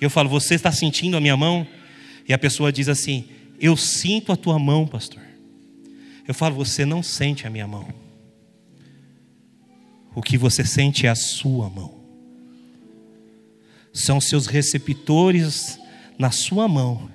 E 0.00 0.04
eu 0.04 0.10
falo: 0.10 0.28
Você 0.28 0.54
está 0.54 0.72
sentindo 0.72 1.16
a 1.16 1.20
minha 1.20 1.36
mão? 1.36 1.66
E 2.26 2.32
a 2.32 2.38
pessoa 2.38 2.72
diz 2.72 2.88
assim: 2.88 3.28
Eu 3.60 3.76
sinto 3.76 4.32
a 4.32 4.36
tua 4.36 4.58
mão, 4.58 4.86
pastor. 4.86 5.27
Eu 6.28 6.34
falo: 6.34 6.54
Você 6.56 6.84
não 6.84 7.02
sente 7.02 7.46
a 7.46 7.50
minha 7.50 7.66
mão. 7.66 7.88
O 10.14 10.20
que 10.20 10.36
você 10.36 10.62
sente 10.64 11.06
é 11.06 11.08
a 11.08 11.14
sua 11.14 11.70
mão. 11.70 11.96
São 13.94 14.20
seus 14.20 14.46
receptores 14.46 15.78
na 16.18 16.30
sua 16.30 16.68
mão 16.68 17.10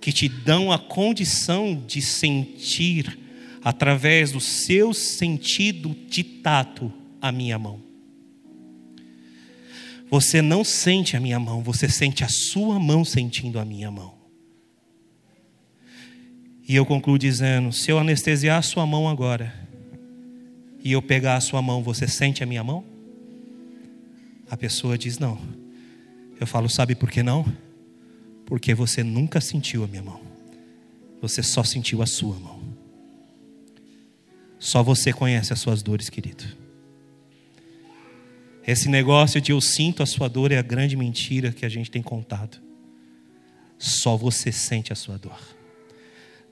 que 0.00 0.12
te 0.12 0.28
dão 0.28 0.70
a 0.70 0.78
condição 0.78 1.82
de 1.86 2.02
sentir, 2.02 3.18
através 3.62 4.32
do 4.32 4.40
seu 4.40 4.92
sentido 4.92 5.96
de 6.08 6.22
tato, 6.22 6.92
a 7.22 7.32
minha 7.32 7.58
mão. 7.58 7.80
Você 10.10 10.42
não 10.42 10.62
sente 10.62 11.16
a 11.16 11.20
minha 11.20 11.40
mão, 11.40 11.62
você 11.62 11.88
sente 11.88 12.22
a 12.22 12.28
sua 12.28 12.78
mão 12.78 13.02
sentindo 13.04 13.58
a 13.58 13.64
minha 13.64 13.90
mão. 13.90 14.23
E 16.66 16.74
eu 16.74 16.86
concluo 16.86 17.18
dizendo: 17.18 17.72
se 17.72 17.90
eu 17.90 17.98
anestesiar 17.98 18.58
a 18.58 18.62
sua 18.62 18.86
mão 18.86 19.08
agora, 19.08 19.52
e 20.82 20.92
eu 20.92 21.02
pegar 21.02 21.36
a 21.36 21.40
sua 21.40 21.62
mão, 21.62 21.82
você 21.82 22.06
sente 22.06 22.42
a 22.42 22.46
minha 22.46 22.64
mão? 22.64 22.84
A 24.50 24.56
pessoa 24.56 24.96
diz: 24.96 25.18
não. 25.18 25.38
Eu 26.40 26.46
falo: 26.46 26.68
sabe 26.68 26.94
por 26.94 27.10
que 27.10 27.22
não? 27.22 27.44
Porque 28.46 28.74
você 28.74 29.02
nunca 29.02 29.40
sentiu 29.40 29.84
a 29.84 29.86
minha 29.86 30.02
mão. 30.02 30.20
Você 31.20 31.42
só 31.42 31.62
sentiu 31.62 32.02
a 32.02 32.06
sua 32.06 32.38
mão. 32.38 32.62
Só 34.58 34.82
você 34.82 35.12
conhece 35.12 35.52
as 35.52 35.60
suas 35.60 35.82
dores, 35.82 36.08
querido. 36.08 36.44
Esse 38.66 38.88
negócio 38.88 39.40
de 39.40 39.52
eu 39.52 39.60
sinto 39.60 40.02
a 40.02 40.06
sua 40.06 40.26
dor 40.28 40.50
é 40.50 40.56
a 40.56 40.62
grande 40.62 40.96
mentira 40.96 41.52
que 41.52 41.66
a 41.66 41.68
gente 41.68 41.90
tem 41.90 42.02
contado. 42.02 42.58
Só 43.78 44.16
você 44.16 44.50
sente 44.50 44.90
a 44.90 44.96
sua 44.96 45.18
dor. 45.18 45.38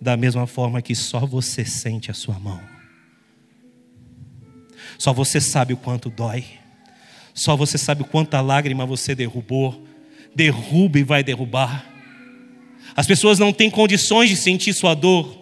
Da 0.03 0.17
mesma 0.17 0.47
forma 0.47 0.83
que 0.83 0.95
só 0.95 1.21
você 1.21 1.65
sente 1.65 2.11
a 2.11 2.15
sua 2.15 2.39
mão. 2.39 2.61
Só 4.99 5.13
você 5.13 5.41
sabe 5.41 5.73
o 5.73 5.77
quanto 5.77 6.11
dói. 6.11 6.45
Só 7.33 7.57
você 7.57 7.79
sabe 7.79 8.03
o 8.03 8.05
quanta 8.05 8.41
lágrima 8.41 8.85
você 8.85 9.15
derrubou 9.15 9.87
derruba 10.35 10.99
e 10.99 11.05
vai 11.05 11.23
derrubar. 11.23 11.87
As 12.95 13.07
pessoas 13.07 13.39
não 13.39 13.53
têm 13.53 13.71
condições 13.71 14.29
de 14.29 14.37
sentir 14.37 14.73
sua 14.73 14.95
dor. 14.95 15.39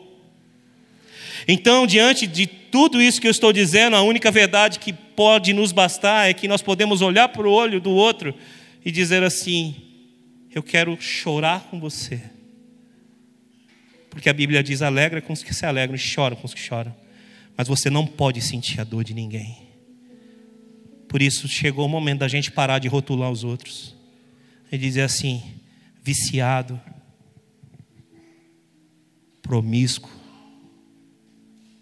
Então, 1.48 1.86
diante 1.86 2.26
de 2.26 2.46
tudo 2.46 3.00
isso 3.00 3.20
que 3.20 3.26
eu 3.26 3.30
estou 3.30 3.52
dizendo, 3.52 3.96
a 3.96 4.02
única 4.02 4.30
verdade 4.30 4.78
que 4.78 4.92
pode 4.92 5.52
nos 5.52 5.72
bastar 5.72 6.28
é 6.28 6.34
que 6.34 6.46
nós 6.46 6.62
podemos 6.62 7.00
olhar 7.00 7.28
para 7.28 7.48
o 7.48 7.52
olho 7.52 7.80
do 7.80 7.90
outro 7.90 8.34
e 8.84 8.90
dizer 8.90 9.22
assim: 9.22 9.74
Eu 10.54 10.62
quero 10.62 10.96
chorar 11.00 11.66
com 11.70 11.80
você. 11.80 12.20
Porque 14.10 14.28
a 14.28 14.32
Bíblia 14.32 14.62
diz: 14.62 14.82
alegra 14.82 15.22
com 15.22 15.32
os 15.32 15.42
que 15.42 15.54
se 15.54 15.64
alegram 15.64 15.96
e 15.96 16.14
chora 16.14 16.36
com 16.36 16.44
os 16.44 16.52
que 16.52 16.60
choram. 16.60 16.94
Mas 17.56 17.68
você 17.68 17.88
não 17.88 18.06
pode 18.06 18.42
sentir 18.42 18.80
a 18.80 18.84
dor 18.84 19.04
de 19.04 19.14
ninguém. 19.14 19.70
Por 21.08 21.22
isso 21.22 21.48
chegou 21.48 21.86
o 21.86 21.88
momento 21.88 22.20
da 22.20 22.28
gente 22.28 22.50
parar 22.50 22.78
de 22.78 22.88
rotular 22.88 23.30
os 23.30 23.44
outros. 23.44 23.94
Ele 24.70 24.82
diz 24.82 24.96
assim: 24.98 25.42
viciado, 26.02 26.80
promíscuo, 29.42 30.10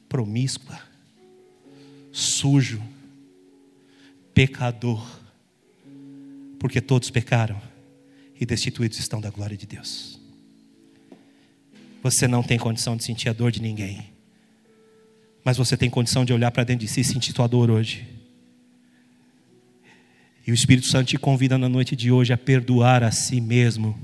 promíscua, 0.08 0.80
sujo, 2.10 2.82
pecador, 4.32 5.06
porque 6.58 6.80
todos 6.80 7.10
pecaram 7.10 7.60
e 8.40 8.46
destituídos 8.46 8.98
estão 8.98 9.20
da 9.20 9.30
glória 9.30 9.56
de 9.56 9.66
Deus. 9.66 10.17
Você 12.02 12.28
não 12.28 12.42
tem 12.42 12.58
condição 12.58 12.96
de 12.96 13.04
sentir 13.04 13.28
a 13.28 13.32
dor 13.32 13.50
de 13.50 13.60
ninguém, 13.60 14.12
Mas 15.44 15.56
você 15.56 15.76
tem 15.76 15.88
condição 15.88 16.24
de 16.24 16.32
olhar 16.32 16.50
para 16.50 16.64
dentro 16.64 16.84
de 16.84 16.92
si 16.92 17.00
e 17.00 17.04
sentir 17.04 17.32
tua 17.32 17.46
dor 17.46 17.70
hoje. 17.70 18.06
E 20.46 20.50
o 20.50 20.54
Espírito 20.54 20.86
Santo 20.86 21.08
te 21.08 21.18
convida 21.18 21.56
na 21.56 21.68
noite 21.68 21.96
de 21.96 22.10
hoje 22.10 22.32
a 22.32 22.38
perdoar 22.38 23.02
a 23.02 23.10
si 23.10 23.40
mesmo, 23.40 23.98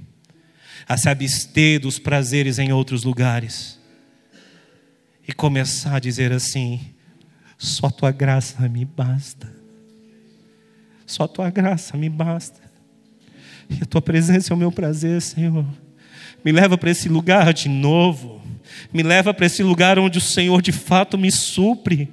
a 0.89 0.97
se 0.97 1.09
abster 1.09 1.81
dos 1.81 1.99
prazeres 1.99 2.59
em 2.59 2.73
outros 2.73 3.05
lugares 3.05 3.79
e 5.27 5.33
começar 5.33 5.97
a 5.97 6.01
dizer 6.01 6.33
assim: 6.33 6.81
só 7.59 7.91
tua 7.91 8.11
graça 8.11 8.69
me 8.69 8.85
basta. 8.85 9.53
Só 11.07 11.27
tua 11.27 11.51
graça 11.51 11.97
me 11.97 12.09
basta. 12.09 12.61
E 13.69 13.83
a 13.83 13.87
tua 13.87 14.03
presença 14.03 14.53
é 14.53 14.55
o 14.55 14.59
meu 14.59 14.73
prazer, 14.73 15.21
Senhor. 15.21 15.67
Me 16.45 16.53
leva 16.53 16.77
para 16.77 16.91
esse 16.91 17.09
lugar 17.09 17.53
de 17.55 17.69
novo. 17.69 18.43
Me 18.93 19.03
leva 19.03 19.33
para 19.33 19.47
esse 19.47 19.63
lugar 19.63 19.99
onde 19.99 20.19
o 20.19 20.21
Senhor 20.21 20.61
de 20.61 20.73
fato 20.73 21.17
me 21.17 21.31
supre. 21.31 22.09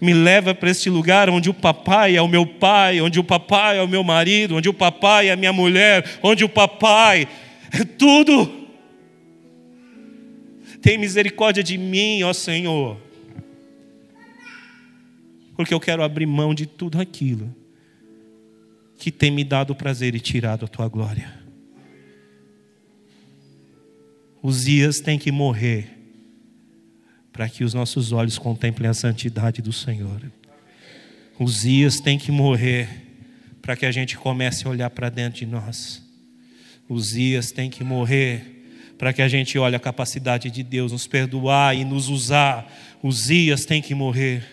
Me 0.00 0.14
leva 0.14 0.54
para 0.54 0.70
esse 0.70 0.88
lugar 0.88 1.28
onde 1.28 1.50
o 1.50 1.54
papai 1.54 2.16
é 2.16 2.22
o 2.22 2.28
meu 2.28 2.46
pai, 2.46 3.00
onde 3.00 3.20
o 3.20 3.24
papai 3.24 3.78
é 3.78 3.82
o 3.82 3.88
meu 3.88 4.02
marido, 4.02 4.56
onde 4.56 4.68
o 4.68 4.74
papai 4.74 5.28
é 5.28 5.32
a 5.32 5.36
minha 5.36 5.52
mulher, 5.52 6.18
onde 6.22 6.44
o 6.44 6.48
papai 6.48 7.28
é 7.70 7.84
tudo. 7.84 8.66
Tem 10.80 10.98
misericórdia 10.98 11.62
de 11.62 11.76
mim, 11.76 12.22
ó 12.22 12.32
Senhor. 12.32 12.96
Porque 15.56 15.72
eu 15.72 15.80
quero 15.80 16.02
abrir 16.02 16.26
mão 16.26 16.54
de 16.54 16.66
tudo 16.66 17.00
aquilo 17.00 17.54
que 18.98 19.10
tem 19.10 19.30
me 19.30 19.44
dado 19.44 19.74
prazer 19.74 20.14
e 20.14 20.20
tirado 20.20 20.64
a 20.64 20.68
tua 20.68 20.88
glória. 20.88 21.45
Os 24.46 24.64
dias 24.64 25.00
têm 25.00 25.18
que 25.18 25.32
morrer 25.32 25.88
para 27.32 27.48
que 27.48 27.64
os 27.64 27.74
nossos 27.74 28.12
olhos 28.12 28.38
contemplem 28.38 28.88
a 28.88 28.94
santidade 28.94 29.60
do 29.60 29.72
Senhor. 29.72 30.22
Os 31.36 31.62
dias 31.62 31.98
têm 31.98 32.16
que 32.16 32.30
morrer 32.30 32.88
para 33.60 33.74
que 33.74 33.84
a 33.84 33.90
gente 33.90 34.16
comece 34.16 34.64
a 34.64 34.70
olhar 34.70 34.88
para 34.90 35.10
dentro 35.10 35.40
de 35.40 35.46
nós. 35.46 36.00
Os 36.88 37.08
dias 37.08 37.50
têm 37.50 37.68
que 37.68 37.82
morrer 37.82 38.94
para 38.96 39.12
que 39.12 39.20
a 39.20 39.26
gente 39.26 39.58
olhe 39.58 39.74
a 39.74 39.80
capacidade 39.80 40.48
de 40.48 40.62
Deus 40.62 40.92
nos 40.92 41.08
perdoar 41.08 41.76
e 41.76 41.84
nos 41.84 42.08
usar. 42.08 42.72
Os 43.02 43.24
dias 43.24 43.64
têm 43.64 43.82
que 43.82 43.96
morrer. 43.96 44.44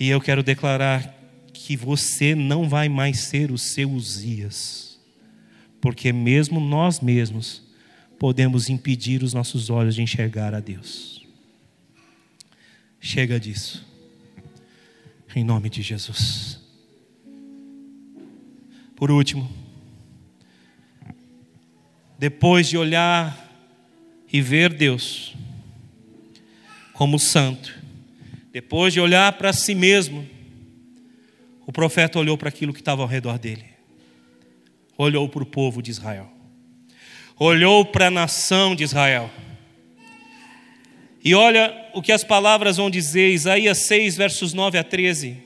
E 0.00 0.08
eu 0.08 0.20
quero 0.20 0.42
declarar 0.42 1.14
que 1.52 1.76
você 1.76 2.34
não 2.34 2.68
vai 2.68 2.88
mais 2.88 3.20
ser 3.20 3.52
o 3.52 3.56
seu 3.56 3.88
Uzias, 3.88 4.98
porque 5.80 6.12
mesmo 6.12 6.58
nós 6.58 6.98
mesmos 6.98 7.63
podemos 8.18 8.68
impedir 8.68 9.22
os 9.22 9.34
nossos 9.34 9.70
olhos 9.70 9.94
de 9.94 10.02
enxergar 10.02 10.54
a 10.54 10.60
Deus. 10.60 11.26
Chega 13.00 13.38
disso, 13.38 13.84
em 15.34 15.44
nome 15.44 15.68
de 15.68 15.82
Jesus. 15.82 16.58
Por 18.96 19.10
último, 19.10 19.50
depois 22.18 22.66
de 22.68 22.78
olhar 22.78 23.40
e 24.32 24.40
ver 24.40 24.72
Deus 24.72 25.34
como 26.92 27.18
santo, 27.18 27.74
depois 28.52 28.92
de 28.92 29.00
olhar 29.00 29.32
para 29.34 29.52
si 29.52 29.74
mesmo, 29.74 30.26
o 31.66 31.72
profeta 31.72 32.18
olhou 32.18 32.38
para 32.38 32.48
aquilo 32.48 32.72
que 32.72 32.80
estava 32.80 33.02
ao 33.02 33.08
redor 33.08 33.38
dele, 33.38 33.64
olhou 34.96 35.28
para 35.28 35.42
o 35.42 35.46
povo 35.46 35.82
de 35.82 35.90
Israel, 35.90 36.33
olhou 37.38 37.84
para 37.84 38.06
a 38.06 38.10
nação 38.10 38.74
de 38.74 38.84
Israel. 38.84 39.30
E 41.24 41.34
olha 41.34 41.74
o 41.94 42.02
que 42.02 42.12
as 42.12 42.22
palavras 42.22 42.76
vão 42.76 42.90
dizer, 42.90 43.30
Isaías 43.30 43.86
6, 43.86 44.16
versos 44.16 44.52
9 44.52 44.78
a 44.78 44.84
13. 44.84 45.36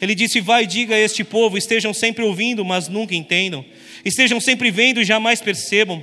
Ele 0.00 0.14
disse: 0.14 0.40
Vai 0.40 0.66
diga 0.66 0.94
a 0.94 0.98
este 0.98 1.22
povo: 1.22 1.58
estejam 1.58 1.92
sempre 1.92 2.24
ouvindo, 2.24 2.64
mas 2.64 2.88
nunca 2.88 3.14
entendam, 3.14 3.64
estejam 4.04 4.40
sempre 4.40 4.70
vendo 4.70 5.00
e 5.00 5.04
jamais 5.04 5.40
percebam. 5.40 6.02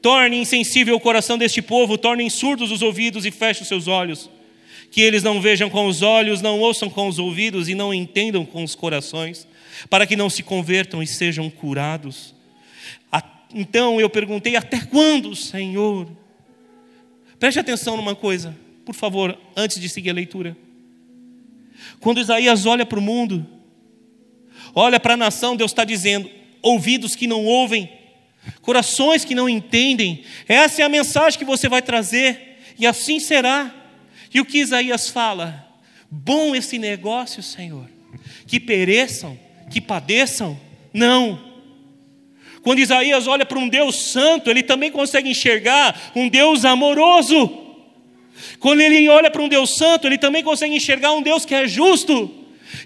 Torne 0.00 0.36
insensível 0.36 0.94
o 0.94 1.00
coração 1.00 1.36
deste 1.36 1.60
povo, 1.60 1.98
tornem 1.98 2.30
surdos 2.30 2.70
os 2.70 2.82
ouvidos 2.82 3.24
e 3.26 3.30
fechem 3.30 3.62
os 3.62 3.68
seus 3.68 3.88
olhos 3.88 4.30
que 4.90 5.00
eles 5.00 5.22
não 5.22 5.40
vejam 5.40 5.68
com 5.68 5.86
os 5.86 6.02
olhos, 6.02 6.40
não 6.40 6.58
ouçam 6.58 6.88
com 6.88 7.08
os 7.08 7.18
ouvidos 7.18 7.68
e 7.68 7.74
não 7.74 7.92
entendam 7.92 8.44
com 8.44 8.64
os 8.64 8.74
corações, 8.74 9.46
para 9.90 10.06
que 10.06 10.16
não 10.16 10.30
se 10.30 10.42
convertam 10.42 11.02
e 11.02 11.06
sejam 11.06 11.50
curados. 11.50 12.34
Então 13.58 13.98
eu 13.98 14.10
perguntei: 14.10 14.54
até 14.54 14.78
quando, 14.78 15.34
Senhor? 15.34 16.06
Preste 17.38 17.58
atenção 17.58 17.96
numa 17.96 18.14
coisa, 18.14 18.54
por 18.84 18.94
favor, 18.94 19.36
antes 19.56 19.80
de 19.80 19.88
seguir 19.88 20.10
a 20.10 20.12
leitura. 20.12 20.54
Quando 21.98 22.20
Isaías 22.20 22.66
olha 22.66 22.84
para 22.84 22.98
o 22.98 23.02
mundo, 23.02 23.46
olha 24.74 25.00
para 25.00 25.14
a 25.14 25.16
nação, 25.16 25.56
Deus 25.56 25.70
está 25.70 25.84
dizendo: 25.84 26.30
ouvidos 26.60 27.16
que 27.16 27.26
não 27.26 27.46
ouvem, 27.46 27.90
corações 28.60 29.24
que 29.24 29.34
não 29.34 29.48
entendem, 29.48 30.22
essa 30.46 30.82
é 30.82 30.84
a 30.84 30.90
mensagem 30.90 31.38
que 31.38 31.44
você 31.44 31.66
vai 31.66 31.80
trazer, 31.80 32.58
e 32.78 32.86
assim 32.86 33.18
será. 33.18 33.74
E 34.34 34.38
o 34.38 34.44
que 34.44 34.58
Isaías 34.58 35.08
fala? 35.08 35.66
Bom 36.10 36.54
esse 36.54 36.78
negócio, 36.78 37.42
Senhor, 37.42 37.88
que 38.46 38.60
pereçam, 38.60 39.38
que 39.70 39.80
padeçam? 39.80 40.60
Não. 40.92 41.55
Quando 42.66 42.80
Isaías 42.80 43.28
olha 43.28 43.46
para 43.46 43.60
um 43.60 43.68
Deus 43.68 44.10
santo, 44.10 44.50
ele 44.50 44.60
também 44.60 44.90
consegue 44.90 45.30
enxergar 45.30 46.10
um 46.16 46.28
Deus 46.28 46.64
amoroso. 46.64 47.48
Quando 48.58 48.80
ele 48.80 49.08
olha 49.08 49.30
para 49.30 49.40
um 49.40 49.48
Deus 49.48 49.76
santo, 49.76 50.08
ele 50.08 50.18
também 50.18 50.42
consegue 50.42 50.74
enxergar 50.74 51.12
um 51.12 51.22
Deus 51.22 51.44
que 51.44 51.54
é 51.54 51.68
justo. 51.68 52.28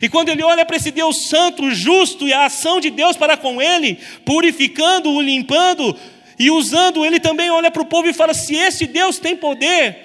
E 0.03 0.07
quando 0.07 0.29
ele 0.29 0.43
olha 0.43 0.67
para 0.67 0.77
esse 0.77 0.91
Deus 0.91 1.31
santo, 1.31 1.71
justo 1.71 2.29
e 2.29 2.33
a 2.35 2.45
ação 2.45 2.79
de 2.79 2.91
Deus 2.91 3.17
para 3.17 3.39
com 3.39 3.63
ele, 3.63 3.99
purificando-o, 4.23 5.19
limpando 5.19 5.97
e 6.39 6.51
usando, 6.51 7.03
ele 7.03 7.19
também 7.19 7.51
olha 7.51 7.71
para 7.71 7.81
o 7.81 7.87
povo 7.87 8.07
e 8.07 8.13
fala: 8.13 8.35
se 8.35 8.55
esse 8.55 8.87
Deus 8.87 9.19
tem 9.19 9.35
poder, 9.35 9.97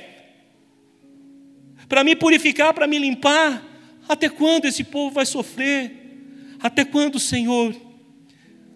para 1.89 2.01
me 2.01 2.15
purificar, 2.15 2.73
para 2.73 2.87
me 2.87 2.97
limpar. 2.97 3.61
Até 4.07 4.29
quando 4.29 4.67
esse 4.67 4.85
povo 4.85 5.13
vai 5.13 5.25
sofrer? 5.25 5.91
Até 6.61 6.85
quando, 6.85 7.19
Senhor? 7.19 7.84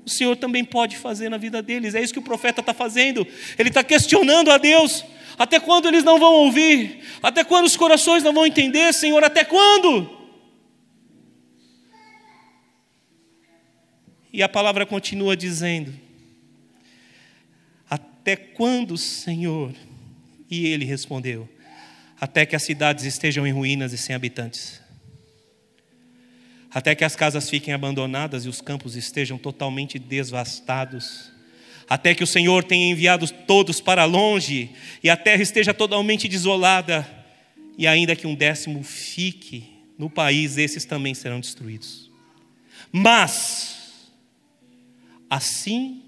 O 0.09 0.13
Senhor 0.13 0.35
também 0.35 0.65
pode 0.65 0.97
fazer 0.97 1.29
na 1.29 1.37
vida 1.37 1.61
deles. 1.61 1.95
É 1.95 2.01
isso 2.01 2.13
que 2.13 2.19
o 2.19 2.23
profeta 2.23 2.61
está 2.61 2.73
fazendo. 2.73 3.25
Ele 3.57 3.69
está 3.69 3.83
questionando 3.83 4.51
a 4.51 4.57
Deus. 4.57 5.05
Até 5.37 5.59
quando 5.59 5.87
eles 5.87 6.03
não 6.03 6.19
vão 6.19 6.33
ouvir? 6.33 7.01
Até 7.21 7.43
quando 7.43 7.65
os 7.65 7.77
corações 7.77 8.23
não 8.23 8.33
vão 8.33 8.45
entender, 8.45 8.93
Senhor? 8.93 9.23
Até 9.23 9.43
quando? 9.43 10.17
E 14.33 14.43
a 14.43 14.49
palavra 14.49 14.85
continua 14.85 15.37
dizendo: 15.37 15.93
Até 17.89 18.35
quando, 18.35 18.97
Senhor? 18.97 19.73
E 20.49 20.65
ele 20.65 20.85
respondeu: 20.85 21.47
até 22.19 22.45
que 22.45 22.55
as 22.55 22.63
cidades 22.63 23.05
estejam 23.05 23.47
em 23.47 23.53
ruínas 23.53 23.93
e 23.93 23.97
sem 23.97 24.13
habitantes, 24.13 24.81
até 26.71 26.93
que 26.93 27.03
as 27.03 27.15
casas 27.15 27.49
fiquem 27.49 27.73
abandonadas 27.73 28.45
e 28.45 28.49
os 28.49 28.61
campos 28.61 28.95
estejam 28.95 29.37
totalmente 29.37 29.97
devastados, 29.97 31.31
até 31.89 32.13
que 32.13 32.23
o 32.23 32.27
Senhor 32.27 32.63
tenha 32.63 32.91
enviado 32.91 33.27
todos 33.47 33.81
para 33.81 34.05
longe 34.05 34.71
e 35.03 35.09
a 35.09 35.17
terra 35.17 35.41
esteja 35.41 35.73
totalmente 35.73 36.27
desolada, 36.27 37.07
e 37.77 37.87
ainda 37.87 38.15
que 38.15 38.27
um 38.27 38.35
décimo 38.35 38.83
fique 38.83 39.63
no 39.97 40.09
país, 40.09 40.57
esses 40.57 40.85
também 40.85 41.13
serão 41.13 41.39
destruídos. 41.39 42.11
Mas, 42.91 44.11
assim 45.29 46.03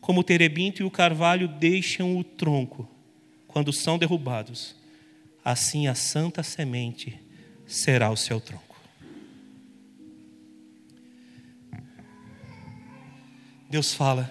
como 0.00 0.20
o 0.20 0.24
terebinto 0.24 0.82
e 0.82 0.84
o 0.84 0.90
carvalho 0.90 1.46
deixam 1.46 2.16
o 2.16 2.24
tronco 2.24 2.88
quando 3.46 3.72
são 3.72 3.98
derrubados, 3.98 4.74
assim 5.44 5.86
a 5.86 5.94
santa 5.94 6.42
semente 6.42 7.20
será 7.66 8.10
o 8.10 8.16
seu 8.16 8.40
tronco. 8.40 8.69
Deus 13.70 13.94
fala, 13.94 14.28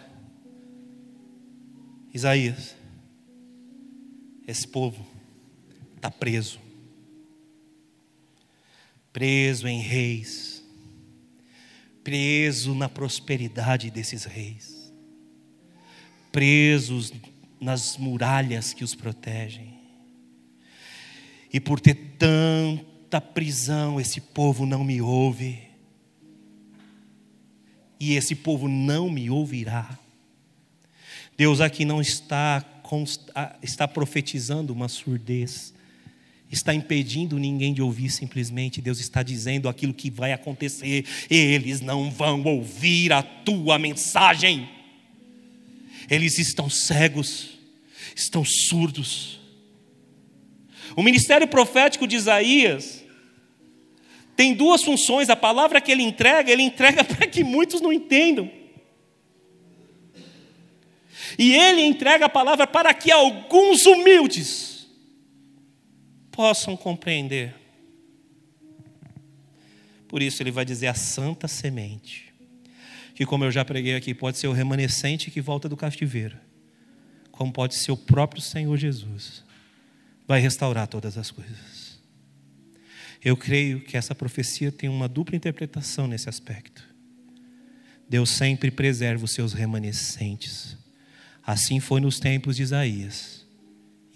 Isaías, 2.13 2.75
esse 4.45 4.67
povo 4.67 5.07
está 5.95 6.11
preso, 6.11 6.59
preso 9.13 9.65
em 9.65 9.79
reis, 9.79 10.61
preso 12.03 12.75
na 12.75 12.89
prosperidade 12.89 13.89
desses 13.89 14.25
reis, 14.25 14.93
presos 16.33 17.13
nas 17.61 17.95
muralhas 17.95 18.73
que 18.73 18.83
os 18.83 18.93
protegem. 18.93 19.79
E 21.53 21.61
por 21.61 21.79
ter 21.79 21.95
tanta 22.17 23.21
prisão, 23.21 24.01
esse 24.01 24.19
povo 24.19 24.65
não 24.65 24.83
me 24.83 25.01
ouve. 25.01 25.68
E 27.99 28.15
esse 28.15 28.33
povo 28.33 28.67
não 28.67 29.09
me 29.09 29.29
ouvirá. 29.29 29.99
Deus 31.37 31.61
aqui 31.61 31.85
não 31.85 32.01
está, 32.01 32.63
está 33.61 33.87
profetizando 33.87 34.73
uma 34.73 34.87
surdez. 34.87 35.73
está 36.51 36.73
impedindo 36.73 37.37
ninguém 37.37 37.73
de 37.73 37.81
ouvir 37.81 38.09
simplesmente, 38.09 38.81
Deus 38.81 38.99
está 38.99 39.21
dizendo 39.21 39.69
aquilo 39.69 39.93
que 39.93 40.09
vai 40.09 40.33
acontecer. 40.33 41.05
Eles 41.29 41.81
não 41.81 42.09
vão 42.09 42.43
ouvir 42.43 43.13
a 43.13 43.21
tua 43.21 43.77
mensagem. 43.77 44.67
Eles 46.09 46.39
estão 46.39 46.69
cegos, 46.69 47.59
estão 48.15 48.43
surdos. 48.43 49.39
O 50.95 51.03
ministério 51.03 51.47
profético 51.47 52.07
de 52.07 52.15
Isaías 52.15 52.98
tem 54.39 54.53
duas 54.53 54.81
funções. 54.81 55.29
A 55.29 55.35
palavra 55.35 55.81
que 55.81 55.91
ele 55.91 56.01
entrega, 56.01 56.49
ele 56.49 56.63
entrega 56.63 57.03
para 57.03 57.27
que 57.27 57.43
muitos 57.43 57.81
não 57.81 57.91
entendam. 57.91 58.49
E 61.37 61.53
ele 61.53 61.81
entrega 61.81 62.27
a 62.27 62.29
palavra 62.29 62.65
para 62.65 62.93
que 62.93 63.11
alguns 63.11 63.85
humildes 63.85 64.87
possam 66.31 66.77
compreender. 66.77 67.53
Por 70.07 70.21
isso 70.21 70.41
ele 70.41 70.51
vai 70.51 70.63
dizer 70.63 70.87
a 70.87 70.93
santa 70.93 71.45
semente, 71.45 72.33
que 73.15 73.25
como 73.25 73.43
eu 73.43 73.51
já 73.51 73.65
preguei 73.65 73.93
aqui, 73.93 74.13
pode 74.13 74.37
ser 74.37 74.47
o 74.47 74.53
remanescente 74.53 75.29
que 75.29 75.41
volta 75.41 75.67
do 75.67 75.75
cativeiro, 75.75 76.37
como 77.29 77.51
pode 77.51 77.75
ser 77.75 77.91
o 77.91 77.97
próprio 77.97 78.41
Senhor 78.41 78.77
Jesus, 78.77 79.43
vai 80.25 80.39
restaurar 80.39 80.87
todas 80.87 81.17
as 81.17 81.29
coisas. 81.29 81.78
Eu 83.23 83.35
creio 83.35 83.81
que 83.81 83.97
essa 83.97 84.15
profecia 84.15 84.71
tem 84.71 84.89
uma 84.89 85.07
dupla 85.07 85.35
interpretação 85.35 86.07
nesse 86.07 86.29
aspecto. 86.29 86.87
Deus 88.07 88.29
sempre 88.29 88.71
preserva 88.71 89.25
os 89.25 89.31
seus 89.31 89.53
remanescentes. 89.53 90.77
Assim 91.45 91.79
foi 91.79 91.99
nos 91.99 92.19
tempos 92.19 92.55
de 92.55 92.63
Isaías, 92.63 93.45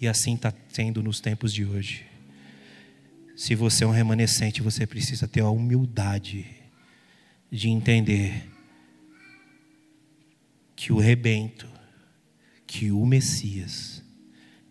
e 0.00 0.08
assim 0.08 0.34
está 0.34 0.52
sendo 0.68 1.02
nos 1.02 1.20
tempos 1.20 1.52
de 1.52 1.64
hoje. 1.64 2.06
Se 3.36 3.54
você 3.54 3.84
é 3.84 3.86
um 3.86 3.90
remanescente, 3.90 4.62
você 4.62 4.86
precisa 4.86 5.26
ter 5.26 5.40
a 5.40 5.50
humildade 5.50 6.46
de 7.50 7.68
entender 7.68 8.48
que 10.76 10.92
o 10.92 10.98
rebento, 10.98 11.68
que 12.66 12.90
o 12.90 13.04
Messias, 13.04 14.02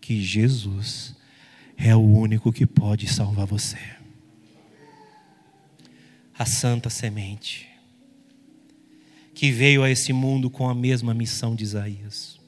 que 0.00 0.22
Jesus 0.22 1.14
é 1.76 1.94
o 1.94 2.00
único 2.00 2.52
que 2.52 2.66
pode 2.66 3.06
salvar 3.06 3.46
você. 3.46 4.03
A 6.36 6.44
santa 6.44 6.90
semente 6.90 7.74
que 9.34 9.50
veio 9.50 9.82
a 9.82 9.90
esse 9.90 10.12
mundo 10.12 10.48
com 10.48 10.68
a 10.68 10.74
mesma 10.74 11.12
missão 11.12 11.56
de 11.56 11.64
Isaías. 11.64 12.38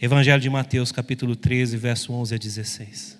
Evangelho 0.00 0.40
de 0.40 0.48
Mateus, 0.48 0.90
capítulo 0.90 1.36
13, 1.36 1.76
verso 1.76 2.12
11 2.12 2.34
a 2.34 2.38
16. 2.38 3.18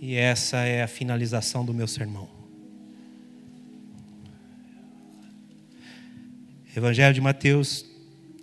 E 0.00 0.14
essa 0.14 0.58
é 0.58 0.82
a 0.82 0.86
finalização 0.86 1.64
do 1.64 1.72
meu 1.72 1.88
sermão. 1.88 2.28
Evangelho 6.76 7.14
de 7.14 7.20
Mateus, 7.20 7.86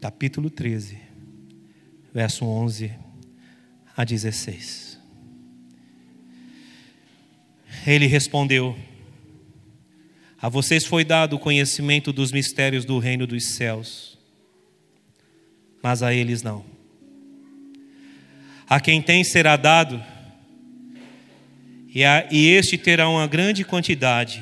capítulo 0.02 0.50
13, 0.50 0.98
verso 2.14 2.46
11 2.46 2.92
a 3.96 4.04
16. 4.04 5.00
Ele 7.86 8.06
respondeu: 8.06 8.78
A 10.40 10.50
vocês 10.50 10.86
foi 10.86 11.04
dado 11.04 11.36
o 11.36 11.40
conhecimento 11.40 12.12
dos 12.12 12.32
mistérios 12.32 12.86
do 12.86 13.00
reino 13.00 13.26
dos 13.26 13.46
céus, 13.56 14.18
mas 15.82 16.04
a 16.04 16.14
eles 16.14 16.44
não. 16.44 16.66
A 18.68 18.80
quem 18.80 19.02
tem 19.02 19.24
será 19.24 19.58
dado, 19.58 20.02
e, 21.94 22.06
a, 22.06 22.28
e 22.32 22.48
este 22.48 22.78
terá 22.78 23.10
uma 23.10 23.28
grande 23.28 23.66
quantidade, 23.66 24.42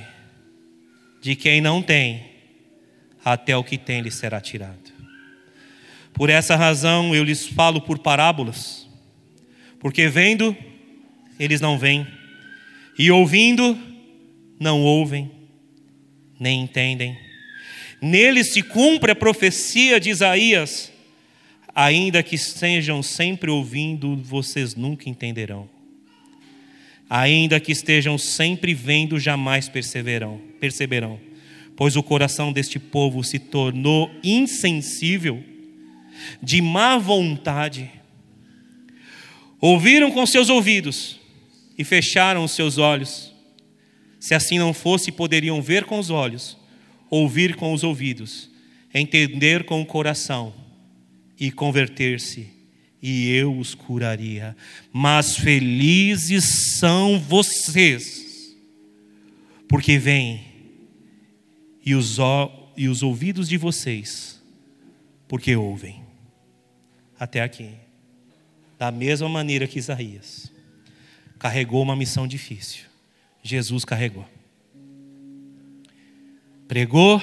de 1.22 1.36
quem 1.36 1.62
não 1.62 1.82
tem, 1.82 2.30
até 3.26 3.58
o 3.58 3.64
que 3.64 3.78
tem 3.78 4.02
lhe 4.02 4.12
será 4.12 4.40
tirado. 4.40 4.89
Por 6.20 6.30
essa 6.30 6.58
razão 6.58 7.16
eu 7.16 7.24
lhes 7.24 7.48
falo 7.48 7.80
por 7.80 7.98
parábolas, 7.98 8.86
porque 9.80 10.10
vendo, 10.10 10.54
eles 11.40 11.62
não 11.62 11.80
veem, 11.80 12.06
e 12.98 13.10
ouvindo, 13.10 13.80
não 14.60 14.82
ouvem, 14.82 15.32
nem 16.38 16.64
entendem. 16.64 17.18
Neles 18.02 18.52
se 18.52 18.62
cumpre 18.62 19.14
a 19.14 19.16
profecia 19.16 19.98
de 19.98 20.10
Isaías: 20.10 20.92
ainda 21.74 22.22
que 22.22 22.36
estejam 22.36 23.02
sempre 23.02 23.50
ouvindo, 23.50 24.18
vocês 24.18 24.76
nunca 24.76 25.08
entenderão. 25.08 25.70
Ainda 27.10 27.62
que 27.62 27.72
estejam 27.72 28.18
sempre 28.18 28.74
vendo, 28.74 29.18
jamais 29.18 29.70
perceberão, 29.70 30.42
perceberão 30.60 31.18
pois 31.80 31.96
o 31.96 32.04
coração 32.04 32.52
deste 32.52 32.78
povo 32.78 33.24
se 33.24 33.40
tornou 33.40 34.12
insensível, 34.22 35.42
de 36.42 36.62
má 36.62 36.98
vontade. 36.98 37.90
Ouviram 39.60 40.12
com 40.12 40.26
seus 40.26 40.50
ouvidos 40.50 41.20
e 41.78 41.84
fecharam 41.84 42.44
os 42.44 42.52
seus 42.52 42.78
olhos. 42.78 43.34
Se 44.20 44.34
assim 44.34 44.60
não 44.60 44.74
fosse, 44.74 45.12
poderiam 45.12 45.62
ver 45.62 45.86
com 45.86 45.98
os 45.98 46.10
olhos, 46.10 46.58
ouvir 47.10 47.56
com 47.56 47.74
os 47.74 47.84
ouvidos, 47.84 48.50
entender 48.94 49.64
com 49.64 49.82
o 49.82 49.86
coração 49.86 50.54
e 51.40 51.50
converter-se, 51.50 52.48
e 53.02 53.30
eu 53.30 53.58
os 53.58 53.74
curaria. 53.74 54.56
Mas 54.92 55.38
felizes 55.38 56.78
são 56.78 57.18
vocês, 57.18 58.56
porque 59.68 59.98
vêm 59.98 60.44
e 61.86 61.96
os, 61.96 62.18
e 62.76 62.90
os 62.90 63.02
ouvidos 63.02 63.48
de 63.48 63.56
vocês, 63.56 64.42
porque 65.28 65.56
ouvem. 65.56 66.09
Até 67.20 67.42
aqui. 67.42 67.72
Da 68.78 68.92
mesma 68.92 69.28
maneira 69.28 69.68
que 69.68 69.78
Isaías 69.78 70.52
carregou 71.38 71.82
uma 71.82 71.96
missão 71.96 72.28
difícil, 72.28 72.86
Jesus 73.44 73.84
carregou. 73.84 74.26
Pregou 76.68 77.22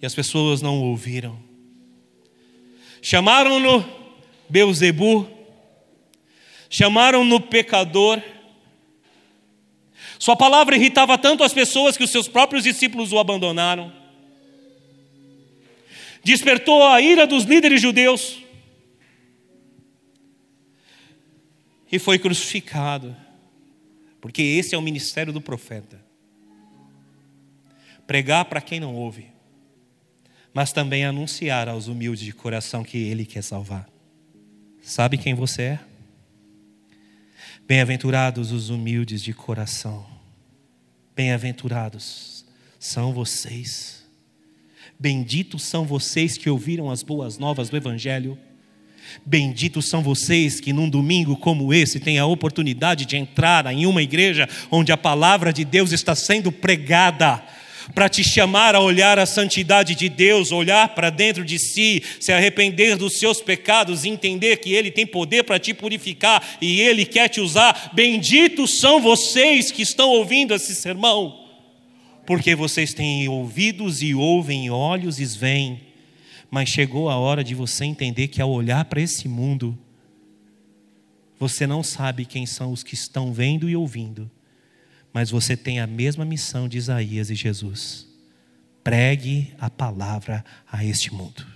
e 0.00 0.06
as 0.06 0.14
pessoas 0.14 0.62
não 0.62 0.80
ouviram. 0.80 1.38
Chamaram-no 3.02 3.84
Beuzebu, 4.48 5.28
chamaram-no 6.68 7.40
pecador 7.40 8.22
sua 10.20 10.36
palavra 10.36 10.76
irritava 10.76 11.16
tanto 11.16 11.42
as 11.42 11.54
pessoas 11.54 11.96
que 11.96 12.04
os 12.04 12.10
seus 12.10 12.28
próprios 12.28 12.62
discípulos 12.62 13.10
o 13.10 13.18
abandonaram. 13.18 13.90
Despertou 16.22 16.86
a 16.86 17.00
ira 17.00 17.26
dos 17.26 17.44
líderes 17.44 17.80
judeus. 17.80 18.36
E 21.90 21.98
foi 21.98 22.18
crucificado. 22.18 23.16
Porque 24.20 24.42
esse 24.42 24.74
é 24.74 24.78
o 24.78 24.82
ministério 24.82 25.32
do 25.32 25.40
profeta. 25.40 26.00
Pregar 28.06 28.44
para 28.44 28.60
quem 28.60 28.80
não 28.80 28.94
ouve, 28.94 29.28
mas 30.52 30.72
também 30.72 31.04
anunciar 31.04 31.68
aos 31.68 31.86
humildes 31.86 32.24
de 32.24 32.32
coração 32.32 32.82
que 32.82 32.98
ele 32.98 33.24
quer 33.24 33.42
salvar. 33.42 33.88
Sabe 34.82 35.16
quem 35.16 35.34
você 35.34 35.62
é? 35.62 35.80
Bem-aventurados 37.66 38.50
os 38.50 38.68
humildes 38.68 39.22
de 39.22 39.32
coração. 39.32 40.04
Bem-aventurados 41.14 42.44
são 42.80 43.12
vocês. 43.12 44.04
Benditos 44.98 45.62
são 45.62 45.84
vocês 45.84 46.36
que 46.36 46.50
ouviram 46.50 46.90
as 46.90 47.02
boas 47.02 47.38
novas 47.38 47.68
do 47.68 47.76
Evangelho. 47.76 48.36
Benditos 49.24 49.88
são 49.88 50.02
vocês 50.02 50.60
que 50.60 50.72
num 50.72 50.88
domingo 50.88 51.36
como 51.36 51.72
esse 51.72 52.00
têm 52.00 52.18
a 52.18 52.26
oportunidade 52.26 53.04
de 53.06 53.16
entrar 53.16 53.66
em 53.72 53.86
uma 53.86 54.02
igreja 54.02 54.48
onde 54.70 54.92
a 54.92 54.96
palavra 54.96 55.52
de 55.52 55.64
Deus 55.64 55.92
está 55.92 56.14
sendo 56.14 56.50
pregada 56.50 57.42
para 57.94 58.08
te 58.08 58.22
chamar 58.22 58.74
a 58.74 58.80
olhar 58.80 59.18
a 59.18 59.26
santidade 59.26 59.94
de 59.94 60.08
Deus, 60.08 60.52
olhar 60.52 60.94
para 60.94 61.10
dentro 61.10 61.44
de 61.44 61.58
si, 61.58 62.02
se 62.18 62.32
arrepender 62.32 62.96
dos 62.96 63.18
seus 63.18 63.40
pecados, 63.40 64.04
entender 64.04 64.58
que 64.58 64.72
Ele 64.72 64.90
tem 64.90 65.06
poder 65.06 65.44
para 65.44 65.58
te 65.58 65.74
purificar 65.74 66.42
e 66.60 66.80
Ele 66.80 67.04
quer 67.04 67.28
te 67.28 67.40
usar. 67.40 67.90
Benditos 67.92 68.78
são 68.78 69.00
vocês 69.00 69.70
que 69.70 69.82
estão 69.82 70.10
ouvindo 70.10 70.54
esse 70.54 70.74
sermão, 70.74 71.46
porque 72.26 72.54
vocês 72.54 72.94
têm 72.94 73.28
ouvidos 73.28 74.02
e 74.02 74.14
ouvem, 74.14 74.70
olhos 74.70 75.18
e 75.18 75.24
veem, 75.24 75.89
mas 76.50 76.68
chegou 76.68 77.08
a 77.08 77.16
hora 77.16 77.44
de 77.44 77.54
você 77.54 77.84
entender 77.84 78.28
que 78.28 78.42
ao 78.42 78.50
olhar 78.50 78.84
para 78.86 79.00
esse 79.00 79.28
mundo, 79.28 79.78
você 81.38 81.66
não 81.66 81.82
sabe 81.82 82.24
quem 82.24 82.44
são 82.44 82.72
os 82.72 82.82
que 82.82 82.94
estão 82.94 83.32
vendo 83.32 83.68
e 83.68 83.76
ouvindo 83.76 84.30
mas 85.12 85.30
você 85.30 85.56
tem 85.56 85.80
a 85.80 85.86
mesma 85.86 86.24
missão 86.24 86.68
de 86.68 86.78
Isaías 86.78 87.30
e 87.30 87.34
Jesus: 87.34 88.06
pregue 88.82 89.52
a 89.58 89.68
palavra 89.68 90.44
a 90.70 90.84
este 90.84 91.12
mundo. 91.12 91.46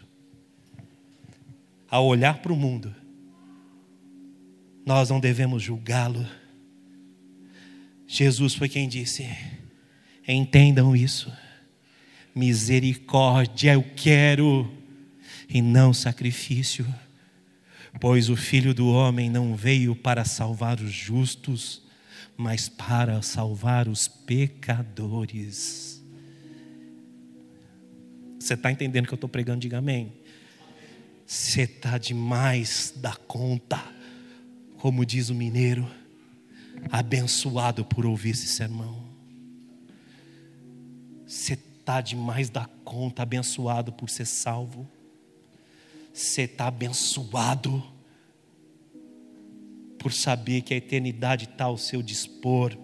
Ao 1.89 2.05
olhar 2.07 2.39
para 2.39 2.53
o 2.53 2.57
mundo, 2.57 2.95
nós 4.85 5.11
não 5.11 5.21
devemos 5.21 5.63
julgá-lo. 5.63 6.27
Jesus 8.07 8.55
foi 8.55 8.69
quem 8.69 8.89
disse: 8.89 9.29
entendam 10.27 10.97
isso, 10.97 11.33
misericórdia 12.35 13.75
eu 13.75 13.85
quero, 13.97 14.71
e 15.55 15.63
não 15.63 15.95
sacrifício, 15.95 16.85
pois 18.01 18.29
o 18.29 18.35
filho 18.35 18.75
do 18.75 18.89
homem 18.89 19.31
não 19.31 19.55
veio 19.55 19.95
para 19.95 20.25
salvar 20.25 20.81
os 20.81 20.93
justos, 20.93 21.81
mas 22.37 22.69
para 22.69 23.23
salvar 23.23 23.87
os 23.87 24.09
pecadores. 24.09 26.03
Você 28.37 28.55
está 28.55 28.73
entendendo 28.73 29.07
que 29.07 29.15
eu 29.15 29.17
estou 29.17 29.31
pregando? 29.31 29.61
Diga 29.61 29.79
amém. 29.79 30.13
Você 31.25 31.63
está 31.63 31.99
demais 31.99 32.93
da 32.97 33.15
conta, 33.15 33.81
como 34.79 35.07
diz 35.07 35.31
o 35.31 35.35
mineiro, 35.37 35.89
abençoado 36.91 37.85
por 37.85 38.05
ouvir 38.05 38.31
esse 38.31 38.49
sermão. 38.49 39.05
Você 41.25 41.53
está 41.53 42.01
demais 42.01 42.51
da 42.51 42.67
conta, 42.85 43.23
abençoado 43.23 43.93
por 43.93 44.11
ser 44.11 44.27
salvo. 44.27 44.91
Você 46.15 46.43
está 46.43 46.69
abençoado 46.69 47.83
por 49.99 50.13
saber 50.13 50.63
que 50.63 50.73
a 50.73 50.77
eternidade 50.77 51.47
está 51.47 51.65
ao 51.65 51.77
seu 51.77 52.01
dispor 52.01 52.77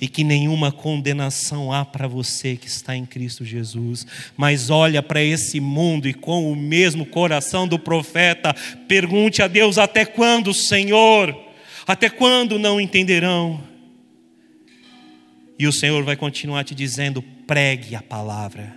e 0.00 0.08
que 0.08 0.24
nenhuma 0.24 0.72
condenação 0.72 1.70
há 1.70 1.84
para 1.84 2.08
você 2.08 2.56
que 2.56 2.66
está 2.66 2.96
em 2.96 3.04
Cristo 3.04 3.44
Jesus. 3.44 4.06
Mas 4.36 4.70
olha 4.70 5.02
para 5.02 5.22
esse 5.22 5.60
mundo 5.60 6.08
e 6.08 6.14
com 6.14 6.50
o 6.50 6.56
mesmo 6.56 7.04
coração 7.04 7.68
do 7.68 7.78
profeta, 7.78 8.54
pergunte 8.88 9.42
a 9.42 9.48
Deus: 9.48 9.76
até 9.76 10.06
quando, 10.06 10.54
Senhor? 10.54 11.38
Até 11.86 12.08
quando 12.08 12.58
não 12.58 12.80
entenderão? 12.80 13.62
E 15.58 15.66
o 15.66 15.72
Senhor 15.72 16.02
vai 16.04 16.16
continuar 16.16 16.64
te 16.64 16.74
dizendo: 16.74 17.22
pregue 17.46 17.94
a 17.94 18.02
palavra, 18.02 18.74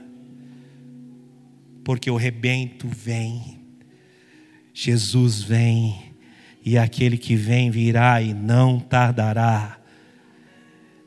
porque 1.83 2.11
o 2.11 2.17
rebento 2.17 2.87
vem, 2.87 3.54
Jesus 4.77 5.41
vem 5.41 6.13
e 6.61 6.77
aquele 6.77 7.17
que 7.17 7.33
vem 7.33 7.71
virá 7.71 8.21
e 8.21 8.33
não 8.33 8.77
tardará. 8.77 9.79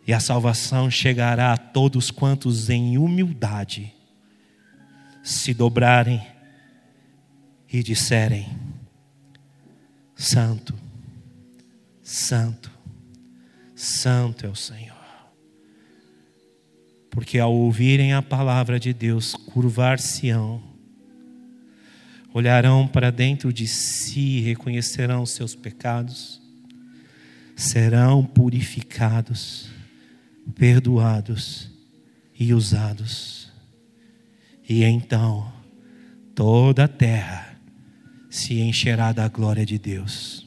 E 0.06 0.12
a 0.12 0.18
salvação 0.18 0.90
chegará 0.90 1.52
a 1.52 1.58
todos 1.58 2.10
quantos 2.10 2.70
em 2.70 2.96
humildade 2.96 3.92
se 5.22 5.52
dobrarem 5.52 6.26
e 7.70 7.82
disserem: 7.82 8.48
Santo, 10.16 10.74
Santo, 12.02 12.70
Santo 13.76 14.46
é 14.46 14.48
o 14.48 14.56
Senhor. 14.56 14.96
Porque 17.10 17.38
ao 17.38 17.52
ouvirem 17.52 18.14
a 18.14 18.22
palavra 18.22 18.80
de 18.80 18.94
Deus, 18.94 19.34
curvar-se-ão 19.34 20.67
olharão 22.32 22.86
para 22.86 23.10
dentro 23.10 23.52
de 23.52 23.66
si 23.66 24.38
e 24.38 24.40
reconhecerão 24.40 25.24
seus 25.24 25.54
pecados, 25.54 26.40
serão 27.56 28.24
purificados, 28.24 29.68
perdoados 30.54 31.70
e 32.38 32.52
usados. 32.52 33.50
E 34.68 34.84
então 34.84 35.52
toda 36.34 36.84
a 36.84 36.88
terra 36.88 37.58
se 38.30 38.60
encherá 38.60 39.12
da 39.12 39.26
glória 39.28 39.64
de 39.64 39.78
Deus. 39.78 40.46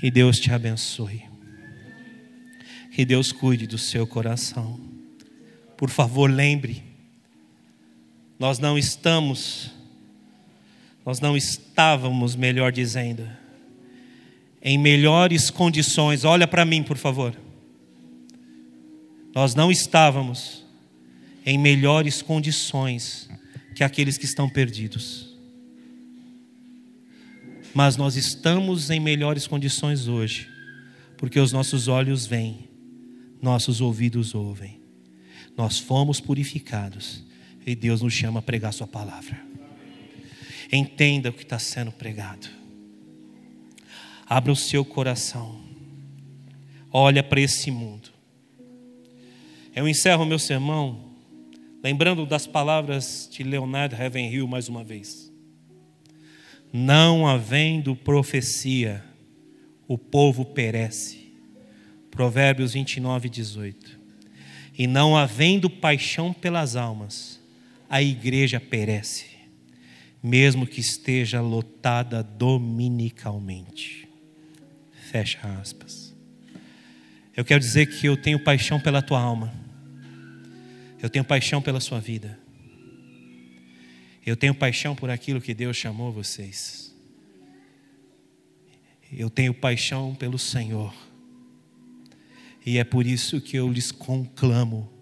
Que 0.00 0.10
Deus 0.10 0.38
te 0.38 0.50
abençoe. 0.52 1.22
Que 2.92 3.04
Deus 3.04 3.32
cuide 3.32 3.66
do 3.66 3.78
seu 3.78 4.06
coração. 4.06 4.78
Por 5.76 5.88
favor, 5.88 6.30
lembre 6.30 6.93
nós 8.44 8.58
não 8.58 8.76
estamos, 8.76 9.70
nós 11.02 11.18
não 11.18 11.34
estávamos, 11.34 12.36
melhor 12.36 12.70
dizendo, 12.70 13.26
em 14.60 14.76
melhores 14.76 15.48
condições. 15.48 16.24
Olha 16.24 16.46
para 16.46 16.62
mim, 16.62 16.82
por 16.82 16.98
favor. 16.98 17.34
Nós 19.34 19.54
não 19.54 19.72
estávamos 19.72 20.62
em 21.46 21.56
melhores 21.56 22.20
condições 22.20 23.30
que 23.74 23.82
aqueles 23.82 24.18
que 24.18 24.26
estão 24.26 24.46
perdidos. 24.46 25.34
Mas 27.72 27.96
nós 27.96 28.14
estamos 28.14 28.90
em 28.90 29.00
melhores 29.00 29.46
condições 29.46 30.06
hoje, 30.06 30.50
porque 31.16 31.40
os 31.40 31.50
nossos 31.50 31.88
olhos 31.88 32.26
veem, 32.26 32.68
nossos 33.40 33.80
ouvidos 33.80 34.34
ouvem. 34.34 34.82
Nós 35.56 35.78
fomos 35.78 36.20
purificados 36.20 37.23
e 37.66 37.74
Deus 37.74 38.02
nos 38.02 38.12
chama 38.12 38.40
a 38.40 38.42
pregar 38.42 38.72
Sua 38.72 38.86
palavra. 38.86 39.40
Entenda 40.72 41.30
o 41.30 41.32
que 41.32 41.42
está 41.42 41.58
sendo 41.58 41.92
pregado. 41.92 42.48
Abra 44.26 44.52
o 44.52 44.56
seu 44.56 44.84
coração. 44.84 45.60
Olha 46.90 47.22
para 47.22 47.40
esse 47.40 47.70
mundo. 47.70 48.08
Eu 49.74 49.88
encerro 49.88 50.24
meu 50.24 50.38
sermão 50.38 51.14
lembrando 51.84 52.24
das 52.24 52.46
palavras 52.46 53.28
de 53.30 53.42
Leonardo 53.42 53.94
Ravenhill 53.94 54.48
mais 54.48 54.70
uma 54.70 54.82
vez. 54.82 55.30
Não 56.72 57.26
havendo 57.26 57.94
profecia, 57.94 59.04
o 59.86 59.98
povo 59.98 60.46
perece. 60.46 61.30
Provérbios 62.10 62.72
29, 62.72 63.28
18. 63.28 64.00
E 64.78 64.86
não 64.86 65.14
havendo 65.14 65.68
paixão 65.68 66.32
pelas 66.32 66.74
almas, 66.74 67.33
a 67.88 68.02
igreja 68.02 68.58
perece, 68.58 69.26
mesmo 70.22 70.66
que 70.66 70.80
esteja 70.80 71.40
lotada 71.40 72.22
dominicalmente. 72.22 74.08
Fecha 75.10 75.38
aspas. 75.60 76.14
Eu 77.36 77.44
quero 77.44 77.60
dizer 77.60 77.86
que 77.86 78.06
eu 78.06 78.16
tenho 78.16 78.38
paixão 78.38 78.80
pela 78.80 79.02
tua 79.02 79.20
alma, 79.20 79.52
eu 81.02 81.10
tenho 81.10 81.24
paixão 81.24 81.60
pela 81.60 81.80
sua 81.80 82.00
vida, 82.00 82.38
eu 84.24 84.36
tenho 84.36 84.54
paixão 84.54 84.94
por 84.94 85.10
aquilo 85.10 85.40
que 85.40 85.52
Deus 85.52 85.76
chamou 85.76 86.12
vocês, 86.12 86.94
eu 89.12 89.28
tenho 89.28 89.52
paixão 89.52 90.14
pelo 90.14 90.38
Senhor, 90.38 90.94
e 92.64 92.78
é 92.78 92.84
por 92.84 93.04
isso 93.04 93.40
que 93.40 93.56
eu 93.56 93.70
lhes 93.70 93.90
conclamo 93.90 94.93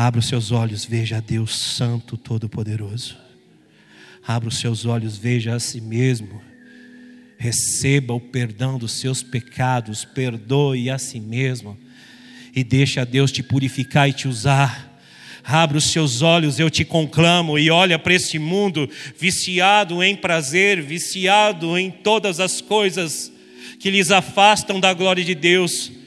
Abra 0.00 0.20
os 0.20 0.28
seus 0.28 0.52
olhos, 0.52 0.84
veja 0.84 1.16
a 1.16 1.20
Deus 1.20 1.58
Santo 1.58 2.16
Todo-Poderoso. 2.16 3.16
Abra 4.24 4.48
os 4.48 4.58
seus 4.58 4.86
olhos, 4.86 5.18
veja 5.18 5.56
a 5.56 5.58
si 5.58 5.80
mesmo. 5.80 6.40
Receba 7.36 8.14
o 8.14 8.20
perdão 8.20 8.78
dos 8.78 8.92
seus 8.92 9.24
pecados, 9.24 10.04
perdoe 10.04 10.88
a 10.88 10.98
si 10.98 11.18
mesmo 11.18 11.76
e 12.54 12.62
deixe 12.62 13.00
a 13.00 13.04
Deus 13.04 13.32
te 13.32 13.42
purificar 13.42 14.08
e 14.08 14.12
te 14.12 14.28
usar. 14.28 15.02
Abra 15.42 15.76
os 15.76 15.90
seus 15.90 16.22
olhos, 16.22 16.60
eu 16.60 16.70
te 16.70 16.84
conclamo, 16.84 17.58
e 17.58 17.68
olha 17.68 17.98
para 17.98 18.14
este 18.14 18.38
mundo 18.38 18.88
viciado 19.18 20.00
em 20.00 20.14
prazer, 20.14 20.80
viciado 20.80 21.76
em 21.76 21.90
todas 21.90 22.38
as 22.38 22.60
coisas 22.60 23.32
que 23.80 23.90
lhes 23.90 24.12
afastam 24.12 24.78
da 24.78 24.94
glória 24.94 25.24
de 25.24 25.34
Deus 25.34 25.97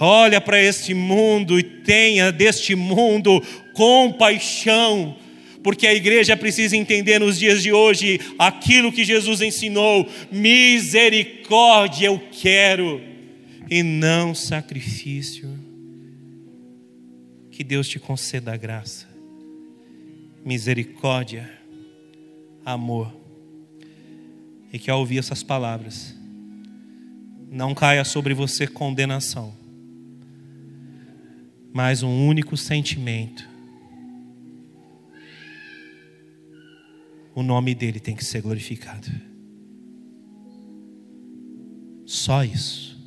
olha 0.00 0.40
para 0.40 0.60
este 0.60 0.94
mundo 0.94 1.58
e 1.58 1.62
tenha 1.62 2.32
deste 2.32 2.74
mundo 2.74 3.40
compaixão, 3.74 5.16
porque 5.62 5.86
a 5.86 5.94
igreja 5.94 6.36
precisa 6.36 6.76
entender 6.76 7.18
nos 7.20 7.38
dias 7.38 7.62
de 7.62 7.72
hoje 7.72 8.18
aquilo 8.38 8.90
que 8.90 9.04
Jesus 9.04 9.40
ensinou: 9.42 10.08
misericórdia 10.32 12.06
eu 12.06 12.20
quero, 12.32 13.00
e 13.68 13.82
não 13.82 14.34
sacrifício. 14.34 15.48
Que 17.50 17.62
Deus 17.62 17.86
te 17.86 17.98
conceda 17.98 18.54
a 18.54 18.56
graça, 18.56 19.06
misericórdia, 20.42 21.50
amor, 22.64 23.14
e 24.72 24.78
que 24.78 24.90
ao 24.90 25.00
ouvir 25.00 25.18
essas 25.18 25.42
palavras, 25.42 26.16
não 27.50 27.74
caia 27.74 28.04
sobre 28.04 28.32
você 28.32 28.66
condenação, 28.66 29.59
mas 31.72 32.02
um 32.02 32.26
único 32.26 32.56
sentimento. 32.56 33.48
O 37.34 37.42
nome 37.42 37.74
dele 37.74 38.00
tem 38.00 38.14
que 38.14 38.24
ser 38.24 38.42
glorificado. 38.42 39.08
Só 42.04 42.44
isso. 42.44 42.98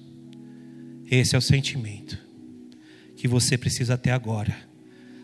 Esse 1.10 1.35
é 1.35 1.38
o 1.38 1.41
sentimento 1.41 2.18
que 3.15 3.27
você 3.27 3.57
precisa 3.57 3.94
até 3.94 4.11
agora, 4.11 4.56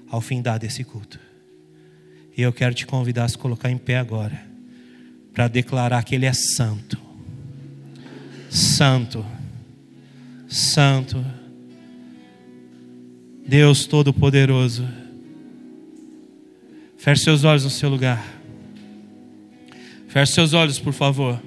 ao 0.07 0.21
findar 0.21 0.59
desse 0.59 0.83
culto. 0.83 1.19
E 2.35 2.41
eu 2.41 2.53
quero 2.53 2.73
te 2.73 2.85
convidar 2.85 3.25
a 3.25 3.29
se 3.29 3.37
colocar 3.37 3.69
em 3.69 3.77
pé 3.77 3.97
agora, 3.97 4.45
para 5.33 5.47
declarar 5.47 6.03
que 6.03 6.15
Ele 6.15 6.25
é 6.25 6.33
santo. 6.33 6.97
Santo, 8.49 9.25
Santo, 10.49 11.23
Deus 13.49 13.87
Todo-Poderoso. 13.87 14.87
Feche 16.99 17.23
seus 17.23 17.43
olhos 17.43 17.63
no 17.63 17.71
seu 17.71 17.89
lugar. 17.89 18.23
Feche 20.07 20.33
seus 20.33 20.53
olhos, 20.53 20.77
por 20.77 20.93
favor. 20.93 21.41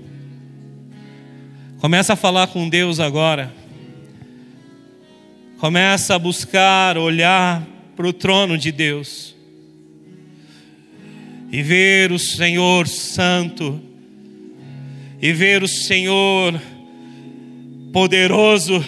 Começa 1.79 2.15
a 2.15 2.17
falar 2.17 2.49
com 2.49 2.69
Deus 2.69 2.99
agora. 2.99 3.55
Começa 5.59 6.17
a 6.17 6.19
buscar, 6.19 6.99
olhar 6.99 7.65
para 7.95 8.09
o 8.09 8.13
trono 8.13 8.59
de 8.59 8.73
Deus 8.73 9.37
e 11.53 11.63
ver 11.63 12.11
o 12.11 12.19
Senhor 12.19 12.89
Santo, 12.89 13.81
e 15.21 15.33
ver 15.33 15.63
o 15.63 15.69
Senhor 15.69 16.61
poderoso, 17.93 18.85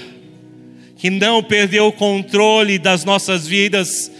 que 1.04 1.10
não 1.10 1.42
perdeu 1.42 1.88
o 1.88 1.92
controle 1.92 2.78
das 2.78 3.04
nossas 3.04 3.46
vidas, 3.46 4.10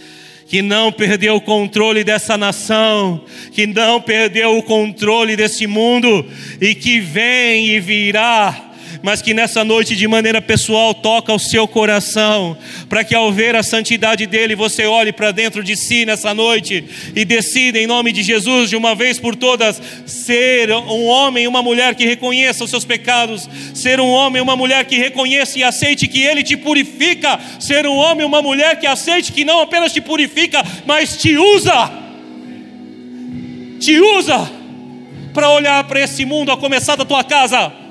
que 0.47 0.61
não 0.61 0.91
perdeu 0.91 1.37
o 1.37 1.41
controle 1.41 2.03
dessa 2.03 2.37
nação, 2.37 3.25
que 3.53 3.65
não 3.65 3.99
perdeu 3.99 4.55
o 4.55 4.61
controle 4.61 5.35
desse 5.35 5.65
mundo 5.65 6.23
e 6.61 6.75
que 6.75 6.99
vem 6.99 7.69
e 7.69 7.79
virá 7.79 8.64
mas 9.05 9.21
que 9.21 9.35
nessa 9.35 9.63
noite, 9.63 9.95
de 9.95 10.07
maneira 10.07 10.41
pessoal, 10.41 10.91
toca 10.91 11.31
o 11.31 11.37
seu 11.37 11.67
coração, 11.67 12.57
para 12.89 13.03
que 13.03 13.13
ao 13.13 13.31
ver 13.31 13.55
a 13.55 13.61
santidade 13.61 14.25
dele, 14.25 14.55
você 14.55 14.87
olhe 14.87 15.13
para 15.13 15.29
dentro 15.29 15.63
de 15.63 15.75
si 15.75 16.07
nessa 16.07 16.33
noite 16.33 16.83
e 17.15 17.23
decida, 17.23 17.77
em 17.77 17.85
nome 17.85 18.11
de 18.11 18.23
Jesus, 18.23 18.71
de 18.71 18.75
uma 18.75 18.95
vez 18.95 19.19
por 19.19 19.35
todas, 19.35 19.79
ser 20.07 20.71
um 20.71 21.05
homem 21.05 21.43
e 21.43 21.47
uma 21.47 21.61
mulher 21.61 21.93
que 21.93 22.03
reconheça 22.03 22.63
os 22.63 22.71
seus 22.71 22.83
pecados, 22.83 23.47
ser 23.75 23.99
um 23.99 24.09
homem 24.09 24.39
e 24.39 24.41
uma 24.41 24.55
mulher 24.55 24.83
que 24.85 24.97
reconheça 24.97 25.59
e 25.59 25.63
aceite 25.63 26.07
que 26.07 26.23
ele 26.23 26.41
te 26.41 26.57
purifica, 26.57 27.39
ser 27.59 27.85
um 27.85 27.95
homem 27.95 28.23
e 28.23 28.27
uma 28.27 28.41
mulher 28.41 28.79
que 28.79 28.87
aceite 28.87 29.31
que 29.31 29.45
não 29.45 29.61
apenas 29.61 29.93
te 29.93 30.01
purifica, 30.01 30.63
mas 30.83 31.15
te 31.15 31.37
usa. 31.37 31.91
Te 33.79 33.99
usa 33.99 34.51
para 35.31 35.51
olhar 35.51 35.83
para 35.83 35.99
esse 35.99 36.25
mundo, 36.25 36.51
a 36.51 36.57
começar 36.57 36.95
da 36.95 37.05
tua 37.05 37.23
casa 37.23 37.84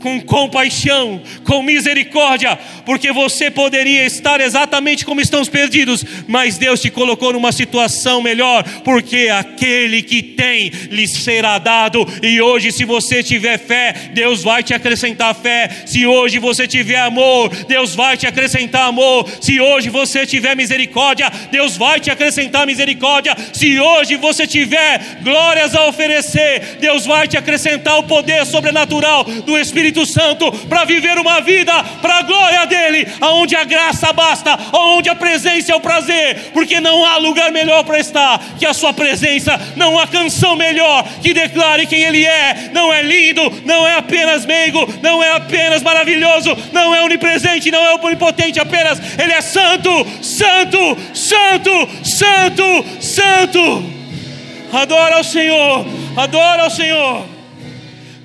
com 0.00 0.20
compaixão, 0.20 1.20
com 1.44 1.62
misericórdia, 1.62 2.58
porque 2.84 3.12
você 3.12 3.50
poderia 3.50 4.04
estar 4.04 4.40
exatamente 4.40 5.04
como 5.04 5.20
estão 5.20 5.40
os 5.40 5.48
perdidos, 5.48 6.04
mas 6.26 6.58
Deus 6.58 6.80
te 6.80 6.90
colocou 6.90 7.32
numa 7.32 7.52
situação 7.52 8.22
melhor, 8.22 8.62
porque 8.84 9.28
aquele 9.28 10.02
que 10.02 10.22
tem 10.22 10.68
lhe 10.90 11.08
será 11.08 11.58
dado, 11.58 12.06
e 12.22 12.40
hoje, 12.40 12.72
se 12.72 12.84
você 12.84 13.22
tiver 13.22 13.58
fé, 13.58 14.10
Deus 14.12 14.42
vai 14.42 14.62
te 14.62 14.74
acrescentar 14.74 15.34
fé, 15.34 15.68
se 15.86 16.06
hoje 16.06 16.38
você 16.38 16.66
tiver 16.66 17.00
amor, 17.00 17.48
Deus 17.66 17.94
vai 17.94 18.16
te 18.16 18.26
acrescentar 18.26 18.88
amor, 18.88 19.28
se 19.40 19.60
hoje 19.60 19.88
você 19.88 20.26
tiver 20.26 20.54
misericórdia, 20.54 21.30
Deus 21.50 21.76
vai 21.76 21.98
te 22.00 22.10
acrescentar 22.10 22.66
misericórdia, 22.66 23.36
se 23.52 23.78
hoje 23.80 24.16
você 24.16 24.46
tiver 24.46 25.18
glórias 25.22 25.74
a 25.74 25.86
oferecer, 25.86 26.78
Deus 26.80 27.06
vai 27.06 27.26
te 27.26 27.36
acrescentar 27.36 27.98
o 27.98 28.04
poder 28.04 28.44
sobrenatural 28.46 29.24
do 29.24 29.58
Espírito 29.58 29.85
Espírito 29.86 30.06
Santo 30.06 30.50
para 30.68 30.84
viver 30.84 31.16
uma 31.18 31.40
vida 31.40 31.72
para 32.02 32.18
a 32.18 32.22
glória 32.22 32.66
dele, 32.66 33.06
aonde 33.20 33.54
a 33.54 33.64
graça 33.64 34.12
basta, 34.12 34.58
aonde 34.72 35.08
a 35.08 35.14
presença 35.14 35.72
é 35.72 35.74
o 35.74 35.80
prazer, 35.80 36.50
porque 36.52 36.80
não 36.80 37.04
há 37.04 37.16
lugar 37.18 37.52
melhor 37.52 37.84
para 37.84 37.98
estar 37.98 38.40
que 38.58 38.66
a 38.66 38.74
sua 38.74 38.92
presença, 38.92 39.58
não 39.76 39.98
há 39.98 40.06
canção 40.06 40.56
melhor 40.56 41.04
que 41.22 41.32
declare 41.32 41.86
quem 41.86 42.02
ele 42.02 42.24
é. 42.24 42.70
Não 42.72 42.92
é 42.92 43.02
lindo, 43.02 43.42
não 43.64 43.86
é 43.86 43.94
apenas 43.94 44.44
meigo, 44.44 44.88
não 45.02 45.22
é 45.22 45.32
apenas 45.32 45.82
maravilhoso, 45.82 46.56
não 46.72 46.94
é 46.94 47.02
onipresente, 47.02 47.70
não 47.70 47.84
é 47.84 47.94
onipotente 47.94 48.58
apenas, 48.58 49.00
ele 49.18 49.32
é 49.32 49.40
santo, 49.40 49.90
santo, 50.22 50.98
santo, 51.14 51.88
santo, 52.02 52.84
santo. 53.00 53.96
Adora 54.72 55.16
ao 55.16 55.24
Senhor, 55.24 55.86
adora 56.16 56.64
ao 56.64 56.70
Senhor. 56.70 57.35